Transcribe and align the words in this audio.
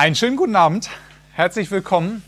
Einen 0.00 0.14
schönen 0.14 0.36
guten 0.38 0.56
Abend. 0.56 0.88
Herzlich 1.34 1.70
willkommen. 1.70 2.22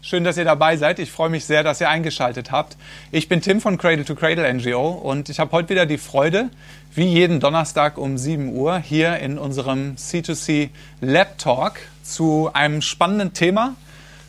Schön, 0.00 0.24
dass 0.24 0.38
ihr 0.38 0.46
dabei 0.46 0.78
seid. 0.78 0.98
Ich 0.98 1.12
freue 1.12 1.28
mich 1.28 1.44
sehr, 1.44 1.62
dass 1.62 1.78
ihr 1.78 1.90
eingeschaltet 1.90 2.52
habt. 2.52 2.78
Ich 3.12 3.28
bin 3.28 3.42
Tim 3.42 3.60
von 3.60 3.76
Cradle 3.76 4.06
to 4.06 4.14
Cradle 4.14 4.50
NGO 4.50 4.92
und 4.92 5.28
ich 5.28 5.38
habe 5.38 5.52
heute 5.52 5.68
wieder 5.68 5.84
die 5.84 5.98
Freude, 5.98 6.48
wie 6.94 7.04
jeden 7.04 7.38
Donnerstag 7.38 7.98
um 7.98 8.16
7 8.16 8.56
Uhr 8.56 8.78
hier 8.78 9.18
in 9.18 9.36
unserem 9.36 9.96
C2C 9.96 10.70
Lab 11.02 11.36
Talk 11.36 11.80
zu 12.02 12.48
einem 12.54 12.80
spannenden 12.80 13.34
Thema 13.34 13.74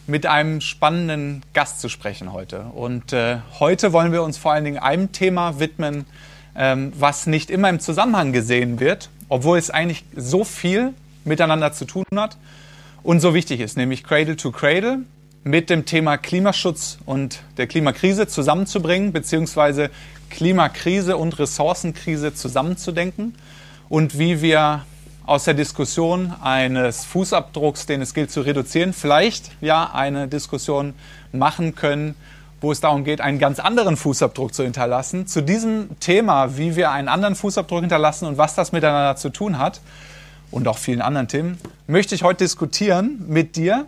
mit 0.05 0.25
einem 0.25 0.59
spannenden 0.59 1.43
Gast 1.53 1.79
zu 1.79 1.87
sprechen 1.87 2.33
heute. 2.33 2.63
Und 2.63 3.13
äh, 3.13 3.37
heute 3.61 3.93
wollen 3.93 4.11
wir 4.11 4.23
uns 4.23 4.37
vor 4.37 4.51
allen 4.51 4.65
Dingen 4.65 4.77
einem 4.77 5.13
Thema 5.13 5.61
widmen, 5.61 6.05
ähm, 6.53 6.91
was 6.99 7.27
nicht 7.27 7.49
immer 7.49 7.69
im 7.69 7.79
Zusammenhang 7.79 8.33
gesehen 8.33 8.81
wird, 8.81 9.09
obwohl 9.29 9.57
es 9.57 9.69
eigentlich 9.69 10.03
so 10.17 10.43
viel 10.43 10.93
miteinander 11.23 11.71
zu 11.71 11.85
tun 11.85 12.03
hat 12.17 12.35
und 13.03 13.19
so 13.19 13.33
wichtig 13.33 13.59
ist, 13.59 13.77
nämlich 13.77 14.03
Cradle 14.03 14.35
to 14.35 14.51
Cradle 14.51 14.99
mit 15.43 15.69
dem 15.69 15.85
Thema 15.85 16.17
Klimaschutz 16.17 16.99
und 17.05 17.41
der 17.57 17.67
Klimakrise 17.67 18.27
zusammenzubringen, 18.27 19.13
beziehungsweise 19.13 19.89
Klimakrise 20.29 21.17
und 21.17 21.39
Ressourcenkrise 21.39 22.33
zusammenzudenken 22.33 23.35
und 23.87 24.19
wie 24.19 24.41
wir 24.41 24.83
aus 25.25 25.43
der 25.43 25.53
Diskussion 25.53 26.33
eines 26.41 27.05
Fußabdrucks, 27.05 27.85
den 27.85 28.01
es 28.01 28.13
gilt 28.13 28.31
zu 28.31 28.41
reduzieren, 28.41 28.93
vielleicht 28.93 29.51
ja 29.61 29.91
eine 29.93 30.27
Diskussion 30.27 30.93
machen 31.31 31.75
können, 31.75 32.15
wo 32.61 32.71
es 32.71 32.81
darum 32.81 33.03
geht, 33.03 33.21
einen 33.21 33.39
ganz 33.39 33.59
anderen 33.59 33.95
Fußabdruck 33.95 34.53
zu 34.53 34.63
hinterlassen. 34.63 35.27
Zu 35.27 35.41
diesem 35.41 35.99
Thema, 35.99 36.57
wie 36.57 36.75
wir 36.75 36.91
einen 36.91 37.07
anderen 37.07 37.35
Fußabdruck 37.35 37.81
hinterlassen 37.81 38.25
und 38.25 38.37
was 38.37 38.55
das 38.55 38.71
miteinander 38.71 39.15
zu 39.15 39.29
tun 39.29 39.57
hat, 39.57 39.81
und 40.51 40.67
auch 40.67 40.77
vielen 40.77 41.01
anderen 41.01 41.27
Themen, 41.27 41.57
möchte 41.87 42.15
ich 42.15 42.23
heute 42.23 42.43
diskutieren 42.43 43.23
mit 43.27 43.55
dir, 43.55 43.85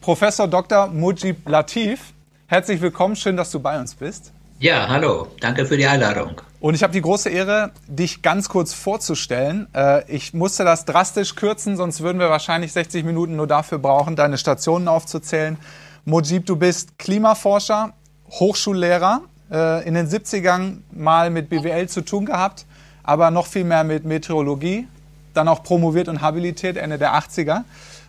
Professor 0.00 0.48
Dr. 0.48 0.88
Mujib 0.88 1.48
Latif. 1.48 2.12
Herzlich 2.46 2.80
willkommen, 2.80 3.16
schön, 3.16 3.36
dass 3.36 3.50
du 3.50 3.60
bei 3.60 3.78
uns 3.78 3.94
bist. 3.94 4.32
Ja, 4.60 4.88
hallo, 4.88 5.28
danke 5.40 5.66
für 5.66 5.76
die 5.76 5.86
Einladung. 5.86 6.40
Und 6.60 6.74
ich 6.74 6.82
habe 6.82 6.92
die 6.92 7.02
große 7.02 7.28
Ehre, 7.28 7.72
dich 7.86 8.22
ganz 8.22 8.48
kurz 8.48 8.72
vorzustellen. 8.72 9.66
Äh, 9.74 10.10
ich 10.10 10.32
musste 10.32 10.64
das 10.64 10.84
drastisch 10.84 11.34
kürzen, 11.34 11.76
sonst 11.76 12.00
würden 12.00 12.18
wir 12.18 12.30
wahrscheinlich 12.30 12.72
60 12.72 13.04
Minuten 13.04 13.36
nur 13.36 13.46
dafür 13.46 13.78
brauchen, 13.78 14.16
deine 14.16 14.38
Stationen 14.38 14.88
aufzuzählen. 14.88 15.58
Mujib, 16.04 16.46
du 16.46 16.56
bist 16.56 16.98
Klimaforscher, 16.98 17.92
Hochschullehrer, 18.30 19.22
äh, 19.50 19.86
in 19.86 19.94
den 19.94 20.08
70ern 20.08 20.78
mal 20.92 21.30
mit 21.30 21.48
BWL 21.50 21.88
zu 21.88 22.02
tun 22.02 22.24
gehabt, 22.24 22.66
aber 23.02 23.30
noch 23.30 23.46
viel 23.46 23.64
mehr 23.64 23.84
mit 23.84 24.04
Meteorologie, 24.04 24.86
dann 25.34 25.48
auch 25.48 25.62
promoviert 25.62 26.08
und 26.08 26.20
habilitiert 26.20 26.76
Ende 26.76 26.98
der 26.98 27.14
80er. 27.14 27.64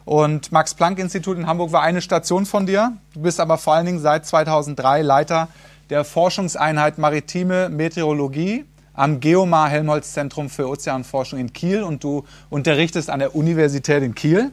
Und 0.05 0.51
Max-Planck-Institut 0.51 1.37
in 1.37 1.47
Hamburg 1.47 1.71
war 1.71 1.81
eine 1.81 2.01
Station 2.01 2.45
von 2.45 2.65
dir. 2.65 2.93
Du 3.13 3.21
bist 3.21 3.39
aber 3.39 3.57
vor 3.57 3.73
allen 3.73 3.87
Dingen 3.87 3.99
seit 3.99 4.25
2003 4.25 5.01
Leiter 5.01 5.47
der 5.89 6.03
Forschungseinheit 6.03 6.97
Maritime 6.97 7.69
Meteorologie 7.69 8.65
am 8.93 9.19
Geomar 9.19 9.69
Helmholtz 9.69 10.13
Zentrum 10.13 10.49
für 10.49 10.67
Ozeanforschung 10.69 11.39
in 11.39 11.53
Kiel 11.53 11.83
und 11.83 12.03
du 12.03 12.23
unterrichtest 12.49 13.09
an 13.09 13.19
der 13.19 13.35
Universität 13.35 14.03
in 14.03 14.15
Kiel. 14.15 14.51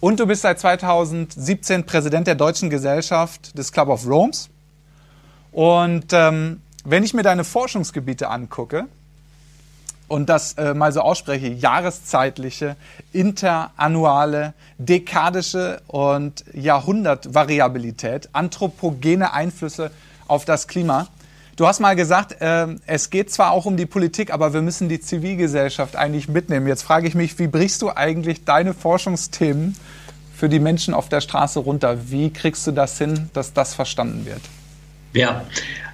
Und 0.00 0.20
du 0.20 0.26
bist 0.26 0.42
seit 0.42 0.58
2017 0.58 1.84
Präsident 1.84 2.26
der 2.26 2.34
Deutschen 2.34 2.70
Gesellschaft 2.70 3.56
des 3.56 3.72
Club 3.72 3.88
of 3.88 4.06
Rome's. 4.06 4.48
Und 5.52 6.12
ähm, 6.12 6.62
wenn 6.84 7.04
ich 7.04 7.14
mir 7.14 7.22
deine 7.22 7.44
Forschungsgebiete 7.44 8.28
angucke, 8.28 8.86
und 10.10 10.28
das 10.28 10.54
äh, 10.54 10.74
mal 10.74 10.92
so 10.92 11.00
ausspreche, 11.00 11.46
jahreszeitliche, 11.46 12.74
interannuale, 13.12 14.54
dekadische 14.78 15.80
und 15.86 16.44
Jahrhundertvariabilität, 16.52 18.28
anthropogene 18.32 19.32
Einflüsse 19.32 19.92
auf 20.26 20.44
das 20.44 20.66
Klima. 20.66 21.06
Du 21.54 21.68
hast 21.68 21.78
mal 21.78 21.94
gesagt, 21.94 22.40
äh, 22.40 22.66
es 22.86 23.10
geht 23.10 23.30
zwar 23.30 23.52
auch 23.52 23.66
um 23.66 23.76
die 23.76 23.86
Politik, 23.86 24.32
aber 24.32 24.52
wir 24.52 24.62
müssen 24.62 24.88
die 24.88 25.00
Zivilgesellschaft 25.00 25.94
eigentlich 25.94 26.28
mitnehmen. 26.28 26.66
Jetzt 26.66 26.82
frage 26.82 27.06
ich 27.06 27.14
mich, 27.14 27.38
wie 27.38 27.46
brichst 27.46 27.80
du 27.80 27.90
eigentlich 27.90 28.44
deine 28.44 28.74
Forschungsthemen 28.74 29.76
für 30.34 30.48
die 30.48 30.58
Menschen 30.58 30.92
auf 30.92 31.08
der 31.08 31.20
Straße 31.20 31.60
runter? 31.60 32.10
Wie 32.10 32.32
kriegst 32.32 32.66
du 32.66 32.72
das 32.72 32.98
hin, 32.98 33.30
dass 33.32 33.52
das 33.52 33.74
verstanden 33.74 34.26
wird? 34.26 34.42
Ja, 35.12 35.42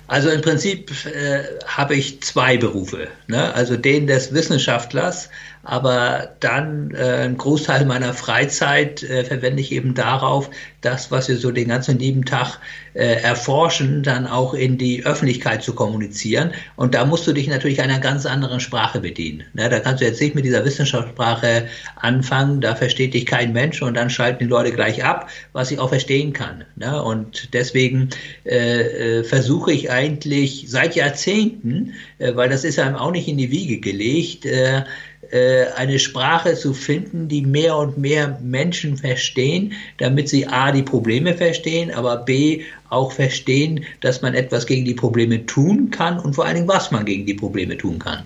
also 0.09 0.31
im 0.31 0.41
Prinzip 0.41 0.91
äh, 1.07 1.43
habe 1.67 1.97
ich 1.97 2.21
zwei 2.23 2.57
Berufe. 2.57 3.09
Ne? 3.27 3.53
Also 3.55 3.77
den 3.77 4.07
des 4.07 4.33
Wissenschaftlers, 4.33 5.29
aber 5.67 6.37
dann 6.39 6.95
äh, 6.95 7.25
einen 7.25 7.39
Großteil 7.39 7.87
meiner 7.87 8.15
Freizeit 8.15 9.03
äh, 9.03 9.25
verwende 9.25 9.61
ich 9.61 9.73
eben 9.73 9.95
darauf, 9.95 10.49
das, 10.81 11.11
was 11.11 11.29
wir 11.29 11.37
so 11.37 11.51
den 11.51 11.67
ganzen 11.67 11.99
lieben 11.99 12.25
Tag 12.25 12.61
äh, 12.95 13.21
erforschen, 13.21 14.05
dann 14.05 14.29
auch 14.29 14.55
in 14.55 14.79
die 14.79 15.05
Öffentlichkeit 15.05 15.65
zu 15.65 15.75
kommunizieren. 15.75 16.53
Und 16.77 16.95
da 16.95 17.05
musst 17.05 17.27
du 17.27 17.33
dich 17.33 17.49
natürlich 17.49 17.81
einer 17.83 17.99
ganz 17.99 18.27
anderen 18.27 18.61
Sprache 18.61 19.01
bedienen. 19.01 19.43
Ne? 19.55 19.69
Da 19.69 19.81
kannst 19.81 20.01
du 20.01 20.07
jetzt 20.07 20.21
nicht 20.21 20.37
mit 20.37 20.45
dieser 20.45 20.65
Wissenschaftssprache 20.65 21.67
anfangen, 21.97 22.61
da 22.61 22.77
versteht 22.77 23.15
dich 23.15 23.27
kein 23.27 23.53
Mensch 23.53 23.83
und 23.83 23.95
dann 23.95 24.09
schalten 24.09 24.45
die 24.45 24.51
Leute 24.51 24.71
gleich 24.71 25.05
ab, 25.05 25.29
was 25.53 25.73
ich 25.73 25.81
auch 25.81 25.89
verstehen 25.89 26.33
kann. 26.33 26.65
Ne? 26.77 27.03
Und 27.03 27.53
deswegen 27.55 28.11
äh, 28.45 29.19
äh, 29.19 29.25
versuche 29.25 29.73
ich 29.73 29.91
eigentlich 29.91 30.67
seit 30.69 30.95
Jahrzehnten, 30.95 31.95
äh, 32.19 32.37
weil 32.37 32.49
das 32.49 32.63
ist 32.63 32.79
einem 32.79 32.95
auch 32.95 33.11
nicht 33.11 33.27
in 33.27 33.37
die 33.37 33.51
Wiege 33.51 33.81
gelegt, 33.81 34.47
äh, 34.47 34.85
eine 35.77 35.99
Sprache 35.99 36.55
zu 36.55 36.73
finden, 36.75 37.29
die 37.29 37.43
mehr 37.43 37.77
und 37.77 37.99
mehr 37.99 38.39
Menschen 38.43 38.97
verstehen, 38.97 39.73
damit 39.99 40.29
sie 40.29 40.47
A, 40.47 40.73
die 40.73 40.83
Probleme 40.83 41.35
verstehen, 41.35 41.93
aber 41.93 42.19
B, 42.19 42.63
auch 42.91 43.13
verstehen, 43.13 43.85
dass 44.01 44.23
man 44.23 44.35
etwas 44.35 44.67
gegen 44.67 44.85
die 44.85 44.95
Probleme 44.95 45.45
tun 45.47 45.91
kann 45.91 46.19
und 46.19 46.35
vor 46.35 46.45
allen 46.45 46.57
Dingen, 46.57 46.69
was 46.69 46.91
man 46.91 47.05
gegen 47.05 47.27
die 47.27 47.35
Probleme 47.35 47.77
tun 47.77 47.99
kann. 47.99 48.25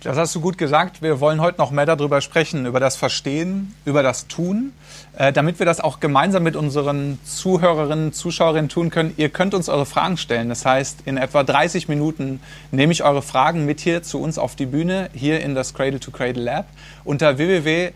Das 0.00 0.16
hast 0.16 0.32
du 0.36 0.40
gut 0.40 0.58
gesagt. 0.58 1.02
Wir 1.02 1.18
wollen 1.18 1.40
heute 1.40 1.58
noch 1.58 1.72
mehr 1.72 1.84
darüber 1.84 2.20
sprechen, 2.20 2.66
über 2.66 2.78
das 2.78 2.94
Verstehen, 2.94 3.74
über 3.84 4.04
das 4.04 4.28
Tun, 4.28 4.72
äh, 5.16 5.32
damit 5.32 5.58
wir 5.58 5.66
das 5.66 5.80
auch 5.80 5.98
gemeinsam 5.98 6.44
mit 6.44 6.54
unseren 6.54 7.18
Zuhörerinnen, 7.24 8.12
Zuschauerinnen 8.12 8.68
tun 8.68 8.90
können. 8.90 9.12
Ihr 9.16 9.28
könnt 9.28 9.54
uns 9.54 9.68
eure 9.68 9.86
Fragen 9.86 10.16
stellen. 10.16 10.50
Das 10.50 10.64
heißt, 10.64 11.00
in 11.04 11.16
etwa 11.16 11.42
30 11.42 11.88
Minuten 11.88 12.38
nehme 12.70 12.92
ich 12.92 13.02
eure 13.02 13.22
Fragen 13.22 13.66
mit 13.66 13.80
hier 13.80 14.04
zu 14.04 14.20
uns 14.20 14.38
auf 14.38 14.54
die 14.54 14.66
Bühne, 14.66 15.10
hier 15.14 15.40
in 15.40 15.56
das 15.56 15.74
Cradle 15.74 15.98
to 15.98 16.12
Cradle 16.12 16.44
Lab. 16.44 16.66
Unter 17.02 17.36
www.sli.do 17.36 17.94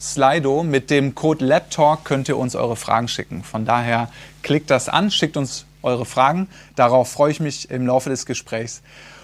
Slido 0.00 0.64
mit 0.64 0.90
dem 0.90 1.14
Code 1.14 1.44
LabTalk 1.44 2.04
könnt 2.04 2.28
ihr 2.28 2.38
uns 2.38 2.56
eure 2.56 2.74
Fragen 2.74 3.06
schicken. 3.06 3.44
Von 3.44 3.64
daher 3.64 4.10
klickt 4.42 4.70
das 4.70 4.88
an, 4.88 5.12
schickt 5.12 5.36
uns 5.36 5.64
eure 5.82 6.04
Fragen. 6.04 6.48
Darauf 6.74 7.08
freue 7.08 7.30
ich 7.30 7.38
mich 7.38 7.70
im 7.70 7.86
Laufe 7.86 8.10
des 8.10 8.26
Gesprächs. 8.26 8.82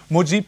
Mujib, 0.08 0.46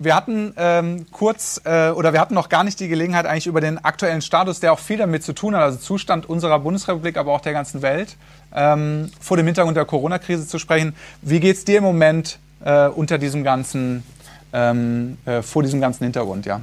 wir 0.00 0.16
hatten 0.16 0.54
ähm, 0.56 1.06
kurz 1.12 1.60
äh, 1.64 1.90
oder 1.90 2.12
wir 2.14 2.20
hatten 2.20 2.34
noch 2.34 2.48
gar 2.48 2.64
nicht 2.64 2.80
die 2.80 2.88
Gelegenheit, 2.88 3.26
eigentlich 3.26 3.46
über 3.46 3.60
den 3.60 3.78
aktuellen 3.78 4.22
Status, 4.22 4.58
der 4.58 4.72
auch 4.72 4.78
viel 4.78 4.96
damit 4.96 5.22
zu 5.22 5.34
tun 5.34 5.54
hat, 5.54 5.62
also 5.62 5.78
Zustand 5.78 6.28
unserer 6.28 6.58
Bundesrepublik, 6.58 7.18
aber 7.18 7.32
auch 7.32 7.42
der 7.42 7.52
ganzen 7.52 7.82
Welt, 7.82 8.16
ähm, 8.54 9.10
vor 9.20 9.36
dem 9.36 9.46
Hintergrund 9.46 9.76
der 9.76 9.84
Corona-Krise 9.84 10.48
zu 10.48 10.58
sprechen. 10.58 10.94
Wie 11.20 11.38
geht 11.38 11.56
es 11.56 11.64
dir 11.66 11.78
im 11.78 11.84
Moment 11.84 12.38
äh, 12.64 12.88
unter 12.88 13.18
diesem 13.18 13.44
ganzen, 13.44 14.02
ähm, 14.54 15.18
äh, 15.26 15.42
vor 15.42 15.62
diesem 15.62 15.82
ganzen 15.82 16.04
Hintergrund, 16.04 16.46
ja? 16.46 16.62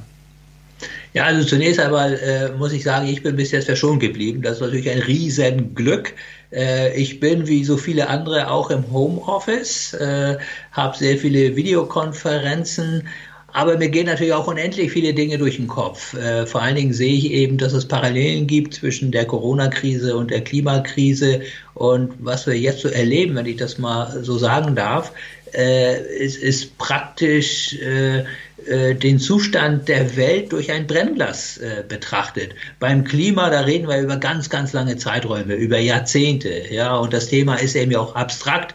Ja, 1.14 1.24
also 1.24 1.44
zunächst 1.44 1.80
einmal 1.80 2.14
äh, 2.14 2.56
muss 2.56 2.72
ich 2.72 2.84
sagen, 2.84 3.08
ich 3.08 3.22
bin 3.22 3.36
bis 3.36 3.50
jetzt 3.50 3.64
verschont 3.64 4.00
geblieben. 4.00 4.42
Das 4.42 4.54
ist 4.54 4.60
natürlich 4.60 4.90
ein 4.90 5.00
Riesenglück. 5.00 6.14
Äh, 6.52 6.94
ich 6.96 7.20
bin 7.20 7.46
wie 7.46 7.64
so 7.64 7.76
viele 7.76 8.08
andere 8.08 8.50
auch 8.50 8.70
im 8.70 8.90
Homeoffice, 8.92 9.94
äh, 9.94 10.38
habe 10.72 10.96
sehr 10.96 11.18
viele 11.18 11.56
Videokonferenzen 11.56 13.08
aber 13.52 13.78
mir 13.78 13.88
gehen 13.88 14.06
natürlich 14.06 14.34
auch 14.34 14.46
unendlich 14.46 14.92
viele 14.92 15.14
Dinge 15.14 15.38
durch 15.38 15.56
den 15.56 15.68
Kopf. 15.68 16.14
Äh, 16.14 16.46
vor 16.46 16.62
allen 16.62 16.76
Dingen 16.76 16.92
sehe 16.92 17.14
ich 17.14 17.30
eben, 17.30 17.56
dass 17.56 17.72
es 17.72 17.88
Parallelen 17.88 18.46
gibt 18.46 18.74
zwischen 18.74 19.10
der 19.10 19.24
Corona-Krise 19.24 20.16
und 20.16 20.30
der 20.30 20.42
Klimakrise. 20.42 21.40
Und 21.74 22.12
was 22.18 22.46
wir 22.46 22.58
jetzt 22.58 22.80
so 22.80 22.88
erleben, 22.88 23.34
wenn 23.36 23.46
ich 23.46 23.56
das 23.56 23.78
mal 23.78 24.22
so 24.22 24.36
sagen 24.36 24.74
darf, 24.74 25.12
äh, 25.54 26.18
ist, 26.18 26.36
ist 26.36 26.76
praktisch 26.76 27.74
äh, 27.80 28.24
äh, 28.66 28.94
den 28.94 29.18
Zustand 29.18 29.88
der 29.88 30.16
Welt 30.16 30.52
durch 30.52 30.70
ein 30.70 30.86
Brennglas 30.86 31.56
äh, 31.58 31.84
betrachtet. 31.88 32.54
Beim 32.78 33.04
Klima, 33.04 33.48
da 33.48 33.60
reden 33.60 33.88
wir 33.88 33.98
über 34.00 34.16
ganz, 34.16 34.50
ganz 34.50 34.74
lange 34.74 34.96
Zeiträume, 34.98 35.54
über 35.54 35.78
Jahrzehnte. 35.78 36.64
Ja, 36.70 36.96
und 36.96 37.12
das 37.12 37.28
Thema 37.28 37.54
ist 37.54 37.76
eben 37.76 37.92
ja 37.92 38.00
auch 38.00 38.14
abstrakt 38.14 38.74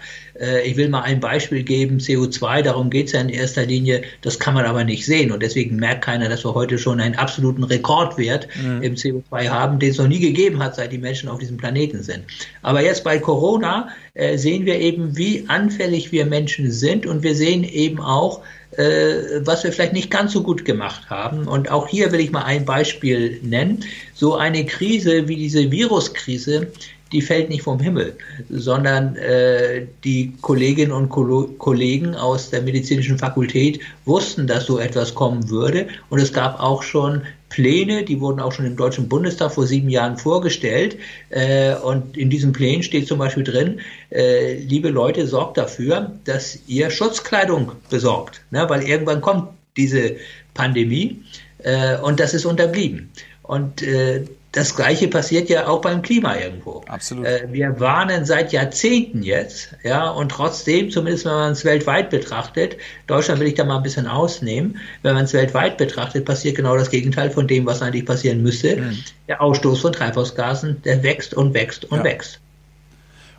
ich 0.65 0.77
will 0.77 0.89
mal 0.89 1.01
ein 1.01 1.19
Beispiel 1.19 1.63
geben, 1.63 1.97
CO2, 1.97 2.63
darum 2.63 2.89
geht 2.89 3.07
es 3.07 3.13
ja 3.13 3.21
in 3.21 3.30
erster 3.30 3.65
Linie, 3.65 4.01
das 4.21 4.39
kann 4.39 4.53
man 4.53 4.65
aber 4.65 4.83
nicht 4.83 5.06
sehen 5.06 5.31
und 5.31 5.44
deswegen 5.44 5.75
merkt 5.75 6.03
keiner, 6.03 6.30
dass 6.30 6.44
wir 6.44 6.53
heute 6.53 6.77
schon 6.77 7.00
einen 7.00 7.15
absoluten 7.15 7.63
Rekordwert 7.63 8.47
mhm. 8.62 8.81
im 8.81 8.95
CO2 8.95 9.50
haben, 9.50 9.80
den 9.80 9.91
es 9.91 9.97
noch 9.97 10.07
nie 10.07 10.19
gegeben 10.19 10.62
hat, 10.62 10.75
seit 10.75 10.91
die 10.91 10.97
Menschen 10.97 11.30
auf 11.30 11.39
diesem 11.39 11.57
Planeten 11.57 12.01
sind. 12.01 12.24
Aber 12.62 12.81
jetzt 12.81 13.03
bei 13.03 13.19
Corona 13.19 13.89
äh, 14.15 14.38
sehen 14.38 14.65
wir 14.65 14.80
eben, 14.80 15.18
wie 15.18 15.45
anfällig 15.47 16.12
wir 16.12 16.25
Menschen 16.25 16.71
sind 16.71 17.06
und 17.06 17.24
wir 17.24 17.36
sehen 17.36 17.63
eben 17.63 18.00
auch, 18.00 18.41
äh, 18.77 19.41
was 19.41 19.63
wir 19.63 19.71
vielleicht 19.71 19.94
nicht 19.94 20.09
ganz 20.09 20.33
so 20.33 20.41
gut 20.44 20.65
gemacht 20.65 21.09
haben. 21.09 21.47
Und 21.47 21.69
auch 21.69 21.88
hier 21.88 22.12
will 22.12 22.19
ich 22.19 22.31
mal 22.31 22.44
ein 22.44 22.65
Beispiel 22.65 23.39
nennen. 23.44 23.83
So 24.13 24.36
eine 24.36 24.65
Krise 24.65 25.27
wie 25.27 25.36
diese 25.36 25.71
Viruskrise, 25.71 26.68
die 27.13 27.21
fällt 27.21 27.50
nicht 27.50 27.62
vom 27.62 27.80
Himmel, 27.80 28.18
sondern 28.50 29.15
äh, 29.15 29.86
die 30.04 30.33
Kolleginnen 30.42 30.92
und 30.92 31.10
Ko 31.10 31.48
Kollegen 31.57 32.15
aus 32.15 32.50
der 32.50 32.62
medizinischen 32.63 33.18
Fakultät 33.18 33.80
wussten, 34.06 34.48
dass 34.48 34.65
so 34.65 34.80
etwas 34.80 35.13
kommen 35.15 35.50
würde. 35.50 35.88
Und 36.10 36.19
es 36.19 36.33
gab 36.33 36.60
auch 36.60 36.83
schon 36.83 37.21
Pläne, 37.50 38.04
die 38.04 38.19
wurden 38.19 38.39
auch 38.39 38.51
schon 38.51 38.65
im 38.65 38.75
Deutschen 38.75 39.07
Bundestag 39.07 39.54
vor 39.54 39.68
sieben 39.68 39.89
Jahren 39.89 40.18
vorgestellt. 40.18 40.98
Äh, 41.30 41.75
und 41.75 42.18
in 42.18 42.31
diesen 42.31 42.51
Plänen 42.51 42.81
steht 42.81 43.07
zum 43.07 43.19
Beispiel 43.19 43.44
drin, 43.44 43.80
äh, 44.12 44.56
liebe 44.56 44.89
Leute, 44.89 45.27
sorgt 45.27 45.57
dafür, 45.57 46.12
dass 46.25 46.60
ihr 46.68 46.89
Schutzkleidung 46.89 47.74
besorgt, 47.92 48.42
ne? 48.50 48.65
weil 48.68 48.81
irgendwann 48.81 49.21
kommt 49.21 49.50
diese 49.77 50.15
Pandemie 50.56 51.24
äh, 51.60 51.98
und 51.98 52.19
das 52.19 52.33
ist 52.33 52.45
unterblieben. 52.45 53.12
Und 53.44 53.83
äh, 53.83 54.25
das 54.53 54.75
Gleiche 54.75 55.07
passiert 55.07 55.50
ja 55.50 55.67
auch 55.67 55.81
beim 55.81 56.03
Klima 56.03 56.38
irgendwo. 56.38 56.83
Absolut. 56.88 57.25
Äh, 57.25 57.47
wir 57.51 57.79
warnen 57.79 58.23
seit 58.23 58.53
Jahrzehnten 58.53 59.23
jetzt, 59.23 59.75
ja, 59.83 60.09
und 60.09 60.29
trotzdem, 60.29 60.91
zumindest 60.91 61.25
wenn 61.25 61.33
man 61.33 61.51
es 61.53 61.65
weltweit 61.65 62.11
betrachtet, 62.11 62.77
Deutschland 63.07 63.39
will 63.39 63.47
ich 63.47 63.55
da 63.55 63.63
mal 63.63 63.77
ein 63.77 63.83
bisschen 63.83 64.05
ausnehmen, 64.05 64.79
wenn 65.01 65.15
man 65.15 65.25
es 65.25 65.33
weltweit 65.33 65.77
betrachtet, 65.77 66.25
passiert 66.25 66.55
genau 66.55 66.77
das 66.77 66.91
Gegenteil 66.91 67.31
von 67.31 67.47
dem, 67.47 67.65
was 67.65 67.81
eigentlich 67.81 68.05
passieren 68.05 68.44
müsste. 68.44 68.77
Mhm. 68.77 69.03
Der 69.27 69.41
Ausstoß 69.41 69.81
von 69.81 69.91
Treibhausgasen, 69.91 70.83
der 70.83 71.01
wächst 71.01 71.33
und 71.33 71.55
wächst 71.55 71.85
und 71.85 71.97
ja. 71.97 72.03
wächst. 72.03 72.39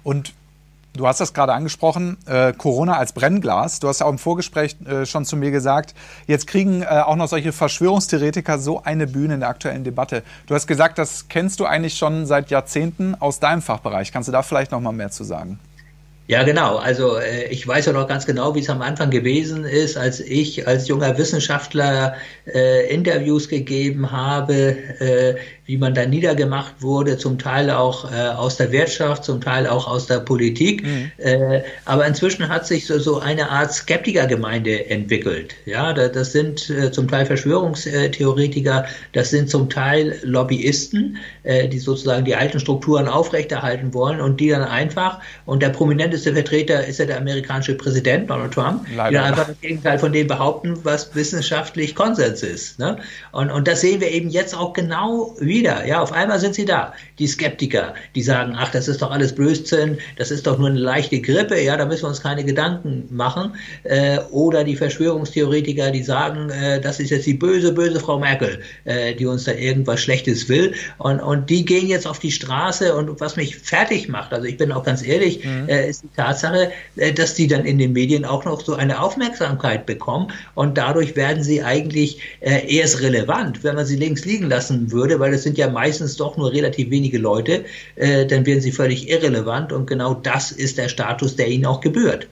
Und 0.02 0.34
Du 0.96 1.08
hast 1.08 1.18
das 1.20 1.32
gerade 1.32 1.52
angesprochen, 1.52 2.16
äh, 2.26 2.52
Corona 2.52 2.96
als 2.96 3.12
Brennglas. 3.12 3.80
Du 3.80 3.88
hast 3.88 3.98
ja 3.98 4.06
auch 4.06 4.12
im 4.12 4.18
Vorgespräch 4.18 4.76
äh, 4.86 5.04
schon 5.04 5.24
zu 5.24 5.36
mir 5.36 5.50
gesagt, 5.50 5.92
jetzt 6.28 6.46
kriegen 6.46 6.82
äh, 6.82 6.86
auch 6.86 7.16
noch 7.16 7.26
solche 7.26 7.50
Verschwörungstheoretiker 7.50 8.60
so 8.60 8.84
eine 8.84 9.08
Bühne 9.08 9.34
in 9.34 9.40
der 9.40 9.48
aktuellen 9.48 9.82
Debatte. 9.82 10.22
Du 10.46 10.54
hast 10.54 10.68
gesagt, 10.68 10.98
das 10.98 11.26
kennst 11.28 11.58
du 11.58 11.64
eigentlich 11.64 11.96
schon 11.96 12.26
seit 12.26 12.50
Jahrzehnten 12.50 13.16
aus 13.18 13.40
deinem 13.40 13.60
Fachbereich. 13.60 14.12
Kannst 14.12 14.28
du 14.28 14.32
da 14.32 14.42
vielleicht 14.42 14.70
noch 14.70 14.80
mal 14.80 14.92
mehr 14.92 15.10
zu 15.10 15.24
sagen? 15.24 15.58
Ja, 16.26 16.42
genau. 16.42 16.76
Also 16.76 17.18
äh, 17.18 17.48
ich 17.50 17.66
weiß 17.68 17.84
ja 17.84 17.92
noch 17.92 18.08
ganz 18.08 18.24
genau, 18.24 18.54
wie 18.54 18.60
es 18.60 18.70
am 18.70 18.80
Anfang 18.80 19.10
gewesen 19.10 19.64
ist, 19.64 19.98
als 19.98 20.20
ich 20.20 20.66
als 20.66 20.88
junger 20.88 21.18
Wissenschaftler 21.18 22.14
äh, 22.46 22.88
Interviews 22.88 23.48
gegeben 23.48 24.10
habe, 24.10 24.76
äh, 25.00 25.34
wie 25.66 25.78
man 25.78 25.94
da 25.94 26.04
niedergemacht 26.04 26.80
wurde, 26.80 27.16
zum 27.16 27.38
Teil 27.38 27.70
auch 27.70 28.10
äh, 28.10 28.28
aus 28.28 28.56
der 28.56 28.70
Wirtschaft, 28.70 29.24
zum 29.24 29.40
Teil 29.40 29.66
auch 29.66 29.86
aus 29.86 30.06
der 30.06 30.20
Politik. 30.20 30.84
Mhm. 30.84 31.12
Äh, 31.18 31.62
aber 31.84 32.06
inzwischen 32.06 32.48
hat 32.48 32.66
sich 32.66 32.86
so, 32.86 32.98
so 32.98 33.20
eine 33.20 33.50
Art 33.50 33.72
Skeptikergemeinde 33.72 34.88
entwickelt. 34.90 35.54
Ja, 35.64 35.92
da, 35.92 36.08
das 36.08 36.32
sind 36.32 36.68
äh, 36.70 36.90
zum 36.90 37.08
Teil 37.08 37.26
Verschwörungstheoretiker, 37.26 38.86
das 39.12 39.30
sind 39.30 39.48
zum 39.48 39.70
Teil 39.70 40.18
Lobbyisten, 40.22 41.18
äh, 41.42 41.68
die 41.68 41.78
sozusagen 41.78 42.24
die 42.24 42.34
alten 42.34 42.60
Strukturen 42.60 43.08
aufrechterhalten 43.08 43.94
wollen 43.94 44.20
und 44.20 44.40
die 44.40 44.48
dann 44.48 44.64
einfach, 44.64 45.20
und 45.46 45.62
der 45.62 45.70
prominenteste 46.14 46.32
Vertreter 46.32 46.86
ist 46.86 46.98
ja 46.98 47.06
der 47.06 47.18
amerikanische 47.18 47.74
Präsident 47.74 48.30
Donald 48.30 48.52
Trump, 48.52 48.86
Leider. 48.94 49.10
die 49.10 49.18
einfach 49.18 49.46
das 49.48 49.60
Gegenteil 49.60 49.98
von 49.98 50.12
dem 50.12 50.26
behaupten, 50.26 50.78
was 50.84 51.14
wissenschaftlich 51.14 51.94
Konsens 51.94 52.42
ist. 52.42 52.78
Ne? 52.78 52.98
Und, 53.32 53.50
und 53.50 53.66
das 53.66 53.80
sehen 53.80 54.00
wir 54.00 54.10
eben 54.10 54.30
jetzt 54.30 54.56
auch 54.56 54.72
genau 54.72 55.34
wie 55.40 55.54
wieder, 55.54 55.86
ja, 55.86 56.00
auf 56.00 56.12
einmal 56.12 56.40
sind 56.40 56.56
sie 56.56 56.64
da. 56.64 56.92
Die 57.20 57.28
Skeptiker, 57.28 57.94
die 58.16 58.22
sagen, 58.22 58.56
ach, 58.58 58.72
das 58.72 58.88
ist 58.88 59.00
doch 59.02 59.12
alles 59.12 59.32
Blödsinn, 59.32 59.98
das 60.16 60.32
ist 60.32 60.48
doch 60.48 60.58
nur 60.58 60.68
eine 60.68 60.80
leichte 60.80 61.20
Grippe, 61.20 61.60
ja, 61.60 61.76
da 61.76 61.86
müssen 61.86 62.02
wir 62.02 62.08
uns 62.08 62.20
keine 62.20 62.44
Gedanken 62.44 63.06
machen. 63.10 63.54
Äh, 63.84 64.18
oder 64.32 64.64
die 64.64 64.74
Verschwörungstheoretiker, 64.74 65.92
die 65.92 66.02
sagen, 66.02 66.50
äh, 66.50 66.80
das 66.80 66.98
ist 66.98 67.10
jetzt 67.10 67.26
die 67.26 67.34
böse, 67.34 67.72
böse 67.72 68.00
Frau 68.00 68.18
Merkel, 68.18 68.60
äh, 68.84 69.14
die 69.14 69.26
uns 69.26 69.44
da 69.44 69.52
irgendwas 69.52 70.00
Schlechtes 70.00 70.48
will. 70.48 70.74
Und, 70.98 71.20
und 71.20 71.48
die 71.48 71.64
gehen 71.64 71.86
jetzt 71.86 72.06
auf 72.06 72.18
die 72.18 72.32
Straße 72.32 72.94
und 72.94 73.20
was 73.20 73.36
mich 73.36 73.56
fertig 73.56 74.08
macht, 74.08 74.32
also 74.32 74.46
ich 74.46 74.56
bin 74.56 74.72
auch 74.72 74.82
ganz 74.82 75.06
ehrlich, 75.06 75.44
mhm. 75.44 75.68
äh, 75.68 75.88
ist 75.88 76.03
die 76.04 76.16
Tatsache, 76.16 76.70
äh, 76.96 77.12
dass 77.12 77.34
die 77.34 77.48
dann 77.48 77.64
in 77.64 77.78
den 77.78 77.92
Medien 77.92 78.24
auch 78.24 78.44
noch 78.44 78.60
so 78.60 78.74
eine 78.74 79.00
Aufmerksamkeit 79.00 79.86
bekommen 79.86 80.32
und 80.54 80.76
dadurch 80.76 81.16
werden 81.16 81.42
sie 81.42 81.62
eigentlich 81.62 82.20
äh, 82.40 82.74
erst 82.76 83.00
relevant, 83.00 83.64
wenn 83.64 83.74
man 83.74 83.86
sie 83.86 83.96
links 83.96 84.24
liegen 84.24 84.48
lassen 84.48 84.92
würde, 84.92 85.18
weil 85.18 85.32
es 85.34 85.42
sind 85.42 85.58
ja 85.58 85.68
meistens 85.68 86.16
doch 86.16 86.36
nur 86.36 86.52
relativ 86.52 86.90
wenige 86.90 87.18
Leute, 87.18 87.64
äh, 87.96 88.26
dann 88.26 88.44
werden 88.46 88.60
sie 88.60 88.72
völlig 88.72 89.08
irrelevant 89.08 89.72
und 89.72 89.86
genau 89.86 90.14
das 90.14 90.52
ist 90.52 90.78
der 90.78 90.88
Status, 90.88 91.36
der 91.36 91.48
ihnen 91.48 91.66
auch 91.66 91.80
gebührt. 91.80 92.28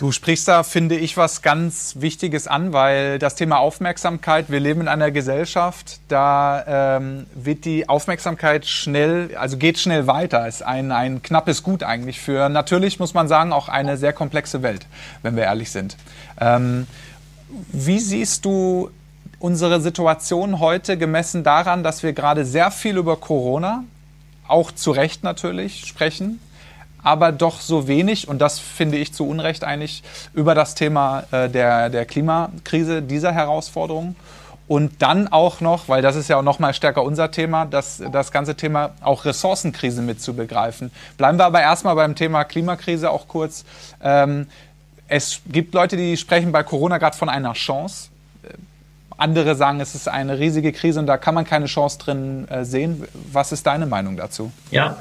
Du 0.00 0.12
sprichst 0.12 0.48
da, 0.48 0.62
finde 0.62 0.96
ich, 0.96 1.18
was 1.18 1.42
ganz 1.42 1.96
Wichtiges 1.98 2.46
an, 2.46 2.72
weil 2.72 3.18
das 3.18 3.34
Thema 3.34 3.58
Aufmerksamkeit, 3.58 4.48
wir 4.48 4.58
leben 4.58 4.80
in 4.80 4.88
einer 4.88 5.10
Gesellschaft, 5.10 6.00
da 6.08 6.96
ähm, 6.96 7.26
wird 7.34 7.66
die 7.66 7.86
Aufmerksamkeit 7.86 8.64
schnell, 8.64 9.36
also 9.36 9.58
geht 9.58 9.78
schnell 9.78 10.06
weiter, 10.06 10.48
ist 10.48 10.62
ein, 10.62 10.90
ein 10.90 11.22
knappes 11.22 11.62
Gut 11.62 11.82
eigentlich 11.82 12.18
für, 12.18 12.48
natürlich 12.48 12.98
muss 12.98 13.12
man 13.12 13.28
sagen, 13.28 13.52
auch 13.52 13.68
eine 13.68 13.98
sehr 13.98 14.14
komplexe 14.14 14.62
Welt, 14.62 14.86
wenn 15.20 15.36
wir 15.36 15.42
ehrlich 15.42 15.70
sind. 15.70 15.98
Ähm, 16.40 16.86
wie 17.70 17.98
siehst 17.98 18.46
du 18.46 18.90
unsere 19.38 19.82
Situation 19.82 20.60
heute 20.60 20.96
gemessen 20.96 21.44
daran, 21.44 21.82
dass 21.82 22.02
wir 22.02 22.14
gerade 22.14 22.46
sehr 22.46 22.70
viel 22.70 22.96
über 22.96 23.16
Corona, 23.16 23.84
auch 24.48 24.72
zu 24.72 24.92
Recht 24.92 25.24
natürlich, 25.24 25.84
sprechen, 25.84 26.40
aber 27.02 27.32
doch 27.32 27.60
so 27.60 27.88
wenig, 27.88 28.28
und 28.28 28.38
das 28.40 28.58
finde 28.58 28.98
ich 28.98 29.12
zu 29.12 29.26
Unrecht 29.26 29.64
eigentlich, 29.64 30.02
über 30.34 30.54
das 30.54 30.74
Thema 30.74 31.24
äh, 31.30 31.48
der, 31.48 31.90
der 31.90 32.04
Klimakrise, 32.06 33.02
dieser 33.02 33.32
Herausforderung. 33.32 34.16
Und 34.68 35.02
dann 35.02 35.26
auch 35.26 35.60
noch, 35.60 35.88
weil 35.88 36.00
das 36.00 36.14
ist 36.14 36.28
ja 36.28 36.36
auch 36.36 36.44
noch 36.44 36.60
mal 36.60 36.72
stärker 36.72 37.02
unser 37.02 37.32
Thema, 37.32 37.64
das, 37.64 38.00
das 38.12 38.30
ganze 38.30 38.54
Thema 38.54 38.90
auch 39.00 39.24
Ressourcenkrise 39.24 40.00
mit 40.00 40.22
zu 40.22 40.34
begreifen. 40.34 40.92
Bleiben 41.18 41.38
wir 41.38 41.46
aber 41.46 41.60
erstmal 41.60 41.96
beim 41.96 42.14
Thema 42.14 42.44
Klimakrise 42.44 43.10
auch 43.10 43.26
kurz. 43.26 43.64
Ähm, 44.00 44.46
es 45.08 45.40
gibt 45.48 45.74
Leute, 45.74 45.96
die 45.96 46.16
sprechen 46.16 46.52
bei 46.52 46.62
Corona 46.62 46.98
gerade 46.98 47.16
von 47.16 47.28
einer 47.28 47.52
Chance. 47.54 48.10
Andere 49.16 49.56
sagen, 49.56 49.80
es 49.80 49.96
ist 49.96 50.08
eine 50.08 50.38
riesige 50.38 50.72
Krise 50.72 51.00
und 51.00 51.06
da 51.06 51.16
kann 51.18 51.34
man 51.34 51.44
keine 51.44 51.66
Chance 51.66 51.98
drin 51.98 52.46
äh, 52.48 52.64
sehen. 52.64 53.04
Was 53.32 53.50
ist 53.50 53.66
deine 53.66 53.86
Meinung 53.86 54.16
dazu? 54.16 54.52
Ja. 54.70 54.98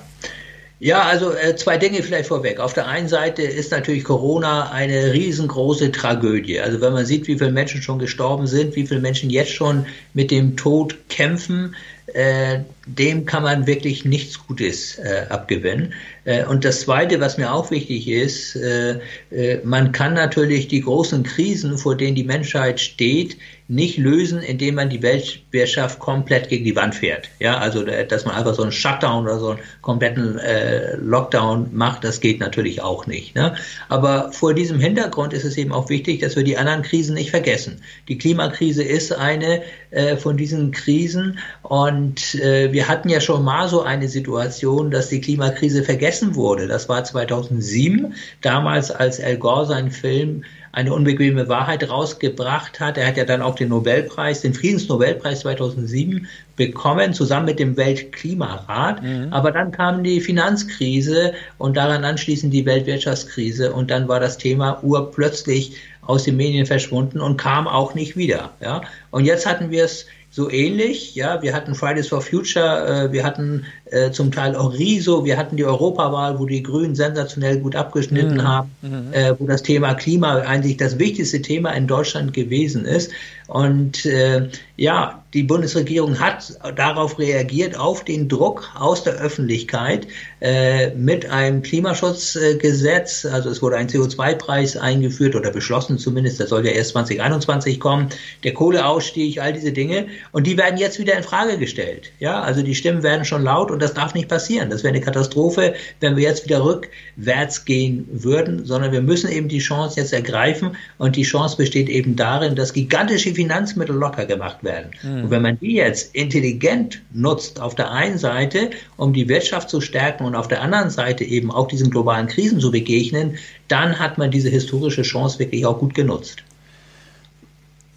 Ja, 0.82 1.02
also 1.02 1.34
äh, 1.34 1.58
zwei 1.58 1.78
Dinge 1.78 2.02
vielleicht 2.02 2.30
vorweg. 2.30 2.62
Auf 2.62 2.74
der 2.74 2.88
einen 2.88 3.10
Seite 3.10 3.42
ist 3.42 3.72
natürlich 3.72 4.06
Corona 4.06 4.72
eine 4.72 5.12
riesengroße 5.12 5.92
Tragödie. 5.92 6.62
Also 6.62 6.80
wenn 6.80 6.94
man 6.94 7.06
sieht, 7.06 7.28
wie 7.28 7.38
viele 7.38 7.52
Menschen 7.52 7.82
schon 7.82 8.00
gestorben 8.00 8.48
sind, 8.48 8.78
wie 8.78 8.88
viele 8.88 9.02
Menschen 9.02 9.30
jetzt 9.30 9.52
schon 9.52 9.86
mit 10.14 10.32
dem 10.32 10.56
Tod 10.56 10.96
kämpfen, 11.10 11.76
äh, 12.14 12.60
dem 12.98 13.26
kann 13.26 13.44
man 13.44 13.68
wirklich 13.68 14.06
nichts 14.06 14.46
Gutes 14.48 14.98
äh, 14.98 15.26
abgewinnen. 15.30 15.94
Äh, 16.26 16.46
und 16.46 16.66
das 16.66 16.82
Zweite, 16.82 17.20
was 17.20 17.38
mir 17.38 17.52
auch 17.52 17.72
wichtig 17.72 18.08
ist, 18.08 18.56
äh, 18.56 19.00
äh, 19.32 19.60
man 19.64 19.92
kann 19.92 20.14
natürlich 20.14 20.68
die 20.68 20.82
großen 20.82 21.24
Krisen, 21.24 21.78
vor 21.78 21.96
denen 21.96 22.16
die 22.16 22.24
Menschheit 22.24 22.80
steht, 22.80 23.38
nicht 23.70 24.00
lösen, 24.00 24.42
indem 24.42 24.76
man 24.76 24.90
die 24.90 25.04
Weltwirtschaft 25.04 26.00
komplett 26.00 26.50
gegen 26.50 26.66
die 26.66 26.76
Wand 26.76 26.96
fährt. 26.96 27.30
Ja, 27.38 27.60
also 27.60 27.84
dass 27.84 28.26
man 28.26 28.34
einfach 28.34 28.56
so 28.56 28.64
einen 28.64 28.72
Shutdown 28.72 29.26
oder 29.26 29.40
so 29.40 29.50
einen 29.52 29.60
kompletten 29.84 30.40
äh, 30.40 30.96
Lockdown 30.96 31.70
macht, 31.72 32.04
das 32.04 32.20
geht 32.20 32.40
natürlich 32.40 32.82
auch 32.82 33.06
nicht. 33.06 33.36
Ne? 33.36 33.56
Aber 33.88 34.32
vor 34.32 34.56
diesem 34.56 34.80
Hintergrund 34.80 35.34
ist 35.34 35.44
es 35.44 35.56
eben 35.56 35.72
auch 35.72 35.88
wichtig, 35.90 36.22
dass 36.22 36.36
wir 36.36 36.44
die 36.44 36.58
anderen 36.58 36.82
Krisen 36.82 37.14
nicht 37.14 37.30
vergessen. 37.30 37.82
Die 38.08 38.18
Klimakrise 38.18 38.84
ist 38.84 39.14
eine 39.14 39.62
äh, 39.92 40.18
von 40.18 40.36
diesen 40.36 40.72
Krisen 40.72 41.38
und 41.62 42.36
äh, 42.36 42.74
wir 42.74 42.79
hatten 42.88 43.10
ja 43.10 43.20
schon 43.20 43.44
mal 43.44 43.68
so 43.68 43.82
eine 43.82 44.08
Situation, 44.08 44.92
dass 44.92 45.10
die 45.10 45.22
Klimakrise 45.22 45.84
vergessen 45.84 46.36
wurde. 46.36 46.68
Das 46.68 46.88
war 46.88 47.04
2007, 47.04 48.14
damals 48.42 48.92
als 48.92 49.20
Al 49.20 49.38
Gore 49.38 49.66
seinen 49.66 49.92
Film 49.92 50.44
eine 50.72 50.94
unbequeme 50.94 51.50
Wahrheit 51.50 51.90
rausgebracht 51.90 52.80
hat. 52.80 52.98
Er 52.98 53.08
hat 53.08 53.18
ja 53.18 53.26
dann 53.26 53.42
auch 53.42 53.56
den 53.56 53.70
Nobelpreis, 53.70 54.42
den 54.42 54.54
Friedensnobelpreis 54.54 55.40
2007 55.42 56.28
bekommen, 56.56 57.14
zusammen 57.14 57.48
mit 57.48 57.60
dem 57.60 57.76
Weltklimarat. 57.76 59.02
Mhm. 59.02 59.28
Aber 59.32 59.52
dann 59.52 59.72
kam 59.72 60.04
die 60.04 60.22
Finanzkrise 60.22 61.34
und 61.58 61.76
daran 61.76 62.06
anschließend 62.06 62.54
die 62.54 62.66
Weltwirtschaftskrise 62.66 63.74
und 63.74 63.90
dann 63.90 64.08
war 64.08 64.20
das 64.20 64.38
Thema 64.38 64.84
urplötzlich 64.84 65.78
aus 66.02 66.24
den 66.24 66.38
Medien 66.38 66.66
verschwunden 66.66 67.20
und 67.20 67.38
kam 67.38 67.68
auch 67.68 67.94
nicht 67.94 68.16
wieder. 68.16 68.52
Ja? 68.62 68.82
Und 69.12 69.26
jetzt 69.26 69.46
hatten 69.46 69.72
wir 69.72 69.86
es 69.86 70.06
so 70.32 70.50
ähnlich. 70.50 71.16
Ja, 71.16 71.42
wir 71.42 71.54
hatten 71.54 71.76
Fridays 71.76 72.08
for 72.08 72.22
Future, 72.22 73.06
äh, 73.06 73.12
wir 73.12 73.24
hatten 73.24 73.66
äh, 73.86 74.12
zum 74.12 74.32
Teil 74.32 74.56
auch 74.56 74.74
Riso, 74.74 75.26
wir 75.26 75.38
hatten 75.38 75.58
die 75.58 75.66
Europawahl, 75.66 76.40
wo 76.40 76.46
die 76.46 76.62
Grünen 76.62 76.96
sensationell 76.96 77.60
gut 77.60 77.76
abgeschnitten 77.76 78.38
mhm. 78.38 78.44
haben, 78.48 78.72
mhm. 78.82 79.14
Äh, 79.14 79.40
wo 79.40 79.48
das 79.48 79.64
Thema 79.64 79.96
Klima 79.96 80.38
eigentlich 80.38 80.78
das 80.78 81.00
wichtigste 81.00 81.42
Thema 81.42 81.72
in 81.72 81.88
Deutschland 81.88 82.34
gewesen 82.34 82.86
ist. 82.86 83.12
Und 83.48 84.06
äh, 84.06 84.48
ja, 84.78 85.24
die 85.34 85.44
Bundesregierung 85.44 86.20
hat 86.20 86.58
darauf 86.76 87.20
reagiert, 87.20 87.78
auf 87.78 88.04
den 88.04 88.28
Druck 88.28 88.68
aus 88.76 89.04
der 89.04 89.14
Öffentlichkeit 89.14 90.08
äh, 90.42 90.90
mit 90.96 91.30
einem 91.30 91.62
Klimaschutzgesetz. 91.62 93.26
Also 93.26 93.50
es 93.52 93.62
wurde 93.62 93.78
ein 93.78 93.90
CO2-Preis 93.90 94.76
eingeführt 94.76 95.36
oder 95.36 95.52
beschlossen 95.52 96.00
zumindest, 96.00 96.40
das 96.40 96.50
soll 96.50 96.66
ja 96.66 96.72
erst 96.72 96.92
2021 96.92 97.80
kommen. 97.80 98.10
Der 98.44 98.56
Kohleausstieg, 98.56 99.40
all 99.40 99.54
diese 99.54 99.72
Dinge. 99.72 100.08
Und 100.32 100.48
die 100.48 100.58
werden 100.58 100.80
jetzt 100.80 100.98
wieder 100.98 101.16
in 101.16 101.24
Frage 101.24 101.60
gestellt. 101.60 102.12
Ja, 102.20 102.42
also 102.42 102.64
die 102.64 102.74
Stimmen 102.74 103.04
werden 103.04 103.24
schon 103.24 103.44
laut 103.44 103.70
und 103.70 103.82
das 103.82 103.94
darf 103.94 104.16
nicht 104.16 104.30
passieren. 104.30 104.72
Das 104.72 104.84
wäre 104.84 104.96
eine 104.96 105.02
Katastrophe, 105.02 105.76
wenn 106.00 106.16
wir 106.16 106.24
jetzt 106.24 106.46
wieder 106.46 106.64
rückwärts 106.64 107.66
gehen 107.66 108.08
würden, 108.12 108.66
sondern 108.66 108.92
wir 108.92 109.02
müssen 109.02 109.32
eben 109.32 109.48
die 109.48 109.60
Chance 109.60 110.00
jetzt 110.00 110.12
ergreifen 110.12 110.76
und 110.98 111.16
die 111.16 111.24
Chance 111.24 111.58
besteht 111.58 111.88
eben 111.88 112.16
darin, 112.16 112.56
dass 112.56 112.74
gigantische 112.74 113.36
Finanzmittel 113.36 113.96
locker 113.96 114.26
gemacht 114.26 114.64
werden. 114.64 114.90
Mhm. 115.04 115.19
Und 115.24 115.32
wenn 115.32 115.42
man 115.42 115.60
die 115.60 115.76
jetzt 115.76 116.16
intelligent 116.16 117.02
nutzt, 117.14 117.62
auf 117.62 117.76
der 117.76 117.92
einen 117.92 118.18
Seite, 118.18 118.72
um 118.98 119.14
die 119.14 119.28
Wirtschaft 119.28 119.70
zu 119.70 119.82
stärken 119.82 120.26
und 120.26 120.36
auf 120.36 120.48
der 120.48 120.62
anderen 120.62 120.90
Seite 120.90 121.24
eben 121.24 121.52
auch 121.52 121.68
diesen 121.68 121.90
globalen 121.90 122.28
Krisen 122.28 122.60
zu 122.60 122.72
begegnen, 122.72 123.38
dann 123.68 124.00
hat 124.00 124.18
man 124.18 124.32
diese 124.32 124.50
historische 124.50 125.04
Chance 125.04 125.40
wirklich 125.40 125.66
auch 125.66 125.80
gut 125.80 125.94
genutzt. 125.94 126.44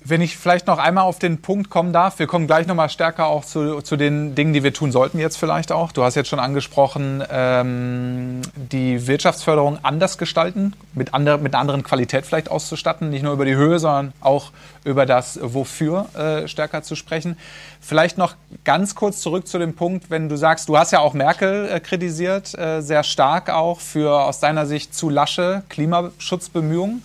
Wenn 0.04 0.20
ich 0.20 0.36
vielleicht 0.36 0.66
noch 0.66 0.78
einmal 0.78 1.04
auf 1.04 1.18
den 1.18 1.40
Punkt 1.40 1.70
kommen 1.70 1.92
darf, 1.92 2.18
wir 2.18 2.26
kommen 2.26 2.46
gleich 2.48 2.66
nochmal 2.66 2.88
stärker 2.88 3.26
auch 3.26 3.44
zu, 3.44 3.82
zu 3.82 3.96
den 3.96 4.34
Dingen, 4.34 4.52
die 4.52 4.64
wir 4.64 4.72
tun 4.72 4.90
sollten 4.90 5.18
jetzt 5.18 5.36
vielleicht 5.36 5.70
auch. 5.70 5.92
Du 5.92 6.02
hast 6.02 6.16
jetzt 6.16 6.28
schon 6.28 6.40
angesprochen, 6.40 7.22
ähm, 7.30 8.42
die 8.54 9.06
Wirtschaftsförderung 9.06 9.78
anders 9.82 10.18
gestalten, 10.18 10.74
mit, 10.94 11.14
andre, 11.14 11.38
mit 11.38 11.54
einer 11.54 11.60
anderen 11.60 11.84
Qualität 11.84 12.26
vielleicht 12.26 12.50
auszustatten, 12.50 13.10
nicht 13.10 13.22
nur 13.22 13.32
über 13.32 13.44
die 13.44 13.54
Höhe, 13.54 13.78
sondern 13.78 14.12
auch 14.20 14.50
über 14.84 15.06
das 15.06 15.38
Wofür 15.40 16.06
äh, 16.14 16.48
stärker 16.48 16.82
zu 16.82 16.96
sprechen. 16.96 17.36
Vielleicht 17.80 18.18
noch 18.18 18.34
ganz 18.64 18.96
kurz 18.96 19.20
zurück 19.20 19.46
zu 19.46 19.58
dem 19.58 19.74
Punkt, 19.74 20.10
wenn 20.10 20.28
du 20.28 20.36
sagst, 20.36 20.68
du 20.68 20.76
hast 20.76 20.90
ja 20.90 20.98
auch 20.98 21.14
Merkel 21.14 21.68
äh, 21.70 21.78
kritisiert, 21.78 22.58
äh, 22.58 22.80
sehr 22.80 23.04
stark 23.04 23.50
auch 23.50 23.78
für 23.78 24.22
aus 24.22 24.40
deiner 24.40 24.66
Sicht 24.66 24.94
zu 24.94 25.10
lasche 25.10 25.62
Klimaschutzbemühungen. 25.68 27.02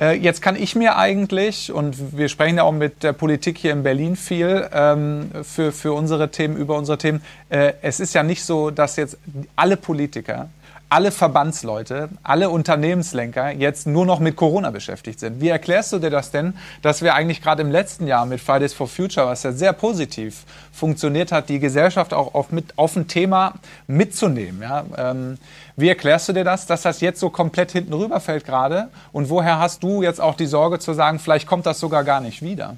Äh, 0.00 0.16
jetzt 0.18 0.42
kann 0.42 0.56
ich 0.56 0.76
mir 0.76 0.96
eigentlich, 0.96 1.72
und 1.72 2.16
wir 2.16 2.28
sprechen 2.28 2.56
ja 2.56 2.62
auch 2.62 2.72
mit 2.72 3.02
der 3.02 3.12
Politik 3.12 3.58
hier 3.58 3.72
in 3.72 3.82
Berlin 3.82 4.16
viel 4.16 4.68
ähm, 4.72 5.30
für, 5.42 5.72
für 5.72 5.92
unsere 5.92 6.30
Themen, 6.30 6.56
über 6.56 6.76
unsere 6.76 6.98
Themen, 6.98 7.22
äh, 7.48 7.72
es 7.82 7.98
ist 7.98 8.14
ja 8.14 8.22
nicht 8.22 8.44
so, 8.44 8.70
dass 8.70 8.96
jetzt 8.96 9.18
alle 9.56 9.76
Politiker 9.76 10.48
alle 10.90 11.10
Verbandsleute, 11.10 12.08
alle 12.22 12.48
Unternehmenslenker 12.48 13.50
jetzt 13.50 13.86
nur 13.86 14.06
noch 14.06 14.20
mit 14.20 14.36
Corona 14.36 14.70
beschäftigt 14.70 15.20
sind. 15.20 15.40
Wie 15.40 15.48
erklärst 15.48 15.92
du 15.92 15.98
dir 15.98 16.08
das 16.08 16.30
denn, 16.30 16.54
dass 16.80 17.02
wir 17.02 17.14
eigentlich 17.14 17.42
gerade 17.42 17.60
im 17.62 17.70
letzten 17.70 18.06
Jahr 18.06 18.24
mit 18.24 18.40
Fridays 18.40 18.72
for 18.72 18.88
Future, 18.88 19.26
was 19.26 19.42
ja 19.42 19.52
sehr 19.52 19.74
positiv 19.74 20.44
funktioniert 20.72 21.30
hat, 21.30 21.50
die 21.50 21.58
Gesellschaft 21.58 22.14
auch 22.14 22.34
auf, 22.34 22.52
mit, 22.52 22.72
auf 22.76 22.96
ein 22.96 23.06
Thema 23.06 23.54
mitzunehmen? 23.86 24.62
Ja? 24.62 24.84
Ähm, 24.96 25.36
wie 25.78 25.88
erklärst 25.88 26.28
du 26.28 26.32
dir 26.32 26.42
das, 26.42 26.66
dass 26.66 26.82
das 26.82 27.00
jetzt 27.00 27.20
so 27.20 27.30
komplett 27.30 27.70
hinten 27.70 27.92
rüberfällt 27.92 28.44
gerade? 28.44 28.88
Und 29.12 29.30
woher 29.30 29.60
hast 29.60 29.84
du 29.84 30.02
jetzt 30.02 30.20
auch 30.20 30.34
die 30.34 30.46
Sorge 30.46 30.80
zu 30.80 30.92
sagen, 30.92 31.20
vielleicht 31.20 31.46
kommt 31.46 31.66
das 31.66 31.78
sogar 31.78 32.02
gar 32.02 32.20
nicht 32.20 32.42
wieder? 32.42 32.76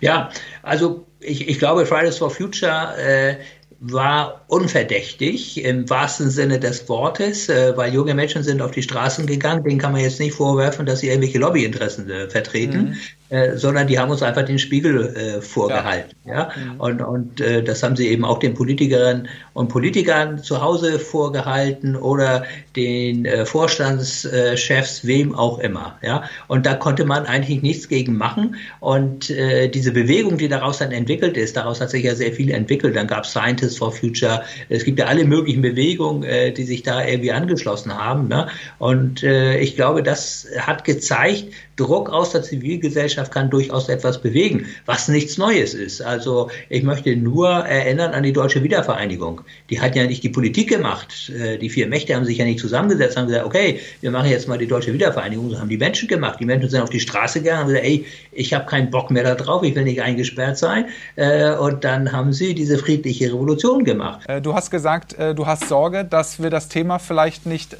Ja, 0.00 0.30
also 0.62 1.04
ich, 1.18 1.48
ich 1.48 1.58
glaube, 1.58 1.84
Fridays 1.84 2.18
for 2.18 2.30
Future 2.30 2.96
äh, 2.96 3.36
war 3.80 4.42
unverdächtig 4.46 5.62
im 5.64 5.90
wahrsten 5.90 6.30
Sinne 6.30 6.60
des 6.60 6.88
Wortes, 6.88 7.48
äh, 7.48 7.76
weil 7.76 7.92
junge 7.92 8.14
Menschen 8.14 8.44
sind 8.44 8.62
auf 8.62 8.70
die 8.70 8.82
Straßen 8.82 9.26
gegangen. 9.26 9.64
Denen 9.64 9.78
kann 9.78 9.90
man 9.90 10.00
jetzt 10.00 10.20
nicht 10.20 10.34
vorwerfen, 10.34 10.86
dass 10.86 11.00
sie 11.00 11.08
irgendwelche 11.08 11.38
Lobbyinteressen 11.38 12.08
äh, 12.08 12.30
vertreten. 12.30 12.90
Mhm. 12.90 12.96
Äh, 13.28 13.56
sondern 13.56 13.88
die 13.88 13.98
haben 13.98 14.12
uns 14.12 14.22
einfach 14.22 14.44
den 14.44 14.58
Spiegel 14.60 15.16
äh, 15.16 15.40
vorgehalten. 15.40 16.14
Ja. 16.26 16.32
ja? 16.32 16.50
Mhm. 16.54 16.80
Und, 16.80 17.02
und 17.02 17.40
äh, 17.40 17.60
das 17.60 17.82
haben 17.82 17.96
sie 17.96 18.06
eben 18.06 18.24
auch 18.24 18.38
den 18.38 18.54
Politikerinnen 18.54 19.28
und 19.52 19.66
Politikern 19.66 20.38
zu 20.38 20.62
Hause 20.62 21.00
vorgehalten 21.00 21.96
oder 21.96 22.44
den 22.76 23.24
äh, 23.24 23.44
Vorstandschefs, 23.44 25.04
wem 25.04 25.34
auch 25.34 25.58
immer. 25.58 25.98
Ja? 26.02 26.22
Und 26.46 26.66
da 26.66 26.74
konnte 26.74 27.04
man 27.04 27.26
eigentlich 27.26 27.62
nichts 27.62 27.88
gegen 27.88 28.16
machen. 28.16 28.54
Und 28.78 29.28
äh, 29.30 29.68
diese 29.68 29.90
Bewegung, 29.90 30.38
die 30.38 30.46
daraus 30.46 30.78
dann 30.78 30.92
entwickelt 30.92 31.36
ist, 31.36 31.56
daraus 31.56 31.80
hat 31.80 31.90
sich 31.90 32.04
ja 32.04 32.14
sehr 32.14 32.32
viel 32.32 32.52
entwickelt. 32.52 32.94
Dann 32.94 33.08
gab 33.08 33.24
es 33.24 33.32
Scientists 33.32 33.78
for 33.78 33.90
Future. 33.90 34.44
Es 34.68 34.84
gibt 34.84 35.00
ja 35.00 35.06
alle 35.06 35.24
möglichen 35.24 35.62
Bewegungen, 35.62 36.22
äh, 36.22 36.52
die 36.52 36.62
sich 36.62 36.84
da 36.84 37.04
irgendwie 37.04 37.32
angeschlossen 37.32 37.92
haben. 37.92 38.28
Ne? 38.28 38.46
Und 38.78 39.24
äh, 39.24 39.58
ich 39.58 39.74
glaube, 39.74 40.04
das 40.04 40.46
hat 40.60 40.84
gezeigt, 40.84 41.46
Druck 41.76 42.10
aus 42.10 42.30
der 42.30 42.42
Zivilgesellschaft 42.42 43.30
kann 43.32 43.50
durchaus 43.50 43.88
etwas 43.88 44.20
bewegen, 44.20 44.66
was 44.86 45.08
nichts 45.08 45.36
Neues 45.36 45.74
ist. 45.74 46.00
Also 46.00 46.50
ich 46.70 46.82
möchte 46.82 47.14
nur 47.16 47.48
erinnern 47.48 48.12
an 48.12 48.22
die 48.22 48.32
deutsche 48.32 48.62
Wiedervereinigung. 48.62 49.42
Die 49.68 49.80
hat 49.80 49.94
ja 49.94 50.06
nicht 50.06 50.22
die 50.22 50.30
Politik 50.30 50.70
gemacht. 50.70 51.30
Äh, 51.30 51.58
die 51.58 51.68
vier 51.68 51.86
Mächte 51.86 52.14
haben 52.14 52.24
sich 52.24 52.38
ja 52.38 52.44
nicht 52.44 52.60
zusammengesetzt, 52.60 53.16
haben 53.16 53.26
gesagt, 53.26 53.44
okay, 53.44 53.80
wir 54.00 54.10
machen 54.10 54.30
jetzt 54.30 54.48
mal 54.48 54.58
die 54.58 54.66
deutsche 54.66 54.92
Wiedervereinigung. 54.92 55.50
Das 55.50 55.60
haben 55.60 55.68
die 55.68 55.76
Menschen 55.76 56.08
gemacht. 56.08 56.38
Die 56.40 56.46
Menschen 56.46 56.70
sind 56.70 56.80
auf 56.80 56.90
die 56.90 57.00
Straße 57.00 57.40
gegangen, 57.40 57.60
haben 57.60 57.68
gesagt, 57.68 57.84
ey, 57.84 58.06
ich 58.32 58.54
habe 58.54 58.66
keinen 58.66 58.90
Bock 58.90 59.10
mehr 59.10 59.24
da 59.24 59.34
drauf, 59.34 59.62
ich 59.62 59.74
will 59.74 59.84
nicht 59.84 60.00
eingesperrt 60.00 60.56
sein. 60.56 60.86
Äh, 61.16 61.54
und 61.54 61.84
dann 61.84 62.12
haben 62.12 62.32
sie 62.32 62.54
diese 62.54 62.78
friedliche 62.78 63.26
Revolution 63.26 63.84
gemacht. 63.84 64.20
Äh, 64.28 64.40
du 64.40 64.54
hast 64.54 64.70
gesagt, 64.70 65.16
du 65.18 65.46
hast 65.46 65.68
Sorge, 65.68 66.04
dass 66.04 66.42
wir 66.42 66.50
das 66.50 66.68
Thema 66.68 66.98
vielleicht 66.98 67.46
nicht 67.46 67.76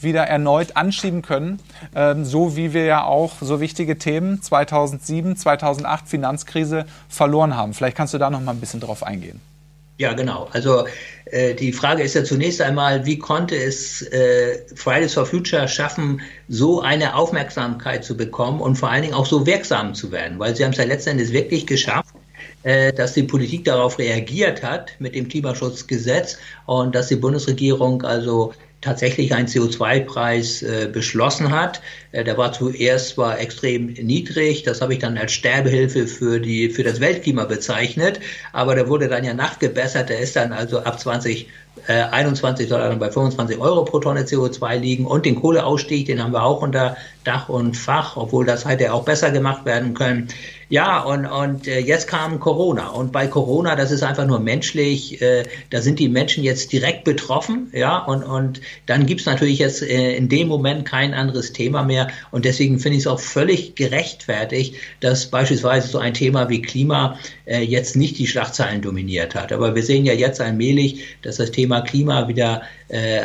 wieder 0.00 0.22
erneut 0.22 0.76
anschieben 0.76 1.22
können, 1.22 1.58
ähm, 1.94 2.24
so 2.24 2.56
wie 2.56 2.72
wir 2.72 2.84
ja 2.84 3.04
auch 3.04 3.25
auch 3.26 3.34
so 3.40 3.60
wichtige 3.60 3.98
Themen 3.98 4.40
2007, 4.40 5.36
2008 5.36 6.08
Finanzkrise 6.08 6.86
verloren 7.08 7.56
haben. 7.56 7.74
Vielleicht 7.74 7.96
kannst 7.96 8.14
du 8.14 8.18
da 8.18 8.30
noch 8.30 8.40
mal 8.40 8.52
ein 8.52 8.60
bisschen 8.60 8.80
drauf 8.80 9.02
eingehen. 9.02 9.40
Ja, 9.98 10.12
genau. 10.12 10.48
Also 10.52 10.86
äh, 11.24 11.54
die 11.54 11.72
Frage 11.72 12.02
ist 12.02 12.14
ja 12.14 12.22
zunächst 12.22 12.60
einmal, 12.60 13.06
wie 13.06 13.18
konnte 13.18 13.56
es 13.56 14.02
äh, 14.02 14.58
Fridays 14.74 15.14
for 15.14 15.24
Future 15.24 15.66
schaffen, 15.66 16.20
so 16.48 16.82
eine 16.82 17.16
Aufmerksamkeit 17.16 18.04
zu 18.04 18.16
bekommen 18.16 18.60
und 18.60 18.76
vor 18.76 18.90
allen 18.90 19.02
Dingen 19.02 19.14
auch 19.14 19.26
so 19.26 19.46
wirksam 19.46 19.94
zu 19.94 20.12
werden? 20.12 20.38
Weil 20.38 20.54
sie 20.54 20.64
haben 20.64 20.72
es 20.72 20.78
ja 20.78 20.84
letztendlich 20.84 21.32
wirklich 21.32 21.66
geschafft, 21.66 22.14
äh, 22.62 22.92
dass 22.92 23.14
die 23.14 23.22
Politik 23.22 23.64
darauf 23.64 23.98
reagiert 23.98 24.62
hat 24.62 24.92
mit 24.98 25.14
dem 25.14 25.28
Klimaschutzgesetz 25.28 26.36
und 26.66 26.94
dass 26.94 27.08
die 27.08 27.16
Bundesregierung 27.16 28.02
also 28.02 28.52
tatsächlich 28.86 29.34
einen 29.34 29.48
CO2-Preis 29.48 30.62
äh, 30.62 30.88
beschlossen 30.90 31.50
hat. 31.50 31.82
Äh, 32.12 32.24
der 32.24 32.38
war 32.38 32.52
zuerst 32.52 33.10
zwar 33.10 33.38
extrem 33.38 33.86
niedrig, 33.86 34.62
das 34.62 34.80
habe 34.80 34.94
ich 34.94 35.00
dann 35.00 35.18
als 35.18 35.32
Sterbehilfe 35.32 36.06
für, 36.06 36.40
die, 36.40 36.70
für 36.70 36.84
das 36.84 37.00
Weltklima 37.00 37.44
bezeichnet, 37.44 38.20
aber 38.52 38.74
der 38.74 38.88
wurde 38.88 39.08
dann 39.08 39.24
ja 39.24 39.34
nachgebessert. 39.34 40.08
Der 40.08 40.20
ist 40.20 40.36
dann 40.36 40.52
also 40.52 40.78
ab 40.78 40.98
20 40.98 41.48
äh, 41.88 41.92
21 41.92 42.68
soll 42.68 42.80
er 42.80 42.88
dann 42.88 42.98
bei 42.98 43.10
25 43.10 43.58
Euro 43.58 43.84
pro 43.84 43.98
Tonne 43.98 44.22
CO2 44.22 44.78
liegen 44.78 45.06
und 45.06 45.26
den 45.26 45.36
Kohleausstieg, 45.36 46.06
den 46.06 46.22
haben 46.22 46.32
wir 46.32 46.42
auch 46.42 46.62
unter 46.62 46.96
Dach 47.24 47.48
und 47.48 47.76
Fach, 47.76 48.16
obwohl 48.16 48.46
das 48.46 48.64
hätte 48.64 48.92
auch 48.92 49.04
besser 49.04 49.30
gemacht 49.30 49.64
werden 49.64 49.94
können. 49.94 50.28
Ja, 50.68 51.00
und, 51.02 51.26
und 51.26 51.68
äh, 51.68 51.78
jetzt 51.78 52.08
kam 52.08 52.40
Corona. 52.40 52.88
Und 52.88 53.12
bei 53.12 53.28
Corona, 53.28 53.76
das 53.76 53.92
ist 53.92 54.02
einfach 54.02 54.26
nur 54.26 54.40
menschlich, 54.40 55.22
äh, 55.22 55.44
da 55.70 55.80
sind 55.80 56.00
die 56.00 56.08
Menschen 56.08 56.42
jetzt 56.42 56.72
direkt 56.72 57.04
betroffen, 57.04 57.70
ja, 57.72 57.98
und, 57.98 58.24
und 58.24 58.60
dann 58.86 59.06
gibt's 59.06 59.26
natürlich 59.26 59.60
jetzt 59.60 59.82
äh, 59.82 60.16
in 60.16 60.28
dem 60.28 60.48
Moment 60.48 60.84
kein 60.84 61.14
anderes 61.14 61.52
Thema 61.52 61.84
mehr. 61.84 62.08
Und 62.32 62.44
deswegen 62.44 62.80
finde 62.80 62.96
ich 62.96 63.02
es 63.02 63.06
auch 63.06 63.20
völlig 63.20 63.76
gerechtfertigt, 63.76 64.74
dass 65.00 65.26
beispielsweise 65.26 65.88
so 65.88 65.98
ein 65.98 66.14
Thema 66.14 66.48
wie 66.48 66.62
Klima 66.62 67.18
äh, 67.44 67.60
jetzt 67.62 67.94
nicht 67.94 68.18
die 68.18 68.26
Schlagzeilen 68.26 68.82
dominiert 68.82 69.36
hat. 69.36 69.52
Aber 69.52 69.74
wir 69.76 69.82
sehen 69.84 70.04
ja 70.04 70.14
jetzt 70.14 70.40
allmählich, 70.40 71.04
dass 71.22 71.36
das 71.36 71.52
Thema 71.52 71.82
Klima 71.82 72.26
wieder 72.26 72.62
äh, 72.88 73.22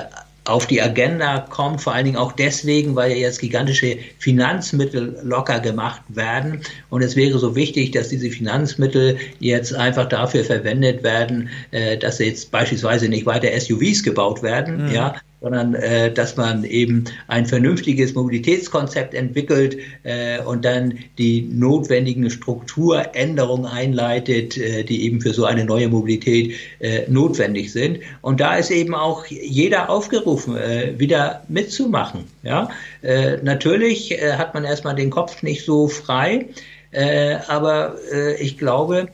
auf 0.52 0.68
die 0.68 0.82
Agenda 0.82 1.40
kommt, 1.50 1.82
vor 1.82 1.94
allen 1.94 2.06
Dingen 2.06 2.18
auch 2.18 2.32
deswegen, 2.32 2.96
weil 2.96 3.12
ja 3.12 3.18
jetzt 3.18 3.40
gigantische 3.40 3.98
Finanzmittel 4.20 5.20
locker 5.24 5.60
gemacht 5.60 6.02
werden. 6.10 6.62
Und 6.90 7.02
es 7.02 7.16
wäre 7.16 7.40
so 7.40 7.56
wichtig, 7.56 7.92
dass 7.92 8.10
diese 8.10 8.30
Finanzmittel 8.30 9.18
jetzt 9.40 9.74
einfach 9.74 10.08
dafür 10.08 10.44
verwendet 10.44 11.04
werden, 11.04 11.50
äh, 11.72 11.98
dass 11.98 12.20
jetzt 12.20 12.52
beispielsweise 12.52 13.10
nicht 13.10 13.26
weiter 13.26 13.48
SUVs 13.60 14.04
gebaut 14.04 14.44
werden, 14.44 14.88
mhm. 14.88 14.94
ja, 14.94 15.16
sondern 15.42 15.74
äh, 15.74 16.14
dass 16.14 16.38
man 16.38 16.64
eben 16.64 17.06
ein 17.28 17.48
vernünftiges 17.48 18.14
Mobilitätskonzept 18.14 19.16
entwickelt 19.16 19.78
äh, 20.04 20.40
und 20.44 20.64
dann 20.64 21.00
die 21.18 21.42
notwendigen 21.42 22.30
Strukturänderungen 22.30 23.66
einleitet, 23.66 24.56
äh, 24.58 24.84
die 24.84 25.04
eben 25.04 25.20
für 25.20 25.34
so 25.34 25.46
eine 25.46 25.66
neue 25.66 25.90
Mobilität 25.90 26.56
äh, 26.80 27.10
notwendig 27.10 27.72
sind. 27.72 28.00
Und 28.22 28.40
da 28.40 28.56
ist 28.56 28.70
eben 28.70 28.94
auch 28.94 29.26
jeder 29.26 29.90
aufgerufen, 29.90 30.56
äh, 30.56 30.94
wieder 31.00 31.44
mitzumachen. 31.48 32.26
Ja, 32.44 32.70
äh, 33.02 33.38
natürlich 33.42 34.12
äh, 34.12 34.34
hat 34.34 34.54
man 34.54 34.64
erstmal 34.64 34.96
den 34.96 35.10
Kopf 35.10 35.42
nicht 35.42 35.66
so 35.66 35.88
frei. 35.88 36.46
Äh, 36.92 37.38
aber 37.48 37.96
äh, 38.12 38.36
ich 38.42 38.58
glaube, 38.58 39.08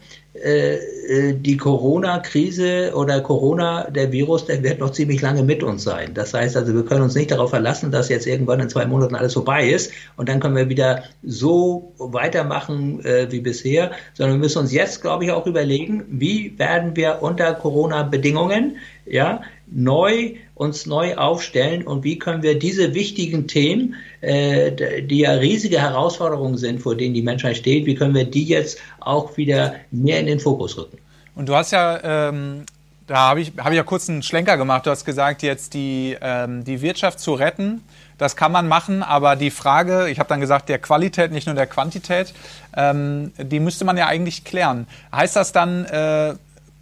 die 0.44 1.58
Corona-Krise 1.58 2.92
oder 2.96 3.22
Corona, 3.22 3.90
der 3.90 4.12
Virus, 4.12 4.46
der 4.46 4.62
wird 4.62 4.80
noch 4.80 4.92
ziemlich 4.92 5.22
lange 5.22 5.44
mit 5.44 5.64
uns 5.64 5.84
sein. 5.84 6.14
Das 6.14 6.34
heißt 6.34 6.56
also, 6.56 6.74
wir 6.74 6.86
können 6.86 7.02
uns 7.02 7.16
nicht 7.16 7.32
darauf 7.32 7.50
verlassen, 7.50 7.92
dass 7.92 8.10
jetzt 8.10 8.28
irgendwann 8.28 8.60
in 8.60 8.70
zwei 8.70 8.86
Monaten 8.86 9.16
alles 9.16 9.34
vorbei 9.34 9.68
ist 9.68 9.92
und 10.16 10.30
dann 10.30 10.40
können 10.40 10.56
wir 10.56 10.70
wieder 10.70 11.04
so 11.24 11.94
weitermachen 11.98 13.04
äh, 13.04 13.32
wie 13.32 13.40
bisher, 13.40 13.92
sondern 14.14 14.38
wir 14.38 14.44
müssen 14.44 14.60
uns 14.60 14.72
jetzt, 14.72 15.02
glaube 15.02 15.26
ich, 15.26 15.32
auch 15.32 15.48
überlegen, 15.48 16.06
wie 16.10 16.58
werden 16.60 16.96
wir 16.96 17.20
unter 17.22 17.54
Corona-Bedingungen 17.54 18.78
ja, 19.10 19.42
neu 19.70 20.34
uns 20.56 20.86
neu 20.86 21.16
aufstellen 21.16 21.86
und 21.86 22.04
wie 22.04 22.18
können 22.18 22.42
wir 22.42 22.58
diese 22.58 22.94
wichtigen 22.94 23.48
Themen, 23.48 23.96
äh, 24.22 25.02
die 25.02 25.20
ja 25.20 25.34
riesige 25.34 25.80
Herausforderungen 25.80 26.58
sind, 26.58 26.82
vor 26.82 26.96
denen 26.96 27.14
die 27.14 27.22
Menschheit 27.22 27.58
steht, 27.58 27.86
wie 27.86 27.96
können 27.96 28.16
wir 28.16 28.26
die 28.26 28.46
jetzt 28.46 28.80
auch 29.00 29.38
wieder 29.38 29.76
mehr 29.92 30.20
in 30.20 30.26
den 30.26 30.40
Fokus 30.40 30.78
rücken? 30.78 30.98
Und 31.36 31.48
du 31.50 31.56
hast 31.56 31.72
ja 31.72 32.30
ähm 32.30 32.66
da 33.08 33.30
habe 33.30 33.40
ich, 33.40 33.54
hab 33.58 33.72
ich 33.72 33.78
ja 33.78 33.84
kurz 33.84 34.10
einen 34.10 34.22
Schlenker 34.22 34.58
gemacht. 34.58 34.86
Du 34.86 34.92
hast 34.92 35.06
gesagt, 35.06 35.42
jetzt 35.42 35.74
die, 35.74 36.18
ähm, 36.22 36.66
die 36.66 36.82
Wirtschaft 36.82 37.22
zu 37.22 37.34
retten, 37.34 37.82
das 38.18 38.36
kann 38.36 38.52
man 38.52 38.68
machen, 38.68 39.02
aber 39.02 39.36
die 39.36 39.50
Frage, 39.50 40.10
ich 40.10 40.20
habe 40.20 40.28
dann 40.28 40.42
gesagt, 40.42 40.70
der 40.70 40.80
Qualität, 40.80 41.32
nicht 41.32 41.48
nur 41.48 41.56
der 41.56 41.68
Quantität, 41.68 42.34
ähm, 42.76 43.32
die 43.38 43.62
müsste 43.62 43.86
man 43.86 43.96
ja 43.96 44.08
eigentlich 44.08 44.44
klären. 44.44 44.88
Heißt 45.14 45.38
das 45.38 45.54
dann, 45.54 45.86
äh, 45.86 46.36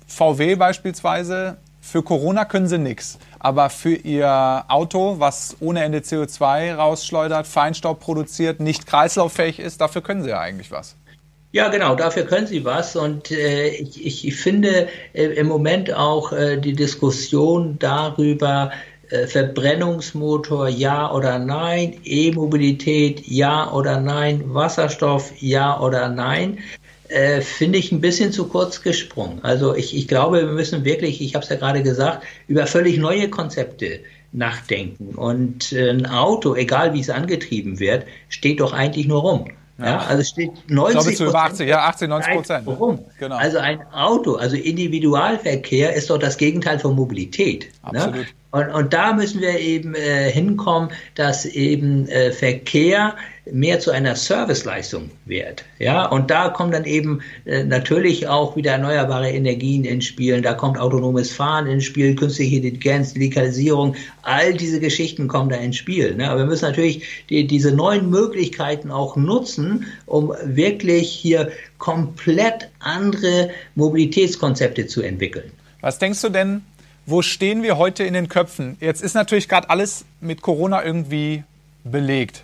VW 0.08 0.56
beispielsweise 0.56 1.58
für 1.86 2.02
Corona 2.04 2.46
können 2.46 2.68
sie 2.68 2.80
nichts, 2.80 3.20
aber 3.40 3.70
für 3.70 3.94
ihr 3.94 4.66
Auto, 4.68 5.20
was 5.20 5.56
ohne 5.60 5.84
Ende 5.84 6.00
CO2 6.00 6.74
rausschleudert, 6.74 7.46
Feinstaub 7.46 8.00
produziert, 8.00 8.60
nicht 8.60 8.88
kreislauffähig 8.88 9.60
ist, 9.60 9.82
dafür 9.82 10.02
können 10.02 10.24
sie 10.24 10.32
ja 10.32 10.40
eigentlich 10.40 10.72
was. 10.72 10.96
Ja, 11.52 11.70
genau, 11.70 11.96
dafür 11.96 12.24
können 12.24 12.48
Sie 12.48 12.66
was. 12.66 12.98
Und 12.98 13.32
äh, 13.32 13.70
ich, 13.70 14.28
ich, 14.28 14.36
finde 14.36 14.90
äh, 15.14 15.24
im 15.24 15.48
Moment 15.48 15.94
auch 15.94 16.34
äh, 16.34 16.58
die 16.58 16.74
Diskussion 16.74 17.78
darüber, 17.80 18.72
äh, 19.10 19.28
Verbrennungsmotor 19.28 20.68
ja 20.68 21.10
oder 21.14 21.40
nein, 21.40 21.98
E-Mobilität 22.04 23.26
ja 23.26 23.72
oder 23.72 24.02
nein, 24.02 24.54
Wasserstoff 24.54 25.32
ja 25.40 25.80
oder 25.80 26.10
nein, 26.10 26.58
äh, 27.10 27.42
finde 27.42 27.78
ich 27.80 27.92
ein 27.92 28.02
bisschen 28.02 28.32
zu 28.32 28.48
kurz 28.48 28.82
gesprungen. 28.82 29.40
Also 29.44 29.76
ich, 29.76 29.96
ich 29.96 30.08
glaube, 30.08 30.42
wir 30.42 30.54
müssen 30.54 30.84
wirklich, 30.84 31.22
ich 31.22 31.36
habe 31.36 31.44
es 31.44 31.50
ja 31.50 31.56
gerade 31.56 31.84
gesagt, 31.84 32.24
über 32.48 32.68
völlig 32.68 32.98
neue 32.98 33.30
Konzepte 33.30 34.00
nachdenken. 34.32 35.16
Und 35.16 35.72
äh, 35.72 35.90
ein 35.90 36.06
Auto, 36.06 36.56
egal 36.56 36.94
wie 36.94 37.00
es 37.00 37.10
angetrieben 37.10 37.80
wird, 37.80 38.06
steht 38.30 38.60
doch 38.60 38.74
eigentlich 38.74 39.08
nur 39.08 39.22
rum. 39.22 39.46
Ja. 39.78 39.86
ja, 39.86 39.98
also 40.00 40.24
steht 40.24 40.52
90 40.70 41.12
ich 41.12 41.18
glaube, 41.18 41.38
80, 41.38 41.68
ja, 41.68 41.80
80, 41.80 42.08
90 42.08 42.34
Prozent. 42.34 42.66
Warum? 42.66 43.00
Genau. 43.20 43.36
Also 43.36 43.58
ein 43.58 43.82
Auto, 43.92 44.36
also 44.36 44.56
Individualverkehr 44.56 45.94
ist 45.94 46.10
doch 46.10 46.18
das 46.18 46.38
Gegenteil 46.38 46.80
von 46.80 46.96
Mobilität. 46.96 47.66
Ne? 47.92 48.00
Absolut. 48.00 48.16
Ne? 48.16 48.26
Und, 48.52 48.70
und 48.70 48.94
da 48.94 49.12
müssen 49.12 49.42
wir 49.42 49.60
eben 49.60 49.96
äh, 49.96 50.32
hinkommen, 50.32 50.92
dass 51.16 51.46
eben 51.46 52.08
äh, 52.08 52.32
Verkehr 52.32 53.16
mehr 53.52 53.80
zu 53.80 53.92
einer 53.92 54.16
Serviceleistung 54.16 55.12
wird. 55.26 55.64
Ja, 55.80 56.06
und 56.06 56.32
da 56.32 56.50
kommen 56.50 56.72
dann 56.72 56.86
eben 56.86 57.22
äh, 57.46 57.64
natürlich 57.64 58.28
auch 58.28 58.56
wieder 58.56 58.72
erneuerbare 58.72 59.30
Energien 59.30 59.84
ins 59.84 60.06
Spiel. 60.06 60.42
Da 60.42 60.54
kommt 60.54 60.80
autonomes 60.80 61.32
Fahren 61.32 61.68
ins 61.68 61.86
Spiel, 61.86 62.16
künstliche 62.16 62.58
Intelligenz, 62.58 63.14
Digitalisierung. 63.14 63.96
All 64.24 64.54
diese 64.54 64.80
Geschichten 64.80 65.28
kommen 65.28 65.50
da 65.50 65.58
ins 65.58 65.78
Spiel. 65.78 66.16
Ne? 66.16 66.30
Aber 66.30 66.40
wir 66.40 66.48
müssen 66.48 66.66
natürlich 66.66 67.26
die, 67.30 67.46
diese 67.46 67.72
neuen 67.72 68.10
Möglichkeiten 68.10 68.92
auch 68.92 69.16
nutzen, 69.16 69.86
um 70.06 70.34
wirklich 70.44 71.10
hier 71.10 71.52
komplett 71.78 72.70
andere 72.80 73.52
Mobilitätskonzepte 73.76 74.88
zu 74.88 75.02
entwickeln. 75.02 75.52
Was 75.82 76.00
denkst 76.00 76.22
du 76.22 76.30
denn, 76.30 76.62
wo 77.06 77.22
stehen 77.22 77.62
wir 77.62 77.78
heute 77.78 78.04
in 78.04 78.16
den 78.16 78.30
Köpfen? 78.30 78.78
Jetzt 78.80 79.04
ist 79.04 79.14
natürlich 79.14 79.48
gerade 79.48 79.70
alles 79.70 80.06
mit 80.22 80.42
Corona 80.42 80.84
irgendwie 80.84 81.44
belegt, 81.84 82.44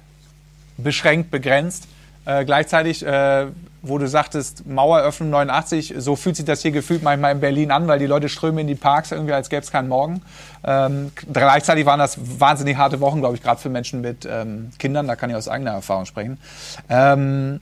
beschränkt, 0.84 1.32
begrenzt. 1.32 1.88
Äh, 2.26 2.46
gleichzeitig, 2.46 3.06
äh, 3.06 3.48
wo 3.82 3.98
du 3.98 4.08
sagtest, 4.08 4.68
Maueröffnung 4.68 5.32
89, 5.32 5.96
so 5.98 6.16
fühlt 6.16 6.36
sich 6.36 6.46
das 6.46 6.62
hier 6.62 6.72
gefühlt 6.72 7.02
manchmal 7.02 7.32
in 7.32 7.40
Berlin 7.40 7.72
an, 7.72 7.88
weil 7.88 7.98
die 7.98 8.06
Leute 8.06 8.30
strömen 8.30 8.60
in 8.60 8.68
die 8.68 8.76
Parks 8.76 9.12
irgendwie, 9.12 9.34
als 9.34 9.50
gäbe 9.50 9.64
es 9.64 9.72
keinen 9.72 9.88
Morgen. 9.88 10.22
Ähm, 10.64 11.12
gleichzeitig 11.34 11.88
waren 11.88 11.98
das 11.98 12.18
wahnsinnig 12.40 12.78
harte 12.78 13.00
Wochen, 13.00 13.22
glaube 13.22 13.36
ich, 13.36 13.42
gerade 13.42 13.60
für 13.60 13.70
Menschen 13.70 14.02
mit 14.02 14.28
ähm, 14.30 14.70
Kindern, 14.78 15.08
da 15.08 15.16
kann 15.16 15.32
ich 15.32 15.36
aus 15.36 15.48
eigener 15.48 15.72
Erfahrung 15.72 16.06
sprechen. 16.06 16.38
Ähm, 16.90 17.60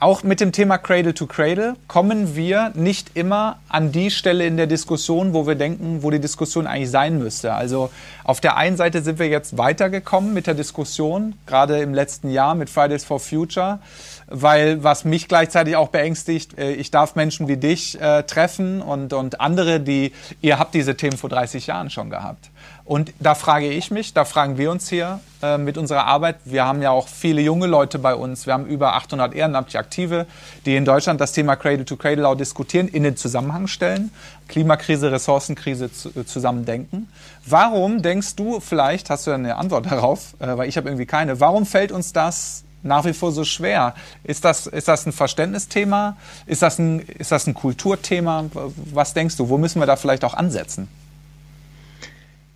auch 0.00 0.22
mit 0.22 0.40
dem 0.40 0.52
Thema 0.52 0.78
Cradle 0.78 1.14
to 1.14 1.26
Cradle 1.26 1.76
kommen 1.88 2.36
wir 2.36 2.72
nicht 2.74 3.12
immer 3.14 3.58
an 3.68 3.92
die 3.92 4.10
Stelle 4.10 4.46
in 4.46 4.56
der 4.56 4.66
Diskussion, 4.66 5.32
wo 5.32 5.46
wir 5.46 5.54
denken, 5.54 6.02
wo 6.02 6.10
die 6.10 6.20
Diskussion 6.20 6.66
eigentlich 6.66 6.90
sein 6.90 7.18
müsste. 7.18 7.54
Also 7.54 7.90
auf 8.24 8.40
der 8.40 8.56
einen 8.56 8.76
Seite 8.76 9.02
sind 9.02 9.18
wir 9.18 9.28
jetzt 9.28 9.56
weitergekommen 9.56 10.34
mit 10.34 10.46
der 10.46 10.54
Diskussion, 10.54 11.34
gerade 11.46 11.80
im 11.80 11.94
letzten 11.94 12.30
Jahr 12.30 12.54
mit 12.54 12.70
Fridays 12.70 13.04
for 13.04 13.20
Future, 13.20 13.78
weil 14.26 14.82
was 14.82 15.04
mich 15.04 15.28
gleichzeitig 15.28 15.76
auch 15.76 15.88
beängstigt, 15.88 16.58
äh, 16.58 16.72
ich 16.72 16.90
darf 16.90 17.14
Menschen 17.14 17.48
wie 17.48 17.56
dich 17.56 18.00
äh, 18.00 18.22
treffen 18.24 18.82
und, 18.82 19.12
und 19.12 19.40
andere, 19.40 19.80
die, 19.80 20.12
ihr 20.40 20.58
habt 20.58 20.74
diese 20.74 20.96
Themen 20.96 21.16
vor 21.16 21.30
30 21.30 21.66
Jahren 21.66 21.90
schon 21.90 22.10
gehabt. 22.10 22.50
Und 22.86 23.14
da 23.18 23.34
frage 23.34 23.70
ich 23.70 23.90
mich, 23.90 24.12
da 24.12 24.26
fragen 24.26 24.58
wir 24.58 24.70
uns 24.70 24.90
hier 24.90 25.20
äh, 25.42 25.56
mit 25.56 25.78
unserer 25.78 26.04
Arbeit, 26.04 26.36
wir 26.44 26.66
haben 26.66 26.82
ja 26.82 26.90
auch 26.90 27.08
viele 27.08 27.40
junge 27.40 27.66
Leute 27.66 27.98
bei 27.98 28.14
uns, 28.14 28.44
wir 28.46 28.52
haben 28.52 28.66
über 28.66 28.94
800 28.94 29.34
ehrenamtliche 29.34 29.78
Aktive, 29.78 30.26
die 30.66 30.76
in 30.76 30.84
Deutschland 30.84 31.18
das 31.18 31.32
Thema 31.32 31.56
Cradle 31.56 31.86
to 31.86 31.96
Cradle 31.96 32.28
auch 32.28 32.34
diskutieren, 32.34 32.88
in 32.88 33.02
den 33.02 33.16
Zusammenhang 33.16 33.68
stellen, 33.68 34.10
Klimakrise, 34.48 35.10
Ressourcenkrise 35.10 35.86
äh, 36.14 36.24
zusammen 36.26 36.66
denken. 36.66 37.08
Warum 37.46 38.02
denkst 38.02 38.36
du, 38.36 38.60
vielleicht 38.60 39.08
hast 39.08 39.26
du 39.26 39.30
eine 39.30 39.56
Antwort 39.56 39.86
darauf, 39.90 40.34
äh, 40.38 40.54
weil 40.58 40.68
ich 40.68 40.76
habe 40.76 40.90
irgendwie 40.90 41.06
keine, 41.06 41.40
warum 41.40 41.64
fällt 41.64 41.90
uns 41.90 42.12
das 42.12 42.64
nach 42.82 43.06
wie 43.06 43.14
vor 43.14 43.32
so 43.32 43.44
schwer? 43.44 43.94
Ist 44.24 44.44
das, 44.44 44.66
ist 44.66 44.88
das 44.88 45.06
ein 45.06 45.12
Verständnisthema? 45.12 46.18
Ist 46.44 46.60
das 46.60 46.78
ein, 46.78 47.00
ist 47.00 47.32
das 47.32 47.46
ein 47.46 47.54
Kulturthema? 47.54 48.44
Was 48.92 49.14
denkst 49.14 49.38
du, 49.38 49.48
wo 49.48 49.56
müssen 49.56 49.80
wir 49.80 49.86
da 49.86 49.96
vielleicht 49.96 50.22
auch 50.22 50.34
ansetzen? 50.34 50.86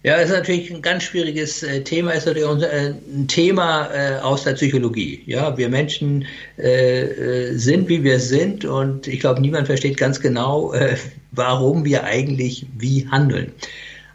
Ja, 0.08 0.14
ist 0.14 0.30
natürlich 0.30 0.72
ein 0.72 0.80
ganz 0.80 1.02
schwieriges 1.02 1.62
äh, 1.62 1.84
Thema, 1.84 2.12
ist 2.12 2.24
natürlich 2.24 2.62
äh, 2.62 2.94
ein 3.14 3.28
Thema 3.28 3.90
äh, 3.92 4.18
aus 4.20 4.44
der 4.44 4.54
Psychologie. 4.54 5.22
Ja, 5.26 5.58
wir 5.58 5.68
Menschen 5.68 6.24
äh, 6.56 7.02
äh 7.02 7.58
sind, 7.58 7.90
wie 7.90 8.02
wir 8.02 8.18
sind 8.18 8.64
und 8.64 9.06
ich 9.06 9.20
glaube, 9.20 9.42
niemand 9.42 9.66
versteht 9.66 9.98
ganz 9.98 10.18
genau, 10.18 10.72
äh, 10.72 10.96
warum 11.32 11.84
wir 11.84 12.04
eigentlich 12.04 12.64
wie 12.78 13.06
handeln. 13.10 13.52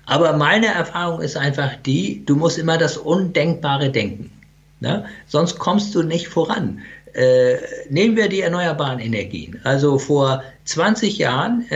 Aber 0.07 0.35
meine 0.35 0.65
Erfahrung 0.65 1.21
ist 1.21 1.37
einfach 1.37 1.69
die, 1.85 2.25
du 2.25 2.37
musst 2.37 2.57
immer 2.57 2.79
das 2.79 2.97
Undenkbare 2.97 3.91
denken. 3.91 4.31
Ne? 4.79 5.05
Sonst 5.27 5.59
kommst 5.59 5.93
du 5.93 6.01
nicht 6.01 6.27
voran. 6.27 6.81
nehmen 7.89 8.15
wir 8.17 8.27
die 8.27 8.41
erneuerbaren 8.41 8.99
Energien. 8.99 9.59
Also 9.63 9.99
vor 9.99 10.43
20 10.65 11.19
Jahren 11.19 11.67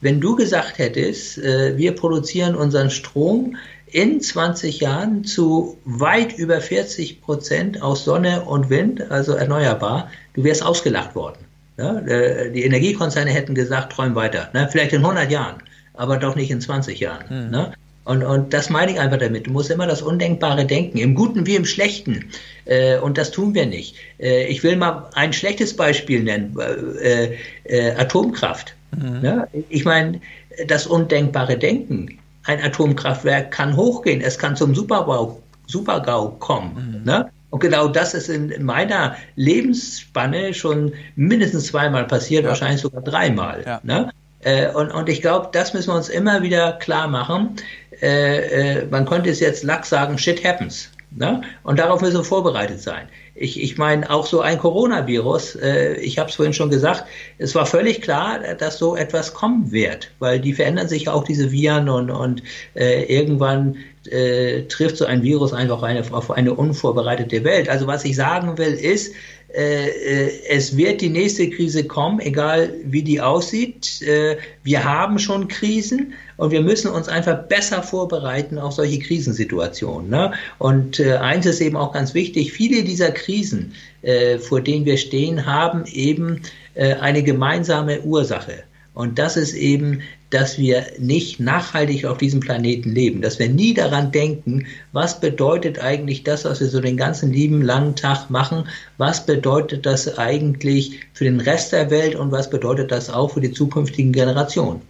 wenn 0.00 0.20
du 0.20 0.36
gesagt 0.36 0.78
hättest, 0.78 1.38
äh, 1.38 1.76
wir 1.76 1.92
produzieren 1.92 2.54
unseren 2.54 2.90
Strom 2.90 3.56
in 3.86 4.20
20 4.20 4.80
Jahren 4.80 5.24
zu 5.24 5.76
weit 5.84 6.36
über 6.38 6.60
40 6.60 7.20
Prozent 7.22 7.82
aus 7.82 8.04
Sonne 8.04 8.42
und 8.42 8.70
Wind, 8.70 9.10
also 9.10 9.32
erneuerbar, 9.32 10.10
du 10.34 10.44
wärst 10.44 10.64
ausgelacht 10.64 11.14
worden. 11.14 11.38
Äh, 11.76 12.50
die 12.50 12.64
Energiekonzerne 12.64 13.30
hätten 13.30 13.54
gesagt, 13.54 13.92
träum 13.92 14.14
weiter. 14.14 14.50
Ne? 14.52 14.68
Vielleicht 14.70 14.92
in 14.92 15.00
100 15.00 15.30
Jahren, 15.30 15.62
aber 15.94 16.18
doch 16.18 16.36
nicht 16.36 16.50
in 16.50 16.60
20 16.60 17.00
Jahren. 17.00 17.24
Mhm. 17.28 17.50
Ne? 17.50 17.72
Und, 18.04 18.22
und 18.22 18.52
das 18.52 18.70
meine 18.70 18.92
ich 18.92 19.00
einfach 19.00 19.18
damit. 19.18 19.46
Du 19.46 19.50
musst 19.50 19.70
immer 19.70 19.86
das 19.86 20.02
Undenkbare 20.02 20.64
denken, 20.66 20.98
im 20.98 21.14
Guten 21.14 21.46
wie 21.46 21.54
im 21.54 21.64
Schlechten. 21.64 22.30
Äh, 22.64 22.98
und 22.98 23.18
das 23.18 23.30
tun 23.30 23.54
wir 23.54 23.66
nicht. 23.66 23.96
Äh, 24.18 24.46
ich 24.46 24.62
will 24.62 24.76
mal 24.76 25.10
ein 25.14 25.32
schlechtes 25.32 25.76
Beispiel 25.76 26.22
nennen. 26.22 26.56
Äh, 27.00 27.36
äh 27.64 27.92
Atomkraft. 27.92 28.74
Mhm. 28.96 29.24
Ja, 29.24 29.46
ich 29.68 29.84
meine, 29.84 30.20
das 30.66 30.86
undenkbare 30.86 31.56
Denken. 31.56 32.18
Ein 32.44 32.62
Atomkraftwerk 32.62 33.50
kann 33.50 33.76
hochgehen, 33.76 34.20
es 34.20 34.38
kann 34.38 34.56
zum 34.56 34.74
Superbau, 34.74 35.40
Supergau 35.66 36.30
kommen. 36.38 37.00
Mhm. 37.00 37.04
Ne? 37.04 37.30
Und 37.50 37.60
genau 37.60 37.88
das 37.88 38.14
ist 38.14 38.28
in 38.28 38.64
meiner 38.64 39.16
Lebensspanne 39.36 40.54
schon 40.54 40.92
mindestens 41.16 41.66
zweimal 41.66 42.06
passiert, 42.06 42.44
ja. 42.44 42.50
wahrscheinlich 42.50 42.80
sogar 42.80 43.02
dreimal. 43.02 43.62
Ja. 43.66 43.80
Ne? 43.82 44.10
Äh, 44.40 44.68
und, 44.72 44.90
und 44.90 45.08
ich 45.08 45.20
glaube, 45.20 45.48
das 45.52 45.74
müssen 45.74 45.90
wir 45.90 45.96
uns 45.96 46.08
immer 46.08 46.42
wieder 46.42 46.72
klar 46.74 47.08
machen. 47.08 47.56
Äh, 48.00 48.78
äh, 48.78 48.86
man 48.86 49.04
könnte 49.04 49.30
es 49.30 49.40
jetzt 49.40 49.64
lax 49.64 49.90
sagen, 49.90 50.16
shit 50.16 50.42
happens. 50.44 50.90
Ne? 51.10 51.42
Und 51.64 51.78
darauf 51.78 52.00
müssen 52.00 52.18
wir 52.18 52.24
vorbereitet 52.24 52.80
sein. 52.80 53.08
Ich, 53.40 53.60
ich 53.62 53.78
meine, 53.78 54.10
auch 54.10 54.26
so 54.26 54.42
ein 54.42 54.58
Coronavirus, 54.58 55.56
äh, 55.56 55.94
ich 55.94 56.18
habe 56.18 56.28
es 56.28 56.36
vorhin 56.36 56.52
schon 56.52 56.68
gesagt, 56.68 57.04
es 57.38 57.54
war 57.54 57.64
völlig 57.64 58.02
klar, 58.02 58.38
dass 58.58 58.76
so 58.76 58.94
etwas 58.94 59.32
kommen 59.32 59.72
wird, 59.72 60.10
weil 60.18 60.40
die 60.40 60.52
verändern 60.52 60.88
sich 60.88 61.08
auch, 61.08 61.24
diese 61.24 61.50
Viren, 61.50 61.88
und, 61.88 62.10
und 62.10 62.42
äh, 62.74 63.04
irgendwann 63.04 63.76
äh, 64.10 64.62
trifft 64.64 64.98
so 64.98 65.06
ein 65.06 65.22
Virus 65.22 65.54
einfach 65.54 65.82
eine, 65.82 66.04
auf 66.12 66.30
eine 66.30 66.52
unvorbereitete 66.52 67.42
Welt. 67.42 67.70
Also 67.70 67.86
was 67.86 68.04
ich 68.04 68.14
sagen 68.14 68.58
will 68.58 68.74
ist, 68.74 69.14
es 69.52 70.76
wird 70.76 71.00
die 71.00 71.08
nächste 71.08 71.50
Krise 71.50 71.84
kommen, 71.84 72.20
egal 72.20 72.72
wie 72.84 73.02
die 73.02 73.20
aussieht. 73.20 74.00
Äh, 74.02 74.36
wir 74.62 74.84
haben 74.84 75.18
schon 75.18 75.48
Krisen 75.48 76.14
und 76.36 76.52
wir 76.52 76.60
müssen 76.62 76.90
uns 76.90 77.08
einfach 77.08 77.48
besser 77.48 77.82
vorbereiten 77.82 78.58
auf 78.58 78.74
solche 78.74 78.98
Krisensituationen. 79.00 80.08
Ne? 80.08 80.32
Und 80.58 81.00
äh, 81.00 81.16
eins 81.16 81.46
ist 81.46 81.60
eben 81.60 81.76
auch 81.76 81.92
ganz 81.92 82.14
wichtig, 82.14 82.52
viele 82.52 82.84
dieser 82.84 83.10
Krisen, 83.10 83.74
äh, 84.02 84.38
vor 84.38 84.60
denen 84.60 84.84
wir 84.84 84.96
stehen, 84.96 85.46
haben 85.46 85.84
eben 85.86 86.42
äh, 86.74 86.94
eine 86.94 87.22
gemeinsame 87.22 88.02
Ursache. 88.02 88.64
Und 88.94 89.18
das 89.18 89.36
ist 89.36 89.54
eben, 89.54 90.00
dass 90.30 90.58
wir 90.58 90.84
nicht 90.98 91.40
nachhaltig 91.40 92.04
auf 92.04 92.18
diesem 92.18 92.40
Planeten 92.40 92.92
leben, 92.92 93.20
dass 93.20 93.38
wir 93.38 93.48
nie 93.48 93.74
daran 93.74 94.12
denken, 94.12 94.66
was 94.92 95.20
bedeutet 95.20 95.80
eigentlich 95.80 96.22
das, 96.24 96.44
was 96.44 96.60
wir 96.60 96.68
so 96.68 96.80
den 96.80 96.96
ganzen 96.96 97.32
lieben 97.32 97.62
langen 97.62 97.96
Tag 97.96 98.30
machen, 98.30 98.68
was 98.96 99.26
bedeutet 99.26 99.86
das 99.86 100.18
eigentlich 100.18 101.00
für 101.12 101.24
den 101.24 101.40
Rest 101.40 101.72
der 101.72 101.90
Welt 101.90 102.14
und 102.14 102.30
was 102.32 102.50
bedeutet 102.50 102.90
das 102.90 103.10
auch 103.10 103.32
für 103.32 103.40
die 103.40 103.52
zukünftigen 103.52 104.12
Generationen. 104.12 104.82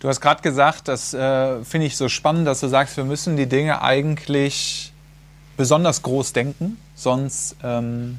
Du 0.00 0.08
hast 0.08 0.20
gerade 0.20 0.42
gesagt, 0.42 0.88
das 0.88 1.14
äh, 1.14 1.62
finde 1.64 1.86
ich 1.86 1.96
so 1.96 2.08
spannend, 2.08 2.46
dass 2.46 2.60
du 2.60 2.68
sagst, 2.68 2.96
wir 2.96 3.04
müssen 3.04 3.36
die 3.36 3.46
Dinge 3.46 3.82
eigentlich 3.82 4.92
besonders 5.56 6.02
groß 6.02 6.32
denken, 6.32 6.76
sonst 6.96 7.56
ähm, 7.62 8.18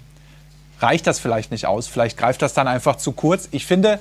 reicht 0.80 1.08
das 1.08 1.20
vielleicht 1.20 1.52
nicht 1.52 1.66
aus, 1.66 1.88
vielleicht 1.88 2.18
greift 2.18 2.42
das 2.42 2.54
dann 2.54 2.68
einfach 2.68 2.96
zu 2.98 3.12
kurz. 3.12 3.50
Ich 3.52 3.66
finde, 3.66 4.00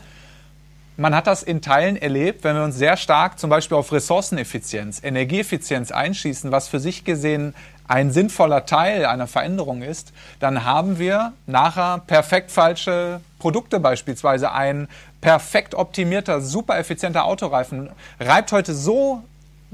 man 0.97 1.15
hat 1.15 1.27
das 1.27 1.43
in 1.43 1.63
Teilen 1.63 1.97
erlebt, 1.97 2.45
wenn 2.45 2.57
wir 2.57 2.65
uns 2.65 2.77
sehr 2.77 2.97
stark 2.97 3.39
zum 3.39 3.51
Beispiel 3.51 3.77
auf 3.77 3.93
Ressourceneffizienz, 3.93 5.03
Energieeffizienz 5.03 5.91
einschießen, 5.91 6.53
was 6.53 6.69
für 6.69 6.81
sich 6.81 7.05
gesehen 7.05 7.55
ein 7.89 8.11
sinnvoller 8.11 8.65
Teil 8.65 9.05
einer 9.05 9.27
Veränderung 9.27 9.83
ist, 9.83 10.13
dann 10.41 10.65
haben 10.65 10.99
wir 10.99 11.33
nachher 11.47 11.99
perfekt 12.07 12.51
falsche 12.51 13.21
Produkte 13.39 13.81
beispielsweise. 13.81 14.53
Ein 14.53 14.89
perfekt 15.21 15.75
optimierter, 15.75 16.41
super 16.41 16.79
effizienter 16.79 17.25
Autoreifen 17.25 17.91
reibt 18.21 18.53
heute 18.53 18.75
so 18.75 19.23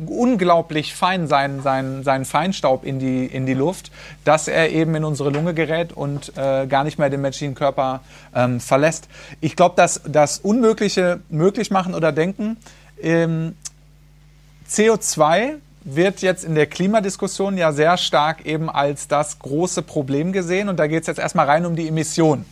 unglaublich 0.06 0.94
fein 0.94 1.26
seinen, 1.26 1.62
seinen, 1.62 2.04
seinen 2.04 2.24
Feinstaub 2.24 2.84
in 2.84 2.98
die, 2.98 3.26
in 3.26 3.46
die 3.46 3.54
Luft, 3.54 3.90
dass 4.24 4.46
er 4.46 4.70
eben 4.70 4.94
in 4.94 5.04
unsere 5.04 5.30
Lunge 5.30 5.54
gerät 5.54 5.92
und 5.92 6.32
äh, 6.36 6.66
gar 6.66 6.84
nicht 6.84 6.98
mehr 6.98 7.10
den 7.10 7.20
menschlichen 7.20 7.54
Körper 7.54 8.00
ähm, 8.34 8.60
verlässt. 8.60 9.08
Ich 9.40 9.56
glaube, 9.56 9.74
dass 9.76 10.00
das 10.06 10.38
Unmögliche 10.38 11.20
möglich 11.28 11.70
machen 11.70 11.94
oder 11.94 12.12
denken, 12.12 12.56
ähm, 13.02 13.56
CO2 14.70 15.54
wird 15.82 16.20
jetzt 16.20 16.44
in 16.44 16.54
der 16.54 16.66
Klimadiskussion 16.66 17.56
ja 17.56 17.72
sehr 17.72 17.96
stark 17.96 18.44
eben 18.44 18.68
als 18.68 19.08
das 19.08 19.38
große 19.38 19.82
Problem 19.82 20.32
gesehen 20.32 20.68
und 20.68 20.76
da 20.78 20.86
geht 20.86 21.02
es 21.02 21.06
jetzt 21.06 21.18
erstmal 21.18 21.46
rein 21.46 21.66
um 21.66 21.76
die 21.76 21.88
Emissionen. 21.88 22.44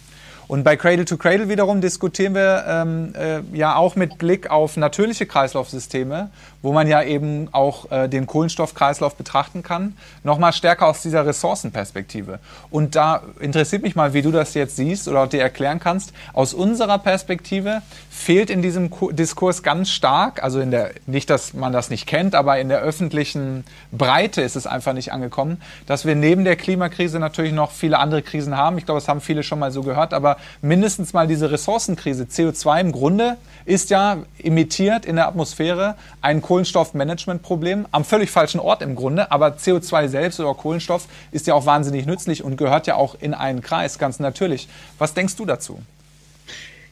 Und 0.49 0.63
bei 0.63 0.77
Cradle 0.77 1.05
to 1.05 1.17
Cradle 1.17 1.49
wiederum 1.49 1.81
diskutieren 1.81 2.35
wir 2.35 2.65
ähm, 2.69 3.13
äh, 3.17 3.41
ja 3.57 3.75
auch 3.75 3.97
mit 3.97 4.19
Blick 4.19 4.49
auf 4.49 4.77
natürliche 4.77 5.27
Kreislaufsysteme, 5.27 6.31
wo 6.63 6.73
man 6.73 6.87
ja 6.87 7.03
eben 7.03 7.49
auch 7.53 7.91
äh, 7.91 8.09
den 8.09 8.27
Kohlenstoffkreislauf 8.27 9.17
betrachten 9.17 9.65
kann, 9.65 9.97
nochmal 10.23 10.53
stärker 10.53 10.87
aus 10.87 11.03
dieser 11.03 11.27
Ressourcenperspektive. 11.27 12.39
Und 12.71 12.95
da 12.95 13.23
interessiert 13.41 13.83
mich 13.83 13.97
mal, 13.97 14.15
wie 14.15 14.23
du 14.23 14.31
das 14.31 14.55
jetzt 14.55 14.77
siehst 14.77 15.09
oder 15.09 15.27
dir 15.27 15.43
erklären 15.43 15.81
kannst. 15.81 16.13
Aus 16.33 16.55
unserer 16.55 16.99
Perspektive 16.99 17.83
fehlt 18.09 18.49
in 18.49 18.63
diesem 18.63 18.91
Diskurs 19.13 19.63
ganz 19.65 19.91
stark, 19.91 20.43
also 20.43 20.61
in 20.61 20.71
der, 20.71 20.93
nicht, 21.07 21.29
dass 21.29 21.55
man 21.55 21.73
das 21.73 21.91
nicht 21.91 22.07
kennt, 22.07 22.35
aber 22.35 22.59
in 22.59 22.69
der 22.69 22.81
öffentlichen 22.81 23.65
Breite 23.91 24.43
ist 24.43 24.57
es 24.57 24.67
einfach 24.67 24.93
nicht 24.93 25.13
angekommen, 25.13 25.61
dass 25.87 26.07
wir 26.07 26.15
neben 26.15 26.45
der 26.45 26.57
Klimakrise 26.57 27.19
natürlich 27.19 27.53
noch 27.53 27.73
viele 27.73 27.99
andere 27.99 28.23
Krisen 28.23 28.57
haben. 28.57 28.79
Ich 28.79 28.87
glaube, 28.87 29.01
das 29.01 29.09
haben 29.09 29.21
viele 29.21 29.43
schon 29.43 29.59
mal 29.59 29.73
so 29.73 29.83
gehört, 29.83 30.15
aber 30.15 30.36
mindestens 30.63 31.13
mal 31.13 31.27
diese 31.27 31.51
Ressourcenkrise. 31.51 32.25
CO2 32.25 32.81
im 32.81 32.93
Grunde 32.93 33.37
ist 33.65 33.91
ja 33.91 34.25
imitiert 34.39 35.05
in 35.05 35.17
der 35.17 35.29
Atmosphäre 35.29 35.97
ein 36.21 36.43
Kohlenstoffmanagementproblem 36.43 37.87
am 37.91 38.05
völlig 38.05 38.31
falschen 38.31 38.61
Ort 38.61 38.83
im 38.83 38.95
Grunde. 38.95 39.31
Aber 39.31 39.49
CO2 39.57 40.09
selbst 40.09 40.41
oder 40.41 40.55
Kohlenstoff 40.55 41.07
ist 41.33 41.47
ja 41.47 41.55
auch 41.55 41.67
wahnsinnig 41.67 42.07
nützlich 42.07 42.43
und 42.45 42.57
gehört 42.57 42.87
ja 42.87 42.95
auch 42.95 43.17
in 43.21 43.35
einen 43.35 43.61
Kreis, 43.61 43.99
ganz 43.99 44.21
natürlich. 44.21 44.69
Was 44.99 45.15
denkst 45.15 45.37
du 45.37 45.45
dazu? 45.45 45.81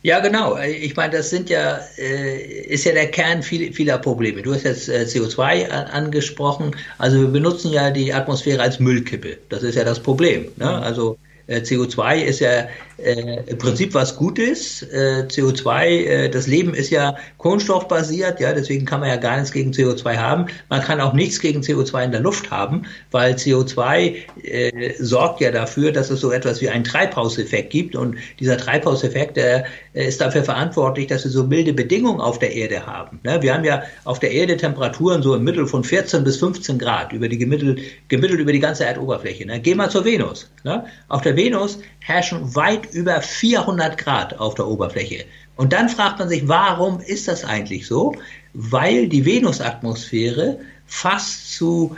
Ja, 0.04 0.20
genau. 0.20 0.59
Ich 0.59 0.96
meine, 0.96 1.14
das 1.16 1.30
sind 1.30 1.48
ja, 1.48 1.80
äh, 1.96 2.37
ist 2.66 2.85
ja 2.85 2.92
der 2.92 3.11
Kern 3.11 3.42
viel, 3.42 3.72
vieler 3.72 3.96
Probleme. 3.96 4.42
Du 4.42 4.52
hast 4.52 4.64
jetzt 4.64 4.90
äh, 4.90 5.07
CO2 5.09 5.70
an, 5.70 5.87
angesprochen. 5.87 6.76
Also 6.98 7.22
wir 7.22 7.28
benutzen 7.28 7.72
ja 7.72 7.90
die 7.90 8.12
Atmosphäre 8.12 8.61
als 8.61 8.78
Müllkippe. 8.78 9.38
Das 9.48 9.62
ist 9.62 9.76
ja 9.76 9.85
das 9.85 9.98
Problem. 10.00 10.42
Ne? 10.57 10.66
Mhm. 10.66 10.83
Also 10.83 11.16
äh, 11.46 11.61
CO2 11.61 12.20
ist 12.20 12.40
ja 12.40 12.68
äh, 12.98 13.42
im 13.46 13.59
Prinzip 13.59 13.94
was 13.94 14.16
Gutes. 14.16 14.83
Äh, 14.83 15.26
CO2, 15.28 15.87
äh, 15.87 16.28
das 16.28 16.46
Leben 16.46 16.74
ist 16.74 16.90
ja 16.90 17.16
kohlenstoffbasiert, 17.38 18.40
ja, 18.40 18.52
deswegen 18.52 18.85
kann 18.85 19.00
man 19.00 19.09
ja 19.09 19.16
gar 19.16 19.37
nichts 19.37 19.52
gegen 19.52 19.72
CO2 19.72 20.16
haben. 20.16 20.46
Man 20.68 20.80
kann 20.80 21.00
auch 21.00 21.12
nichts 21.12 21.40
gegen 21.40 21.61
CO2 21.61 22.04
in 22.04 22.12
der 22.12 22.20
Luft 22.20 22.50
haben, 22.50 22.83
weil 23.11 23.35
CO2 23.35 24.14
äh, 24.42 24.92
sorgt 24.98 25.40
ja 25.40 25.50
dafür, 25.50 25.92
dass 25.92 26.11
es 26.11 26.20
so 26.20 26.30
etwas 26.30 26.61
wie 26.61 26.68
einen 26.68 26.85
Treibhauseffekt 26.85 27.70
gibt 27.70 27.96
und 27.96 28.16
dieser 28.38 28.57
Treibhauseffekt 28.57 29.37
der 29.37 29.64
ist 29.94 30.20
dafür 30.20 30.42
verantwortlich, 30.42 31.07
dass 31.07 31.24
wir 31.24 31.30
so 31.30 31.44
milde 31.44 31.72
Bedingungen 31.72 32.20
auf 32.20 32.40
der 32.40 32.52
Erde 32.52 32.85
haben. 32.85 33.20
Ne? 33.22 33.40
Wir 33.42 33.54
haben 33.54 33.64
ja 33.64 33.83
auf 34.04 34.18
der 34.18 34.33
Erde 34.33 34.57
Temperaturen 34.57 35.22
so 35.22 35.35
im 35.35 35.44
Mittel 35.44 35.66
von 35.66 35.85
14 35.85 36.24
bis 36.24 36.38
15 36.38 36.78
Grad 36.78 37.12
über 37.12 37.28
die 37.28 37.38
gemittelt, 37.38 37.80
gemittelt 38.09 38.40
über 38.40 38.52
die 38.52 38.59
ganze 38.59 38.85
Erdoberfläche. 38.85 39.46
Ne? 39.46 39.61
Geh 39.61 39.74
mal 39.74 39.90
zur 39.90 40.04
Venus. 40.04 40.50
Ne? 40.64 40.85
Auf 41.09 41.22
der 41.22 41.37
Venus 41.37 41.78
herrschen 42.00 42.54
weit 42.57 42.84
über 42.92 43.20
400 43.20 43.97
Grad 43.97 44.38
auf 44.38 44.55
der 44.55 44.66
Oberfläche. 44.66 45.25
Und 45.57 45.73
dann 45.73 45.88
fragt 45.88 46.18
man 46.18 46.29
sich, 46.29 46.49
warum 46.49 47.01
ist 47.01 47.29
das 47.29 47.44
eigentlich 47.44 47.87
so? 47.87 48.14
Weil 48.53 49.09
die 49.09 49.25
Venusatmosphäre 49.25 50.59
fast 50.87 51.55
zu 51.55 51.97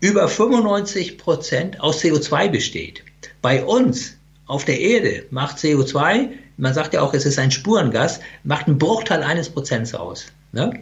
über 0.00 0.28
95 0.28 1.18
Prozent 1.18 1.80
aus 1.80 2.02
CO2 2.02 2.48
besteht. 2.48 3.04
Bei 3.40 3.62
uns 3.64 4.16
auf 4.46 4.64
der 4.64 4.80
Erde 4.80 5.24
macht 5.30 5.58
CO2, 5.58 6.28
man 6.56 6.74
sagt 6.74 6.94
ja 6.94 7.00
auch, 7.00 7.14
es 7.14 7.24
ist 7.24 7.38
ein 7.38 7.50
Spurengas, 7.50 8.20
macht 8.44 8.66
einen 8.66 8.78
Bruchteil 8.78 9.22
eines 9.22 9.48
Prozents 9.48 9.94
aus. 9.94 10.26
Ne? 10.52 10.72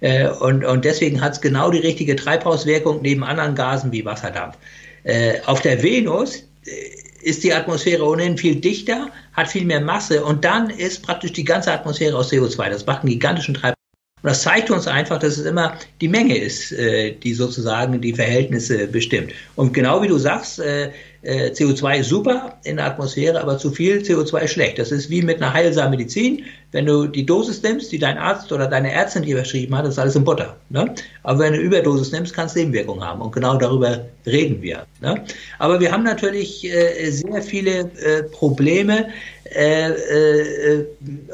Äh, 0.00 0.28
und, 0.28 0.64
und 0.64 0.84
deswegen 0.84 1.20
hat 1.20 1.34
es 1.34 1.40
genau 1.40 1.70
die 1.70 1.78
richtige 1.78 2.16
Treibhauswirkung 2.16 3.02
neben 3.02 3.22
anderen 3.22 3.54
Gasen 3.54 3.92
wie 3.92 4.04
Wasserdampf. 4.04 4.56
Äh, 5.04 5.40
auf 5.46 5.60
der 5.60 5.82
Venus 5.82 6.36
äh, 6.64 6.99
ist 7.22 7.44
die 7.44 7.52
Atmosphäre 7.52 8.04
ohnehin 8.04 8.38
viel 8.38 8.56
dichter, 8.56 9.08
hat 9.32 9.48
viel 9.48 9.64
mehr 9.64 9.80
Masse 9.80 10.24
und 10.24 10.44
dann 10.44 10.70
ist 10.70 11.02
praktisch 11.02 11.32
die 11.32 11.44
ganze 11.44 11.72
Atmosphäre 11.72 12.16
aus 12.16 12.32
CO2. 12.32 12.70
Das 12.70 12.86
macht 12.86 13.00
einen 13.00 13.10
gigantischen 13.10 13.54
Treibhaus. 13.54 13.79
Und 14.22 14.28
das 14.28 14.42
zeigt 14.42 14.70
uns 14.70 14.86
einfach, 14.86 15.18
dass 15.18 15.38
es 15.38 15.46
immer 15.46 15.74
die 16.00 16.08
Menge 16.08 16.36
ist, 16.36 16.72
äh, 16.72 17.12
die 17.12 17.34
sozusagen 17.34 18.00
die 18.00 18.12
Verhältnisse 18.12 18.86
bestimmt. 18.86 19.32
Und 19.56 19.72
genau 19.72 20.02
wie 20.02 20.08
du 20.08 20.18
sagst, 20.18 20.60
äh, 20.60 20.90
äh, 21.22 21.50
CO2 21.50 22.00
ist 22.00 22.08
super 22.08 22.58
in 22.64 22.76
der 22.76 22.86
Atmosphäre, 22.86 23.40
aber 23.40 23.58
zu 23.58 23.70
viel 23.70 23.98
CO2 23.98 24.40
ist 24.40 24.52
schlecht. 24.52 24.78
Das 24.78 24.90
ist 24.90 25.10
wie 25.10 25.20
mit 25.20 25.36
einer 25.36 25.52
heilsamen 25.52 25.90
Medizin. 25.90 26.44
Wenn 26.72 26.86
du 26.86 27.06
die 27.06 27.26
Dosis 27.26 27.62
nimmst, 27.62 27.92
die 27.92 27.98
dein 27.98 28.16
Arzt 28.16 28.52
oder 28.52 28.66
deine 28.66 28.92
Ärztin 28.92 29.24
dir 29.24 29.36
verschrieben 29.36 29.76
hat, 29.76 29.86
ist 29.86 29.98
alles 29.98 30.16
in 30.16 30.24
Butter. 30.24 30.56
Ne? 30.70 30.94
Aber 31.22 31.40
wenn 31.40 31.52
du 31.52 31.58
Überdosis 31.58 32.12
nimmst, 32.12 32.32
kann 32.32 32.46
es 32.46 32.54
Nebenwirkungen 32.54 33.04
haben. 33.04 33.20
Und 33.20 33.32
genau 33.32 33.56
darüber 33.56 34.06
reden 34.24 34.62
wir. 34.62 34.86
Ne? 35.00 35.22
Aber 35.58 35.80
wir 35.80 35.92
haben 35.92 36.04
natürlich 36.04 36.64
äh, 36.64 37.10
sehr 37.10 37.42
viele 37.42 37.90
äh, 38.00 38.22
Probleme. 38.22 39.08
Äh, 39.44 40.84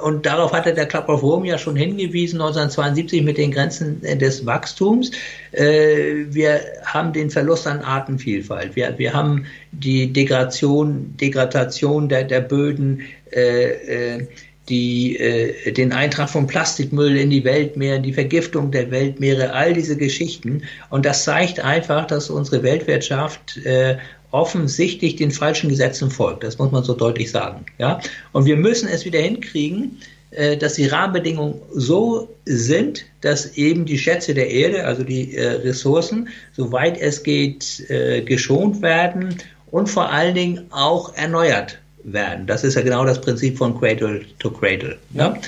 und 0.02 0.24
darauf 0.24 0.52
hatte 0.52 0.72
der 0.72 0.86
Club 0.86 1.08
of 1.08 1.22
Rome 1.22 1.46
ja 1.46 1.58
schon 1.58 1.76
hingewiesen, 1.76 2.40
1972 2.78 3.22
mit 3.22 3.38
den 3.38 3.50
Grenzen 3.50 4.00
des 4.00 4.44
Wachstums. 4.46 5.10
Äh, 5.52 6.26
wir 6.28 6.60
haben 6.84 7.12
den 7.12 7.30
Verlust 7.30 7.66
an 7.66 7.80
Artenvielfalt. 7.80 8.76
Wir, 8.76 8.98
wir 8.98 9.12
haben 9.12 9.46
die 9.72 10.12
Degradation, 10.12 11.16
Degradation 11.16 12.08
der, 12.08 12.24
der 12.24 12.40
Böden, 12.40 13.02
äh, 13.30 14.24
die, 14.68 15.16
äh, 15.16 15.72
den 15.72 15.92
Eintrag 15.92 16.28
von 16.28 16.46
Plastikmüll 16.46 17.16
in 17.16 17.30
die 17.30 17.44
Weltmeere, 17.44 18.00
die 18.00 18.12
Vergiftung 18.12 18.70
der 18.70 18.90
Weltmeere, 18.90 19.52
all 19.52 19.72
diese 19.72 19.96
Geschichten. 19.96 20.62
Und 20.90 21.06
das 21.06 21.24
zeigt 21.24 21.60
einfach, 21.60 22.06
dass 22.06 22.30
unsere 22.30 22.62
Weltwirtschaft 22.62 23.58
äh, 23.64 23.96
offensichtlich 24.32 25.16
den 25.16 25.30
falschen 25.30 25.70
Gesetzen 25.70 26.10
folgt. 26.10 26.42
Das 26.42 26.58
muss 26.58 26.72
man 26.72 26.82
so 26.84 26.94
deutlich 26.94 27.30
sagen. 27.30 27.64
Ja? 27.78 28.00
Und 28.32 28.46
wir 28.46 28.56
müssen 28.56 28.88
es 28.88 29.04
wieder 29.04 29.20
hinkriegen, 29.20 29.98
äh, 29.98 30.15
dass 30.58 30.74
die 30.74 30.86
Rahmenbedingungen 30.86 31.60
so 31.72 32.28
sind, 32.44 33.04
dass 33.20 33.56
eben 33.56 33.84
die 33.86 33.98
Schätze 33.98 34.34
der 34.34 34.50
Erde, 34.50 34.84
also 34.84 35.02
die 35.02 35.36
äh, 35.36 35.52
Ressourcen, 35.52 36.28
soweit 36.52 37.00
es 37.00 37.22
geht, 37.22 37.88
äh, 37.88 38.22
geschont 38.22 38.82
werden 38.82 39.36
und 39.70 39.88
vor 39.88 40.10
allen 40.10 40.34
Dingen 40.34 40.66
auch 40.70 41.14
erneuert 41.14 41.78
werden. 42.04 42.46
Das 42.46 42.64
ist 42.64 42.74
ja 42.74 42.82
genau 42.82 43.04
das 43.04 43.20
Prinzip 43.20 43.58
von 43.58 43.78
Cradle 43.78 44.24
to 44.38 44.50
Cradle. 44.50 44.96
Ja. 45.12 45.34
ja? 45.34 45.40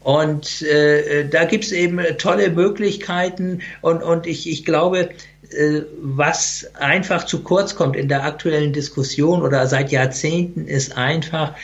Und 0.00 0.60
äh, 0.62 1.26
da 1.26 1.44
gibt 1.44 1.64
es 1.64 1.72
eben 1.72 1.98
tolle 2.18 2.50
Möglichkeiten 2.50 3.62
und, 3.80 4.02
und 4.02 4.26
ich, 4.26 4.46
ich 4.46 4.66
glaube, 4.66 5.08
äh, 5.50 5.80
was 6.02 6.68
einfach 6.74 7.24
zu 7.24 7.42
kurz 7.42 7.74
kommt 7.74 7.96
in 7.96 8.08
der 8.08 8.22
aktuellen 8.22 8.74
Diskussion 8.74 9.42
oder 9.42 9.66
seit 9.66 9.92
Jahrzehnten 9.92 10.66
ist 10.66 10.96
einfach, 10.96 11.54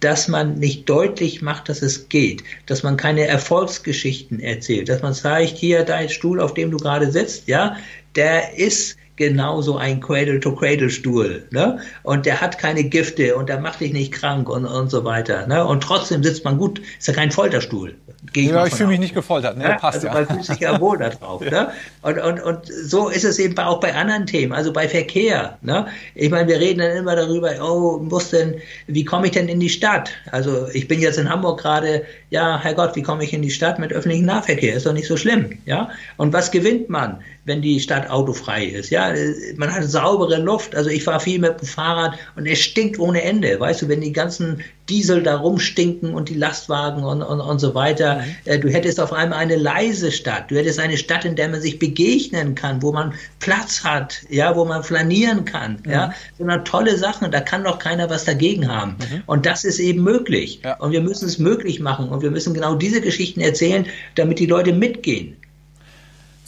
dass 0.00 0.28
man 0.28 0.58
nicht 0.58 0.88
deutlich 0.88 1.42
macht, 1.42 1.68
dass 1.68 1.82
es 1.82 2.08
geht, 2.08 2.42
dass 2.66 2.82
man 2.82 2.96
keine 2.96 3.26
Erfolgsgeschichten 3.26 4.40
erzählt, 4.40 4.88
dass 4.88 5.02
man 5.02 5.14
zeigt, 5.14 5.56
hier 5.58 5.84
dein 5.84 6.08
Stuhl, 6.08 6.40
auf 6.40 6.54
dem 6.54 6.70
du 6.70 6.78
gerade 6.78 7.10
sitzt, 7.10 7.48
ja, 7.48 7.76
der 8.14 8.56
ist 8.56 8.96
genauso 9.18 9.76
ein 9.76 10.00
Cradle-to-Cradle-Stuhl. 10.00 11.48
Ne? 11.50 11.80
Und 12.02 12.24
der 12.24 12.40
hat 12.40 12.56
keine 12.56 12.84
Gifte 12.84 13.36
und 13.36 13.48
der 13.50 13.60
macht 13.60 13.80
dich 13.80 13.92
nicht 13.92 14.12
krank 14.12 14.48
und, 14.48 14.64
und 14.64 14.90
so 14.90 15.04
weiter. 15.04 15.46
Ne? 15.46 15.66
Und 15.66 15.82
trotzdem 15.82 16.22
sitzt 16.22 16.44
man 16.44 16.56
gut. 16.56 16.80
Ist 16.98 17.08
ja 17.08 17.12
kein 17.12 17.30
Folterstuhl. 17.30 17.94
Ich 18.32 18.46
ja, 18.46 18.66
ich 18.66 18.74
fühle 18.74 18.90
mich 18.90 19.00
nicht 19.00 19.14
gefoltert. 19.14 19.58
Ne? 19.58 19.64
Ja, 19.64 19.74
passt 19.76 19.96
also 19.96 20.06
ja. 20.06 20.12
Man 20.14 20.26
fühlt 20.26 20.44
sich 20.44 20.58
ja 20.60 20.80
wohl 20.80 20.98
da 20.98 21.10
drauf. 21.10 21.40
ne? 21.42 21.70
und, 22.02 22.18
und, 22.18 22.40
und 22.40 22.66
so 22.66 23.08
ist 23.08 23.24
es 23.24 23.38
eben 23.38 23.58
auch 23.58 23.80
bei 23.80 23.94
anderen 23.94 24.26
Themen, 24.26 24.52
also 24.52 24.72
bei 24.72 24.88
Verkehr. 24.88 25.58
Ne? 25.62 25.86
Ich 26.14 26.30
meine, 26.30 26.48
wir 26.48 26.58
reden 26.58 26.80
dann 26.80 26.96
immer 26.96 27.16
darüber, 27.16 27.50
oh, 27.60 27.98
muss 27.98 28.30
denn, 28.30 28.56
wie 28.86 29.04
komme 29.04 29.26
ich 29.26 29.32
denn 29.32 29.48
in 29.48 29.60
die 29.60 29.68
Stadt? 29.68 30.10
Also 30.30 30.68
ich 30.72 30.86
bin 30.88 31.00
jetzt 31.00 31.18
in 31.18 31.28
Hamburg 31.28 31.60
gerade, 31.60 32.04
ja, 32.30 32.60
Herrgott, 32.60 32.94
wie 32.96 33.02
komme 33.02 33.24
ich 33.24 33.32
in 33.32 33.42
die 33.42 33.50
Stadt 33.50 33.78
mit 33.78 33.92
öffentlichem 33.92 34.26
Nahverkehr? 34.26 34.74
Ist 34.74 34.86
doch 34.86 34.92
nicht 34.92 35.08
so 35.08 35.16
schlimm. 35.16 35.58
Ja? 35.64 35.90
Und 36.16 36.32
was 36.32 36.50
gewinnt 36.50 36.88
man, 36.88 37.20
wenn 37.48 37.62
die 37.62 37.80
Stadt 37.80 38.08
autofrei 38.08 38.64
ist? 38.66 38.90
Ja, 38.90 39.12
man 39.56 39.72
hat 39.72 39.84
saubere 39.84 40.40
Luft. 40.40 40.76
Also 40.76 40.90
ich 40.90 41.02
fahre 41.02 41.20
viel 41.20 41.40
mit 41.40 41.60
dem 41.60 41.66
Fahrrad 41.66 42.16
und 42.36 42.46
es 42.46 42.60
stinkt 42.60 42.98
ohne 42.98 43.22
Ende. 43.22 43.58
Weißt 43.58 43.82
du, 43.82 43.88
wenn 43.88 44.00
die 44.00 44.12
ganzen 44.12 44.62
Diesel 44.88 45.22
da 45.22 45.36
rumstinken 45.36 46.14
und 46.14 46.28
die 46.28 46.34
Lastwagen 46.34 47.04
und, 47.04 47.22
und, 47.22 47.40
und 47.40 47.58
so 47.58 47.74
weiter. 47.74 48.22
Mhm. 48.46 48.60
Du 48.60 48.68
hättest 48.68 49.00
auf 49.00 49.12
einmal 49.12 49.38
eine 49.38 49.56
leise 49.56 50.10
Stadt. 50.10 50.50
Du 50.50 50.56
hättest 50.56 50.78
eine 50.78 50.96
Stadt, 50.96 51.24
in 51.24 51.36
der 51.36 51.48
man 51.48 51.60
sich 51.60 51.78
begegnen 51.78 52.54
kann, 52.54 52.82
wo 52.82 52.92
man 52.92 53.12
Platz 53.38 53.84
hat, 53.84 54.22
ja, 54.30 54.56
wo 54.56 54.64
man 54.64 54.82
flanieren 54.82 55.44
kann. 55.44 55.82
Mhm. 55.84 55.90
Ja, 55.90 56.14
so 56.38 56.44
eine 56.44 56.64
tolle 56.64 56.96
Sache. 56.96 57.28
Da 57.28 57.40
kann 57.40 57.64
doch 57.64 57.78
keiner 57.78 58.08
was 58.08 58.24
dagegen 58.24 58.68
haben. 58.68 58.96
Mhm. 58.98 59.22
Und 59.26 59.46
das 59.46 59.64
ist 59.64 59.78
eben 59.78 60.02
möglich. 60.02 60.60
Ja. 60.64 60.78
Und 60.78 60.92
wir 60.92 61.02
müssen 61.02 61.26
es 61.26 61.38
möglich 61.38 61.80
machen. 61.80 62.08
Und 62.08 62.22
wir 62.22 62.30
müssen 62.30 62.54
genau 62.54 62.74
diese 62.74 63.00
Geschichten 63.00 63.40
erzählen, 63.40 63.86
damit 64.14 64.38
die 64.38 64.46
Leute 64.46 64.72
mitgehen 64.72 65.36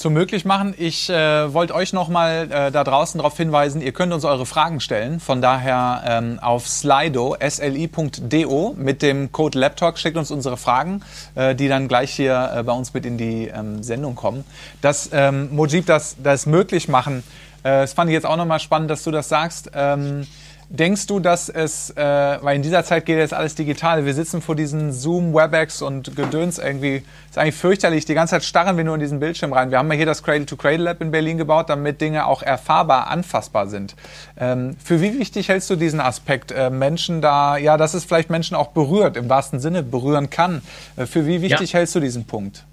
zum 0.01 0.15
möglich 0.15 0.45
machen. 0.45 0.75
Ich 0.77 1.11
äh, 1.11 1.53
wollte 1.53 1.75
euch 1.75 1.93
nochmal 1.93 2.49
äh, 2.51 2.71
da 2.73 2.85
draußen 2.85 3.19
darauf 3.19 3.37
hinweisen, 3.37 3.83
ihr 3.83 3.93
könnt 3.93 4.13
uns 4.13 4.25
eure 4.25 4.47
Fragen 4.47 4.81
stellen. 4.81 5.21
Von 5.21 5.43
daher 5.43 6.03
ähm, 6.07 6.39
auf 6.41 6.67
slido, 6.67 7.37
sli.do 7.39 8.75
mit 8.79 9.03
dem 9.03 9.31
Code 9.31 9.59
Laptalk 9.59 9.99
schickt 9.99 10.17
uns 10.17 10.31
unsere 10.31 10.57
Fragen, 10.57 11.03
äh, 11.35 11.55
die 11.55 11.69
dann 11.69 11.87
gleich 11.87 12.13
hier 12.13 12.51
äh, 12.57 12.63
bei 12.63 12.73
uns 12.73 12.95
mit 12.95 13.05
in 13.05 13.19
die 13.19 13.49
ähm, 13.49 13.83
Sendung 13.83 14.15
kommen. 14.15 14.45
Das 14.81 15.11
ähm, 15.13 15.55
Mojib, 15.55 15.87
das, 15.87 16.17
das 16.23 16.47
möglich 16.47 16.89
machen, 16.89 17.23
äh, 17.63 17.83
das 17.83 17.93
fand 17.93 18.11
ich 18.11 18.15
jetzt 18.15 18.27
auch 18.27 18.37
nochmal 18.37 18.61
spannend, 18.61 18.91
dass 18.91 19.05
du 19.05 19.11
das 19.11 19.29
sagst. 19.29 19.71
Ähm, 19.75 20.27
Denkst 20.73 21.09
du, 21.09 21.19
dass 21.19 21.49
es, 21.49 21.91
äh, 21.91 22.39
weil 22.43 22.55
in 22.55 22.63
dieser 22.63 22.85
Zeit 22.85 23.05
geht 23.05 23.19
jetzt 23.19 23.35
alles 23.35 23.57
digital, 23.57 24.07
wir 24.07 24.15
sitzen 24.15 24.41
vor 24.41 24.55
diesen 24.55 24.93
Zoom, 24.93 25.35
Webex 25.35 25.83
und 25.83 26.15
Gedöns 26.15 26.59
irgendwie, 26.59 27.03
ist 27.29 27.39
eigentlich 27.39 27.57
fürchterlich, 27.57 28.05
die 28.05 28.15
ganze 28.15 28.37
Zeit 28.37 28.45
starren 28.45 28.77
wir 28.77 28.85
nur 28.85 28.95
in 28.95 29.01
diesen 29.01 29.19
Bildschirm 29.19 29.53
rein. 29.53 29.73
Wir 29.73 29.79
haben 29.79 29.91
ja 29.91 29.97
hier 29.97 30.07
das 30.07 30.23
Cradle-to-Cradle-Lab 30.23 31.01
in 31.01 31.11
Berlin 31.11 31.39
gebaut, 31.39 31.71
damit 31.71 32.01
Dinge 32.01 32.25
auch 32.25 32.45
erfahrbar, 32.45 33.09
anfassbar 33.09 33.67
sind. 33.67 33.97
Ähm, 34.39 34.77
für 34.83 35.01
wie 35.01 35.19
wichtig 35.19 35.49
hältst 35.49 35.69
du 35.71 35.75
diesen 35.75 35.99
Aspekt, 35.99 36.53
äh, 36.53 36.71
Menschen 36.71 37.21
da, 37.21 37.57
ja, 37.57 37.77
dass 37.77 37.95
es 37.95 38.05
vielleicht 38.05 38.31
Menschen 38.31 38.57
auch 38.57 38.69
berührt, 38.69 39.17
im 39.17 39.29
wahrsten 39.29 39.59
Sinne 39.59 39.83
berühren 39.83 40.31
kann? 40.31 40.63
Äh, 40.97 41.07
für 41.07 41.27
wie 41.27 41.43
wichtig 41.43 41.73
ja. 41.73 41.81
hältst 41.81 41.97
du 41.97 42.01
diesen 42.01 42.27
Punkt? 42.27 42.65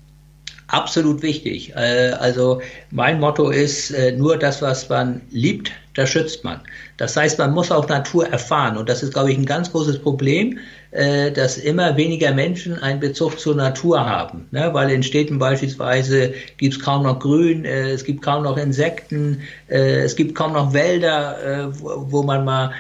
Absolut 0.68 1.22
wichtig. 1.22 1.74
Äh, 1.76 2.12
also 2.20 2.62
mein 2.92 3.20
Motto 3.20 3.50
ist, 3.50 3.92
äh, 3.92 4.12
nur 4.12 4.38
das, 4.38 4.62
was 4.62 4.90
man 4.90 5.22
liebt, 5.32 5.72
das 5.98 6.10
schützt 6.12 6.44
man. 6.44 6.62
Das 6.98 7.18
heißt, 7.18 7.40
man 7.40 7.54
muss 7.54 7.72
auch 7.72 7.90
Natur 7.90 8.28
erfahren. 8.28 8.78
Und 8.78 8.88
das 8.88 9.02
ist, 9.02 9.14
glaube 9.14 9.32
ich, 9.32 9.38
ein 9.38 9.48
ganz 9.48 9.72
großes 9.72 9.98
Problem, 9.98 10.60
äh, 10.92 11.32
dass 11.32 11.58
immer 11.58 11.98
weniger 11.98 12.32
Menschen 12.34 12.78
einen 12.78 13.00
Bezug 13.00 13.40
zur 13.40 13.56
Natur 13.56 14.06
haben. 14.06 14.48
Ne? 14.52 14.70
Weil 14.74 14.92
in 14.92 15.02
Städten 15.02 15.40
beispielsweise 15.40 16.36
gibt 16.58 16.76
es 16.76 16.80
kaum 16.80 17.02
noch 17.02 17.18
Grün, 17.20 17.66
es 17.66 18.04
gibt 18.04 18.22
kaum 18.22 18.44
noch 18.44 18.58
Insekten, 18.58 19.42
es 19.68 20.16
gibt 20.16 20.36
kaum 20.36 20.54
noch 20.54 20.74
Wälder, 20.74 21.72
wo 21.72 22.24
man 22.24 22.46
mal 22.46 22.72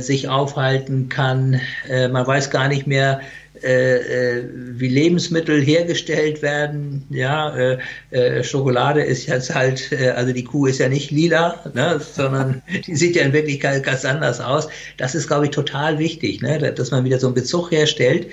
sich 0.00 0.28
aufhalten 0.28 1.08
kann. 1.08 1.60
Man 1.88 2.26
weiß 2.26 2.50
gar 2.50 2.68
nicht 2.68 2.86
mehr, 2.86 3.20
äh, 3.62 4.38
äh, 4.38 4.44
wie 4.52 4.88
Lebensmittel 4.88 5.60
hergestellt 5.60 6.42
werden. 6.42 7.04
Ja, 7.10 7.56
äh, 7.56 7.78
äh, 8.10 8.42
Schokolade 8.44 9.02
ist 9.02 9.26
jetzt 9.26 9.54
halt, 9.54 9.92
äh, 9.92 10.10
also 10.10 10.32
die 10.32 10.44
Kuh 10.44 10.66
ist 10.66 10.78
ja 10.78 10.88
nicht 10.88 11.10
lila, 11.10 11.62
ne, 11.74 12.00
sondern 12.00 12.62
die 12.86 12.94
sieht 12.94 13.16
ja 13.16 13.22
in 13.22 13.32
Wirklichkeit 13.32 13.82
ganz 13.82 14.04
anders 14.04 14.40
aus. 14.40 14.68
Das 14.96 15.14
ist, 15.14 15.26
glaube 15.26 15.46
ich, 15.46 15.50
total 15.50 15.98
wichtig, 15.98 16.40
ne, 16.42 16.58
dass 16.58 16.90
man 16.90 17.04
wieder 17.04 17.18
so 17.18 17.28
einen 17.28 17.34
Bezug 17.34 17.70
herstellt. 17.70 18.28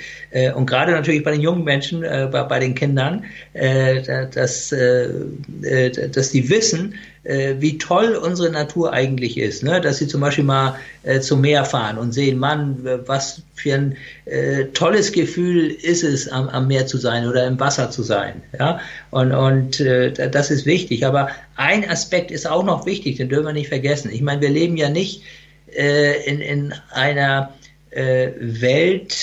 Und 0.56 0.66
gerade 0.66 0.92
natürlich 0.92 1.24
bei 1.24 1.32
den 1.32 1.42
jungen 1.42 1.64
Menschen, 1.64 2.02
bei, 2.02 2.44
bei 2.44 2.60
den 2.60 2.76
Kindern, 2.76 3.24
dass, 4.34 4.70
dass 4.70 6.32
die 6.32 6.50
wissen, 6.50 6.96
äh, 7.26 7.56
wie 7.60 7.78
toll 7.78 8.16
unsere 8.16 8.52
Natur 8.52 8.94
eigentlich 8.94 9.38
ist. 9.38 9.64
Ne? 9.64 9.82
Dass 9.82 9.98
sie 9.98 10.08
zum 10.08 10.22
Beispiel 10.22 10.44
mal 10.44 10.80
äh, 11.04 11.20
zum 11.20 11.42
Meer 11.42 11.66
fahren 11.66 11.98
und 11.98 12.14
sehen, 12.14 12.38
Mann, 12.38 12.78
was 13.06 13.42
für 13.56 13.74
ein 13.74 13.98
äh, 14.26 14.66
tolles 14.66 15.12
Gefühl 15.12 15.72
ist 15.72 16.04
es, 16.04 16.28
am, 16.28 16.48
am, 16.50 16.68
Meer 16.68 16.86
zu 16.86 16.98
sein 16.98 17.28
oder 17.28 17.46
im 17.48 17.60
Wasser 17.60 17.90
zu 17.90 18.04
sein. 18.04 18.44
Ja? 18.58 18.80
Und, 19.12 19.32
und 19.32 19.80
äh, 19.80 20.12
das 20.30 20.52
ist 20.52 20.66
wichtig. 20.66 21.06
Aber 21.06 21.30
ein 21.56 21.90
Aspekt 21.90 22.32
ist 22.32 22.48
auch 22.48 22.64
noch 22.64 22.86
wichtig, 22.86 23.18
den 23.18 23.30
dürfen 23.30 23.48
wir 23.48 23.54
nicht 23.54 23.70
vergessen. 23.70 24.12
Ich 24.14 24.22
meine, 24.22 24.42
wir 24.42 24.50
leben 24.50 24.78
ja 24.78 24.90
nicht 24.90 25.24
äh, 25.76 26.24
in, 26.30 26.42
in 26.42 26.74
einer 26.92 27.54
äh, 27.90 28.30
Welt, 28.40 29.16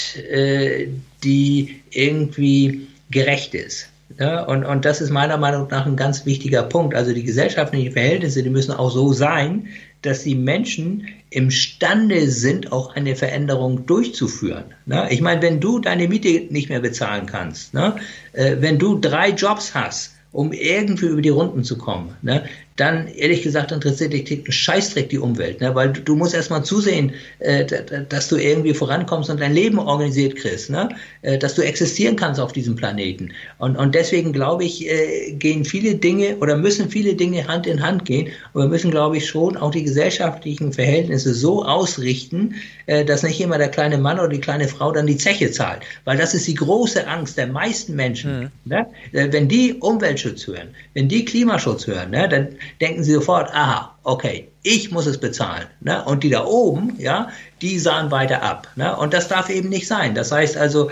die 1.23 1.81
irgendwie 1.91 2.89
gerecht 3.11 3.55
ist. 3.55 3.92
Ja, 4.19 4.45
und, 4.45 4.65
und 4.65 4.85
das 4.85 5.01
ist 5.01 5.11
meiner 5.11 5.37
Meinung 5.37 5.69
nach 5.71 5.87
ein 5.87 5.97
ganz 5.97 6.27
wichtiger 6.27 6.63
Punkt. 6.63 6.95
Also 6.95 7.13
die 7.13 7.23
gesellschaftlichen 7.23 7.93
Verhältnisse, 7.93 8.43
die 8.43 8.51
müssen 8.51 8.73
auch 8.73 8.91
so 8.91 9.13
sein, 9.13 9.69
dass 10.03 10.25
die 10.25 10.35
Menschen 10.35 11.09
imstande 11.31 12.29
sind, 12.29 12.73
auch 12.73 12.95
eine 12.97 13.17
Veränderung 13.17 13.87
durchzuführen. 13.87 14.65
Ne? 14.85 15.07
Ich 15.11 15.21
meine, 15.21 15.41
wenn 15.43 15.61
du 15.61 15.79
deine 15.79 16.09
Miete 16.09 16.53
nicht 16.53 16.69
mehr 16.69 16.81
bezahlen 16.81 17.27
kannst, 17.27 17.73
ne? 17.73 17.97
äh, 18.33 18.57
wenn 18.59 18.79
du 18.79 18.99
drei 18.99 19.31
Jobs 19.31 19.75
hast, 19.75 20.15
um 20.33 20.53
irgendwie 20.53 21.07
über 21.07 21.23
die 21.23 21.29
Runden 21.29 21.63
zu 21.63 21.79
kommen, 21.79 22.17
ne? 22.23 22.45
Dann 22.77 23.09
ehrlich 23.09 23.43
gesagt 23.43 23.71
interessiert 23.71 24.13
dich 24.13 24.31
einen 24.31 24.51
Scheißdreck 24.51 25.11
die 25.11 25.19
Umwelt, 25.19 25.61
ne? 25.61 25.75
weil 25.75 25.93
du, 25.93 26.01
du 26.01 26.17
musst 26.17 26.35
erstmal 26.35 26.65
zusehen, 26.65 27.13
äh, 27.41 27.67
dass 28.09 28.29
du 28.29 28.37
irgendwie 28.37 28.73
vorankommst 28.73 29.31
und 29.31 29.41
dein 29.41 29.53
Leben 29.53 29.79
organisiert 29.79 30.37
kriegst, 30.37 30.71
ne? 30.71 30.89
Äh, 31.23 31.39
dass 31.39 31.55
du 31.55 31.63
existieren 31.63 32.17
kannst 32.17 32.41
auf 32.41 32.53
diesem 32.53 32.77
Planeten. 32.77 33.33
Und, 33.59 33.77
und 33.77 33.95
deswegen 33.95 34.33
glaube 34.33 34.65
ich, 34.65 34.89
äh, 34.89 35.33
gehen 35.33 35.65
viele 35.65 35.95
Dinge 35.97 36.37
oder 36.39 36.57
müssen 36.57 36.89
viele 36.89 37.15
Dinge 37.15 37.47
Hand 37.47 37.67
in 37.67 37.83
Hand 37.83 38.05
gehen 38.05 38.29
und 38.55 38.63
wir 38.63 38.69
müssen, 38.69 38.91
glaube 38.91 39.19
ich, 39.19 39.27
schon 39.27 39.57
auch 39.57 39.71
die 39.71 39.85
gesellschaftlichen 39.85 40.73
Verhältnisse 40.73 41.35
so 41.35 41.65
ausrichten, 41.65 42.55
äh, 42.87 43.05
dass 43.05 43.23
nicht 43.23 43.41
immer 43.41 43.59
der 43.59 43.69
kleine 43.69 43.99
Mann 43.99 44.19
oder 44.19 44.29
die 44.29 44.41
kleine 44.41 44.69
Frau 44.69 44.93
dann 44.93 45.07
die 45.07 45.17
Zeche 45.17 45.51
zahlt, 45.51 45.83
weil 46.05 46.17
das 46.17 46.35
ist 46.35 46.49
die 46.49 46.55
große 46.55 47.07
Angst 47.07 47.37
der 47.37 47.49
meisten 47.49 47.95
Menschen. 47.95 48.41
Mhm. 48.41 48.51
Ne? 48.65 48.87
Äh, 49.13 49.29
wenn 49.31 49.49
die 49.49 49.75
Umweltschutz 49.75 50.47
hören, 50.47 50.69
wenn 50.95 51.09
die 51.09 51.25
Klimaschutz 51.25 51.87
hören, 51.87 52.11
ne, 52.11 52.29
dann 52.29 52.49
denken 52.81 53.05
sie 53.05 53.13
sofort, 53.13 53.51
aha, 53.53 53.97
okay, 54.03 54.49
ich 54.63 54.91
muss 54.91 55.07
es 55.07 55.19
bezahlen. 55.19 55.67
Ne? 55.81 56.05
Und 56.05 56.25
die 56.25 56.31
da 56.31 56.45
oben, 56.45 56.97
ja, 56.99 57.29
die 57.61 57.79
sahen 57.79 58.11
weiter 58.11 58.43
ab. 58.43 58.69
Ne? 58.77 58.97
Und 58.97 59.13
das 59.13 59.29
darf 59.29 59.51
eben 59.51 59.69
nicht 59.69 59.87
sein. 59.87 60.15
Das 60.15 60.33
heißt 60.33 60.57
also, 60.57 60.91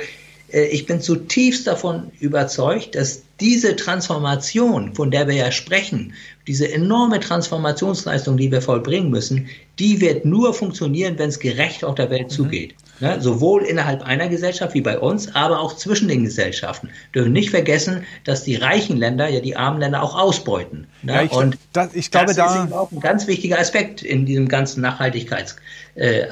äh, 0.52 0.64
ich 0.66 0.87
bin 0.87 1.00
zutiefst 1.00 1.66
davon 1.66 2.11
überzeugt, 2.20 2.94
dass 2.94 3.22
diese 3.40 3.76
Transformation, 3.76 4.94
von 4.94 5.11
der 5.11 5.26
wir 5.26 5.35
ja 5.35 5.50
sprechen, 5.50 6.14
diese 6.46 6.70
enorme 6.70 7.20
Transformationsleistung, 7.20 8.37
die 8.37 8.50
wir 8.50 8.62
vollbringen 8.62 9.11
müssen, 9.11 9.48
die 9.78 10.00
wird 10.00 10.24
nur 10.24 10.52
funktionieren, 10.54 11.18
wenn 11.18 11.28
es 11.28 11.38
gerecht 11.38 11.85
auf 11.85 11.94
der 11.94 12.11
Welt 12.11 12.30
mhm. 12.30 12.35
zugeht. 12.35 12.74
Ne? 13.00 13.20
Sowohl 13.20 13.62
innerhalb 13.62 14.02
einer 14.02 14.28
Gesellschaft 14.28 14.74
wie 14.74 14.80
bei 14.80 14.98
uns, 14.98 15.34
aber 15.34 15.60
auch 15.60 15.76
zwischen 15.76 16.08
den 16.08 16.24
Gesellschaften. 16.24 16.90
Wir 17.12 17.22
dürfen 17.22 17.32
nicht 17.32 17.50
vergessen, 17.50 18.04
dass 18.24 18.44
die 18.44 18.56
reichen 18.56 18.96
Länder 18.96 19.28
ja 19.28 19.40
die 19.40 19.56
armen 19.56 19.80
Länder 19.80 20.02
auch 20.02 20.16
ausbeuten. 20.16 20.86
Ne? 21.02 21.14
Ja, 21.14 21.22
ich, 21.22 21.32
Und 21.32 21.58
das, 21.72 21.94
ich 21.94 22.10
glaube, 22.10 22.26
das 22.26 22.36
da 22.36 22.64
ist 22.64 22.72
auch 22.72 22.92
ein 22.92 23.00
ganz 23.00 23.26
wichtiger 23.26 23.58
Aspekt 23.58 24.02
in 24.02 24.26
diesem 24.26 24.48
ganzen 24.48 24.82
Nachhaltigkeits 24.82 25.56
äh. 25.94 26.26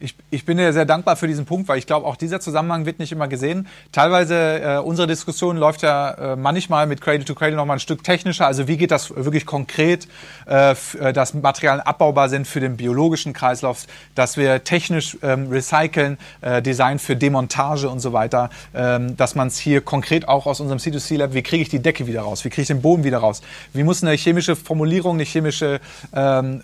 Ich, 0.00 0.14
ich 0.28 0.44
bin 0.44 0.58
dir 0.58 0.72
sehr 0.72 0.84
dankbar 0.84 1.14
für 1.14 1.28
diesen 1.28 1.46
Punkt, 1.46 1.68
weil 1.68 1.78
ich 1.78 1.86
glaube, 1.86 2.04
auch 2.04 2.16
dieser 2.16 2.40
Zusammenhang 2.40 2.84
wird 2.84 2.98
nicht 2.98 3.12
immer 3.12 3.28
gesehen. 3.28 3.68
Teilweise, 3.92 4.34
äh, 4.60 4.78
unsere 4.78 5.06
Diskussion 5.06 5.56
läuft 5.56 5.82
ja 5.82 6.10
äh, 6.10 6.36
manchmal 6.36 6.88
mit 6.88 7.00
Cradle 7.00 7.24
to 7.24 7.36
Cradle 7.36 7.54
noch 7.54 7.64
mal 7.64 7.74
ein 7.74 7.80
Stück 7.80 8.02
technischer. 8.02 8.44
Also 8.44 8.66
wie 8.66 8.76
geht 8.76 8.90
das 8.90 9.14
wirklich 9.14 9.46
konkret, 9.46 10.08
äh, 10.48 10.72
äh 10.72 11.12
dass 11.12 11.32
Materialien 11.32 11.86
abbaubar 11.86 12.28
sind 12.28 12.48
für 12.48 12.58
den 12.58 12.76
biologischen 12.76 13.34
Kreislauf, 13.34 13.86
dass 14.16 14.36
wir 14.36 14.64
technisch 14.64 15.16
ähm, 15.22 15.48
recyceln 15.48 16.18
äh, 16.40 16.60
Design 16.60 16.98
für 16.98 17.14
Demontage 17.14 17.88
und 17.88 18.00
so 18.00 18.12
weiter, 18.12 18.50
ähm, 18.74 19.16
dass 19.16 19.36
man 19.36 19.46
es 19.46 19.58
hier 19.58 19.80
konkret 19.80 20.26
auch 20.26 20.46
aus 20.46 20.58
unserem 20.58 20.80
C2C-Lab, 20.80 21.34
wie 21.34 21.42
kriege 21.42 21.62
ich 21.62 21.68
die 21.68 21.78
Decke 21.80 22.08
wieder 22.08 22.22
raus, 22.22 22.44
wie 22.44 22.48
kriege 22.48 22.62
ich 22.62 22.68
den 22.68 22.82
Boden 22.82 23.04
wieder 23.04 23.18
raus, 23.18 23.42
wie 23.72 23.84
muss 23.84 24.02
eine 24.02 24.14
chemische 24.14 24.56
Formulierung, 24.56 25.14
eine 25.14 25.24
chemische, 25.24 25.80
ähm, 26.12 26.62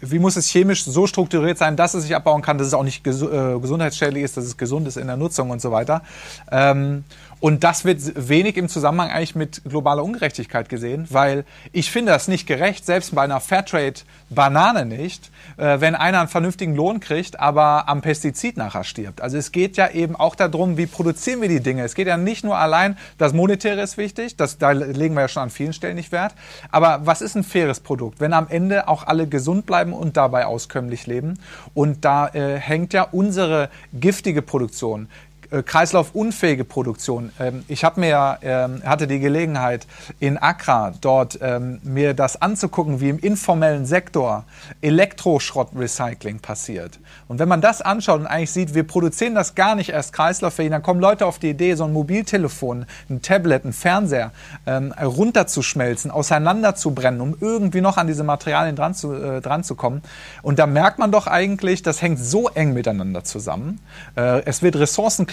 wie 0.00 0.20
muss 0.20 0.36
es 0.36 0.46
chemisch 0.48 0.84
so 0.84 1.08
strukturiert 1.08 1.58
sein, 1.58 1.74
dass 1.74 1.94
es 1.94 2.04
sich 2.04 2.14
abbauen 2.14 2.42
kann, 2.42 2.58
dass 2.58 2.68
es 2.68 2.75
auch 2.76 2.84
nicht 2.84 3.04
ges 3.04 3.22
äh, 3.22 3.58
gesundheitsschädlich 3.58 4.22
ist, 4.22 4.36
dass 4.36 4.44
es 4.44 4.56
gesund 4.56 4.86
ist 4.88 4.96
in 4.96 5.06
der 5.06 5.16
Nutzung 5.16 5.50
und 5.50 5.60
so 5.60 5.72
weiter. 5.72 6.02
Ähm, 6.50 7.04
und 7.38 7.64
das 7.64 7.84
wird 7.84 8.00
wenig 8.28 8.56
im 8.56 8.68
Zusammenhang 8.68 9.10
eigentlich 9.10 9.34
mit 9.34 9.62
globaler 9.64 10.02
Ungerechtigkeit 10.02 10.68
gesehen, 10.70 11.06
weil 11.10 11.44
ich 11.72 11.90
finde 11.90 12.12
das 12.12 12.28
nicht 12.28 12.46
gerecht, 12.46 12.86
selbst 12.86 13.14
bei 13.14 13.22
einer 13.22 13.40
Fairtrade-Banane 13.40 14.86
nicht, 14.86 15.30
äh, 15.58 15.80
wenn 15.80 15.94
einer 15.94 16.20
einen 16.20 16.28
vernünftigen 16.28 16.74
Lohn 16.74 16.98
kriegt, 17.00 17.38
aber 17.38 17.88
am 17.88 18.00
Pestizid 18.00 18.56
nachher 18.56 18.84
stirbt. 18.84 19.20
Also 19.20 19.36
es 19.36 19.52
geht 19.52 19.76
ja 19.76 19.90
eben 19.90 20.16
auch 20.16 20.34
darum, 20.34 20.78
wie 20.78 20.86
produzieren 20.86 21.42
wir 21.42 21.50
die 21.50 21.60
Dinge. 21.60 21.84
Es 21.84 21.94
geht 21.94 22.06
ja 22.06 22.16
nicht 22.16 22.42
nur 22.42 22.56
allein, 22.56 22.96
das 23.18 23.34
Monetäre 23.34 23.82
ist 23.82 23.98
wichtig, 23.98 24.36
das, 24.36 24.56
da 24.56 24.70
legen 24.70 25.14
wir 25.14 25.22
ja 25.22 25.28
schon 25.28 25.42
an 25.42 25.50
vielen 25.50 25.74
Stellen 25.74 25.96
nicht 25.96 26.12
Wert, 26.12 26.34
aber 26.70 27.00
was 27.04 27.20
ist 27.20 27.36
ein 27.36 27.44
faires 27.44 27.80
Produkt, 27.80 28.18
wenn 28.18 28.32
am 28.32 28.48
Ende 28.48 28.88
auch 28.88 29.06
alle 29.06 29.26
gesund 29.26 29.66
bleiben 29.66 29.92
und 29.92 30.16
dabei 30.16 30.46
auskömmlich 30.46 31.06
leben? 31.06 31.38
Und 31.74 32.04
da 32.06 32.28
äh, 32.28 32.58
hängt 32.58 32.94
ja 32.94 33.02
unsere 33.02 33.68
giftige 33.92 34.40
Produktion, 34.40 35.08
kreislaufunfähige 35.50 36.64
Produktion. 36.64 37.32
Ähm, 37.38 37.64
ich 37.68 37.84
habe 37.84 38.00
mir 38.00 38.38
ähm, 38.42 38.82
hatte 38.84 39.06
die 39.06 39.18
Gelegenheit 39.18 39.86
in 40.20 40.38
Accra 40.38 40.92
dort 41.00 41.38
ähm, 41.42 41.80
mir 41.82 42.14
das 42.14 42.40
anzugucken, 42.40 43.00
wie 43.00 43.08
im 43.08 43.18
informellen 43.18 43.86
Sektor 43.86 44.44
Elektroschrottrecycling 44.80 46.40
passiert. 46.40 46.98
Und 47.28 47.38
wenn 47.38 47.48
man 47.48 47.60
das 47.60 47.82
anschaut 47.82 48.20
und 48.20 48.26
eigentlich 48.26 48.52
sieht, 48.52 48.74
wir 48.74 48.84
produzieren 48.84 49.34
das 49.34 49.54
gar 49.54 49.74
nicht 49.74 49.90
erst 49.90 50.12
kreislauffähig, 50.12 50.70
dann 50.70 50.82
kommen 50.82 51.00
Leute 51.00 51.26
auf 51.26 51.38
die 51.38 51.50
Idee, 51.50 51.74
so 51.74 51.84
ein 51.84 51.92
Mobiltelefon, 51.92 52.86
ein 53.10 53.22
Tablet, 53.22 53.64
ein 53.64 53.72
Fernseher 53.72 54.32
runterzuschmelzen, 54.66 56.10
auseinanderzubrennen, 56.10 57.20
um 57.20 57.36
irgendwie 57.40 57.80
noch 57.80 57.96
an 57.96 58.06
diese 58.06 58.24
Materialien 58.24 58.76
dran 58.76 58.94
zu, 58.94 59.14
äh, 59.14 59.40
dran 59.40 59.64
zu 59.64 59.74
kommen. 59.74 60.02
Und 60.42 60.58
da 60.58 60.66
merkt 60.66 60.98
man 60.98 61.12
doch 61.12 61.26
eigentlich, 61.26 61.82
das 61.82 62.02
hängt 62.02 62.18
so 62.18 62.48
eng 62.48 62.72
miteinander 62.72 63.24
zusammen. 63.24 63.80
Äh, 64.16 64.42
es 64.44 64.62
wird 64.62 64.76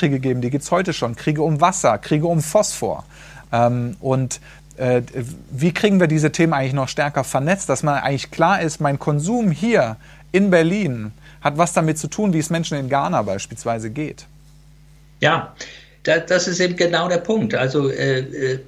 Ressourcenkriege 0.04 0.20
geben, 0.20 0.42
die 0.42 0.50
gibt 0.50 0.64
es 0.64 0.72
heute 0.72 0.94
schon. 0.94 1.16
Kriege 1.16 1.42
um 1.42 1.62
Wasser, 1.62 1.98
Kriege 1.98 2.28
um 2.28 2.42
Phosphor. 2.42 3.06
Ähm, 3.52 3.96
und 4.00 4.40
äh, 4.78 5.02
wie 5.52 5.74
kriegen 5.74 6.00
wir 6.00 6.08
diese 6.08 6.32
Themen 6.32 6.54
eigentlich 6.54 6.74
noch 6.74 6.90
stärker 6.90 7.24
vernetzt, 7.24 7.70
dass 7.70 7.84
man 7.84 7.96
eigentlich 7.96 8.32
klar 8.32 8.62
ist, 8.62 8.82
mein 8.82 9.00
Konsum 9.00 9.52
hier 9.52 9.98
in 10.32 10.50
Berlin, 10.50 11.12
hat 11.42 11.58
was 11.58 11.74
damit 11.74 11.98
zu 11.98 12.08
tun, 12.08 12.34
wie 12.34 12.40
es 12.40 12.50
Menschen 12.50 12.78
in 12.78 12.90
Ghana 12.90 13.22
beispielsweise 13.22 13.90
geht. 13.90 14.26
Ja, 15.20 15.54
das 16.04 16.48
ist 16.48 16.60
eben 16.60 16.76
genau 16.76 17.08
der 17.08 17.20
Punkt. 17.20 17.56
Also 17.56 17.90
äh, 17.90 18.20
äh, 18.20 18.60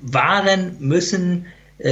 Waren 0.00 0.76
müssen 0.78 1.46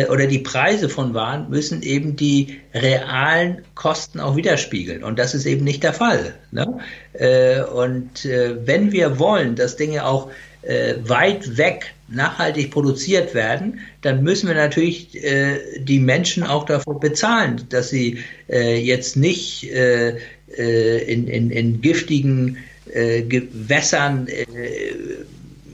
oder 0.08 0.26
die 0.26 0.40
Preise 0.40 0.88
von 0.88 1.14
Waren 1.14 1.48
müssen 1.48 1.82
eben 1.82 2.16
die 2.16 2.58
realen 2.74 3.62
Kosten 3.76 4.18
auch 4.18 4.34
widerspiegeln. 4.34 5.04
Und 5.04 5.18
das 5.18 5.34
ist 5.34 5.46
eben 5.46 5.64
nicht 5.64 5.84
der 5.84 5.92
Fall. 5.92 6.34
Ne? 6.50 6.80
Äh, 7.12 7.62
und 7.62 8.24
äh, 8.24 8.66
wenn 8.66 8.90
wir 8.90 9.18
wollen, 9.18 9.54
dass 9.54 9.76
Dinge 9.76 10.04
auch 10.04 10.30
äh, 10.62 10.94
weit 11.04 11.56
weg 11.56 11.94
nachhaltig 12.08 12.70
produziert 12.70 13.34
werden, 13.34 13.80
dann 14.02 14.22
müssen 14.22 14.48
wir 14.48 14.54
natürlich 14.54 15.22
äh, 15.24 15.58
die 15.78 16.00
Menschen 16.00 16.42
auch 16.42 16.64
davor 16.64 17.00
bezahlen, 17.00 17.64
dass 17.68 17.90
sie 17.90 18.18
äh, 18.48 18.78
jetzt 18.78 19.16
nicht 19.16 19.70
äh, 19.70 20.16
äh 20.56 21.12
in, 21.12 21.26
in, 21.26 21.50
in 21.50 21.80
giftigen 21.80 22.58
äh, 22.92 23.22
Gewässern 23.22 24.28
äh, 24.28 24.46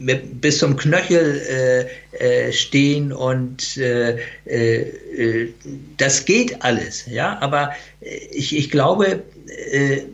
bis 0.05 0.59
zum 0.59 0.77
Knöchel 0.77 1.89
stehen 2.51 3.13
und 3.13 3.79
das 5.97 6.25
geht 6.25 6.63
alles, 6.63 7.07
ja. 7.07 7.39
Aber 7.41 7.73
ich, 8.31 8.57
ich 8.57 8.71
glaube, 8.71 9.23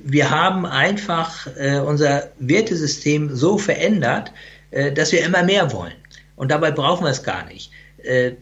wir 0.04 0.30
haben 0.30 0.66
einfach 0.66 1.48
unser 1.86 2.30
Wertesystem 2.38 3.34
so 3.34 3.58
verändert, 3.58 4.32
äh, 4.70 4.92
dass 4.92 5.12
wir 5.12 5.24
immer 5.24 5.42
mehr 5.42 5.72
wollen. 5.72 5.94
Und 6.36 6.50
dabei 6.50 6.70
brauchen 6.70 7.04
wir 7.04 7.10
es 7.10 7.22
gar 7.22 7.46
nicht. 7.46 7.70
Äh, 8.02 8.32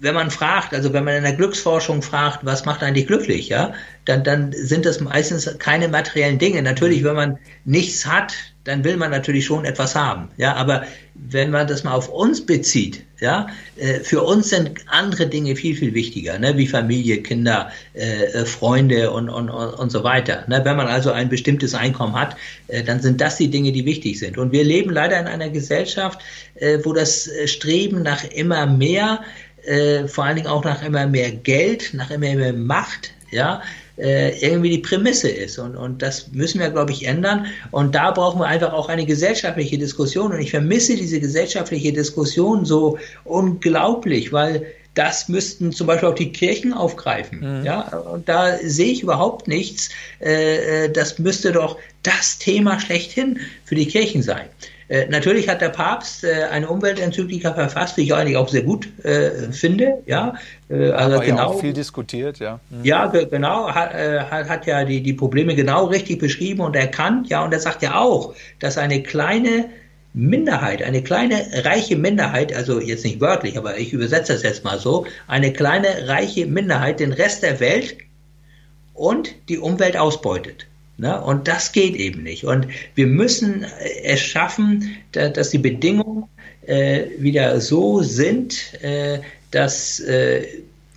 wenn 0.00 0.14
man 0.14 0.30
fragt, 0.30 0.74
also 0.74 0.92
wenn 0.92 1.04
man 1.04 1.14
in 1.14 1.22
der 1.22 1.34
Glücksforschung 1.34 2.02
fragt, 2.02 2.44
was 2.44 2.64
macht 2.64 2.82
eigentlich 2.82 3.06
glücklich, 3.06 3.48
ja, 3.48 3.72
dann, 4.04 4.24
dann 4.24 4.52
sind 4.52 4.84
das 4.84 5.00
meistens 5.00 5.58
keine 5.58 5.88
materiellen 5.88 6.38
Dinge. 6.38 6.62
Natürlich, 6.62 7.04
wenn 7.04 7.16
man 7.16 7.38
nichts 7.64 8.06
hat, 8.06 8.34
dann 8.64 8.82
will 8.82 8.96
man 8.96 9.10
natürlich 9.10 9.44
schon 9.44 9.64
etwas 9.64 9.94
haben. 9.94 10.28
Ja, 10.38 10.54
aber 10.54 10.84
wenn 11.14 11.50
man 11.50 11.66
das 11.66 11.84
mal 11.84 11.92
auf 11.92 12.08
uns 12.08 12.44
bezieht, 12.44 13.02
ja, 13.20 13.46
äh, 13.76 14.00
für 14.00 14.22
uns 14.22 14.50
sind 14.50 14.72
andere 14.86 15.26
Dinge 15.26 15.54
viel, 15.54 15.76
viel 15.76 15.94
wichtiger, 15.94 16.38
ne, 16.38 16.56
wie 16.56 16.66
Familie, 16.66 17.22
Kinder, 17.22 17.70
äh, 17.94 18.24
äh, 18.24 18.46
Freunde 18.46 19.10
und, 19.10 19.28
und, 19.28 19.50
und 19.50 19.90
so 19.90 20.02
weiter. 20.02 20.44
Ne, 20.48 20.62
wenn 20.64 20.76
man 20.76 20.86
also 20.86 21.12
ein 21.12 21.28
bestimmtes 21.28 21.74
Einkommen 21.74 22.18
hat, 22.18 22.36
äh, 22.68 22.82
dann 22.82 23.00
sind 23.00 23.20
das 23.20 23.36
die 23.36 23.48
Dinge, 23.48 23.70
die 23.72 23.84
wichtig 23.84 24.18
sind. 24.18 24.38
Und 24.38 24.52
wir 24.52 24.64
leben 24.64 24.90
leider 24.90 25.20
in 25.20 25.26
einer 25.26 25.50
Gesellschaft, 25.50 26.20
äh, 26.54 26.78
wo 26.82 26.92
das 26.92 27.30
Streben 27.44 28.02
nach 28.02 28.24
immer 28.24 28.66
mehr, 28.66 29.20
äh, 29.64 30.08
vor 30.08 30.24
allen 30.24 30.36
Dingen 30.36 30.48
auch 30.48 30.64
nach 30.64 30.82
immer 30.82 31.06
mehr 31.06 31.30
Geld, 31.30 31.92
nach 31.92 32.10
immer 32.10 32.34
mehr 32.34 32.52
Macht, 32.54 33.12
ja, 33.30 33.62
äh, 33.96 34.38
irgendwie 34.44 34.70
die 34.70 34.78
Prämisse 34.78 35.28
ist. 35.28 35.58
Und, 35.58 35.76
und 35.76 36.02
das 36.02 36.32
müssen 36.32 36.60
wir, 36.60 36.70
glaube 36.70 36.92
ich, 36.92 37.06
ändern. 37.06 37.46
Und 37.70 37.94
da 37.94 38.10
brauchen 38.10 38.40
wir 38.40 38.46
einfach 38.46 38.72
auch 38.72 38.88
eine 38.88 39.06
gesellschaftliche 39.06 39.78
Diskussion. 39.78 40.32
Und 40.32 40.40
ich 40.40 40.50
vermisse 40.50 40.96
diese 40.96 41.20
gesellschaftliche 41.20 41.92
Diskussion 41.92 42.64
so 42.64 42.98
unglaublich, 43.24 44.32
weil 44.32 44.66
das 44.94 45.28
müssten 45.28 45.72
zum 45.72 45.86
Beispiel 45.88 46.08
auch 46.08 46.14
die 46.14 46.32
Kirchen 46.32 46.72
aufgreifen. 46.72 47.60
Mhm. 47.60 47.64
Ja, 47.64 47.80
und 47.98 48.28
da 48.28 48.58
sehe 48.58 48.92
ich 48.92 49.02
überhaupt 49.02 49.48
nichts. 49.48 49.90
Äh, 50.20 50.84
äh 50.84 50.92
das 50.92 51.18
müsste 51.18 51.52
doch 51.52 51.78
das 52.02 52.38
Thema 52.38 52.78
schlechthin 52.80 53.40
für 53.64 53.74
die 53.74 53.86
Kirchen 53.86 54.22
sein. 54.22 54.46
Äh, 54.88 55.06
natürlich 55.08 55.48
hat 55.48 55.60
der 55.60 55.70
Papst 55.70 56.24
äh, 56.24 56.44
eine 56.50 56.68
Umweltenzyklika 56.68 57.54
verfasst, 57.54 57.96
die 57.96 58.02
ich 58.02 58.14
eigentlich 58.14 58.36
auch 58.36 58.48
sehr 58.48 58.62
gut 58.62 58.88
äh, 59.04 59.52
finde. 59.52 60.02
Ja, 60.06 60.34
äh, 60.68 60.90
also 60.90 61.16
Aber 61.16 61.24
genau. 61.24 61.36
Ja 61.36 61.46
auch 61.46 61.60
viel 61.60 61.72
diskutiert, 61.72 62.38
ja. 62.38 62.60
Mhm. 62.70 62.84
Ja, 62.84 63.06
genau. 63.06 63.68
Hat, 63.70 63.94
äh, 63.94 64.20
hat, 64.20 64.48
hat 64.48 64.66
ja 64.66 64.84
die, 64.84 65.02
die 65.02 65.14
Probleme 65.14 65.54
genau 65.54 65.86
richtig 65.86 66.18
beschrieben 66.18 66.60
und 66.60 66.76
erkannt. 66.76 67.28
Ja, 67.28 67.44
und 67.44 67.52
er 67.52 67.60
sagt 67.60 67.82
ja 67.82 67.98
auch, 67.98 68.34
dass 68.60 68.76
eine 68.78 69.02
kleine 69.02 69.66
Minderheit, 70.12 70.82
eine 70.82 71.02
kleine 71.02 71.44
reiche 71.64 71.96
Minderheit, 71.96 72.54
also 72.54 72.80
jetzt 72.80 73.04
nicht 73.04 73.20
wörtlich, 73.20 73.58
aber 73.58 73.78
ich 73.78 73.92
übersetze 73.92 74.32
das 74.32 74.44
jetzt 74.44 74.64
mal 74.64 74.78
so, 74.78 75.06
eine 75.26 75.52
kleine 75.52 76.06
reiche 76.06 76.46
Minderheit 76.46 77.00
den 77.00 77.12
Rest 77.12 77.42
der 77.42 77.58
Welt 77.58 77.96
und 78.94 79.34
die 79.48 79.58
Umwelt 79.58 79.96
ausbeutet. 79.96 80.66
Ne? 80.96 81.20
Und 81.20 81.48
das 81.48 81.72
geht 81.72 81.96
eben 81.96 82.22
nicht. 82.22 82.44
Und 82.44 82.68
wir 82.94 83.06
müssen 83.06 83.64
äh, 83.64 84.02
es 84.04 84.20
schaffen, 84.20 84.96
da, 85.12 85.28
dass 85.28 85.50
die 85.50 85.58
Bedingungen 85.58 86.24
äh, 86.66 87.06
wieder 87.18 87.60
so 87.60 88.02
sind, 88.02 88.74
äh, 88.82 89.20
dass, 89.50 90.00
äh, 90.00 90.46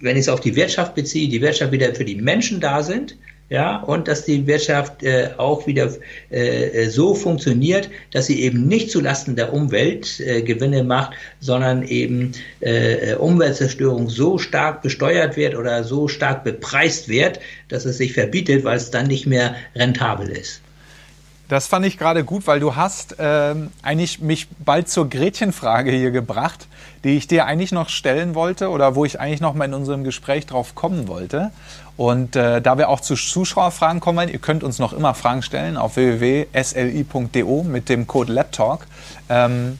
wenn 0.01 0.15
ich 0.15 0.21
es 0.21 0.29
auf 0.29 0.41
die 0.41 0.55
Wirtschaft 0.55 0.95
beziehe, 0.95 1.29
die 1.29 1.41
Wirtschaft 1.41 1.71
wieder 1.71 1.93
für 1.95 2.05
die 2.05 2.15
Menschen 2.15 2.59
da 2.59 2.83
sind 2.83 3.17
ja, 3.49 3.77
und 3.77 4.09
dass 4.09 4.25
die 4.25 4.45
Wirtschaft 4.45 5.03
äh, 5.03 5.29
auch 5.37 5.67
wieder 5.67 5.89
äh, 6.29 6.89
so 6.89 7.15
funktioniert, 7.15 7.89
dass 8.11 8.25
sie 8.25 8.41
eben 8.41 8.67
nicht 8.67 8.91
zulasten 8.91 9.37
der 9.37 9.53
Umwelt 9.53 10.19
äh, 10.19 10.41
Gewinne 10.41 10.83
macht, 10.83 11.13
sondern 11.39 11.83
eben 11.83 12.33
äh, 12.59 13.15
Umweltzerstörung 13.15 14.09
so 14.09 14.37
stark 14.37 14.81
besteuert 14.81 15.37
wird 15.37 15.55
oder 15.55 15.85
so 15.85 16.09
stark 16.09 16.43
bepreist 16.43 17.07
wird, 17.07 17.39
dass 17.69 17.85
es 17.85 17.97
sich 17.97 18.13
verbietet, 18.13 18.65
weil 18.65 18.77
es 18.77 18.91
dann 18.91 19.07
nicht 19.07 19.25
mehr 19.25 19.55
rentabel 19.75 20.29
ist. 20.29 20.61
Das 21.49 21.67
fand 21.67 21.85
ich 21.85 21.97
gerade 21.97 22.25
gut, 22.25 22.45
weil 22.45 22.59
du 22.59 22.75
hast 22.75 23.15
ähm, 23.19 23.71
eigentlich 23.81 24.19
mich 24.19 24.49
bald 24.59 24.89
zur 24.89 25.09
Gretchenfrage 25.09 25.91
hier 25.91 26.11
gebracht, 26.11 26.67
die 27.05 27.15
ich 27.15 27.27
dir 27.27 27.45
eigentlich 27.45 27.71
noch 27.71 27.87
stellen 27.87 28.35
wollte 28.35 28.69
oder 28.69 28.95
wo 28.95 29.05
ich 29.05 29.19
eigentlich 29.21 29.39
noch 29.39 29.53
mal 29.53 29.65
in 29.65 29.73
unserem 29.73 30.03
Gespräch 30.03 30.45
drauf 30.45 30.75
kommen 30.75 31.07
wollte. 31.07 31.51
Und 31.95 32.35
äh, 32.35 32.61
da 32.61 32.77
wir 32.77 32.89
auch 32.89 32.99
zu 32.99 33.15
Zuschauerfragen 33.15 34.01
kommen, 34.01 34.27
ihr 34.27 34.39
könnt 34.39 34.63
uns 34.63 34.77
noch 34.77 34.91
immer 34.91 35.13
Fragen 35.13 35.41
stellen 35.41 35.77
auf 35.77 35.95
www.sli.do 35.95 37.63
mit 37.63 37.87
dem 37.87 38.07
Code 38.07 38.33
LabTalk. 38.33 38.85
Ähm, 39.29 39.79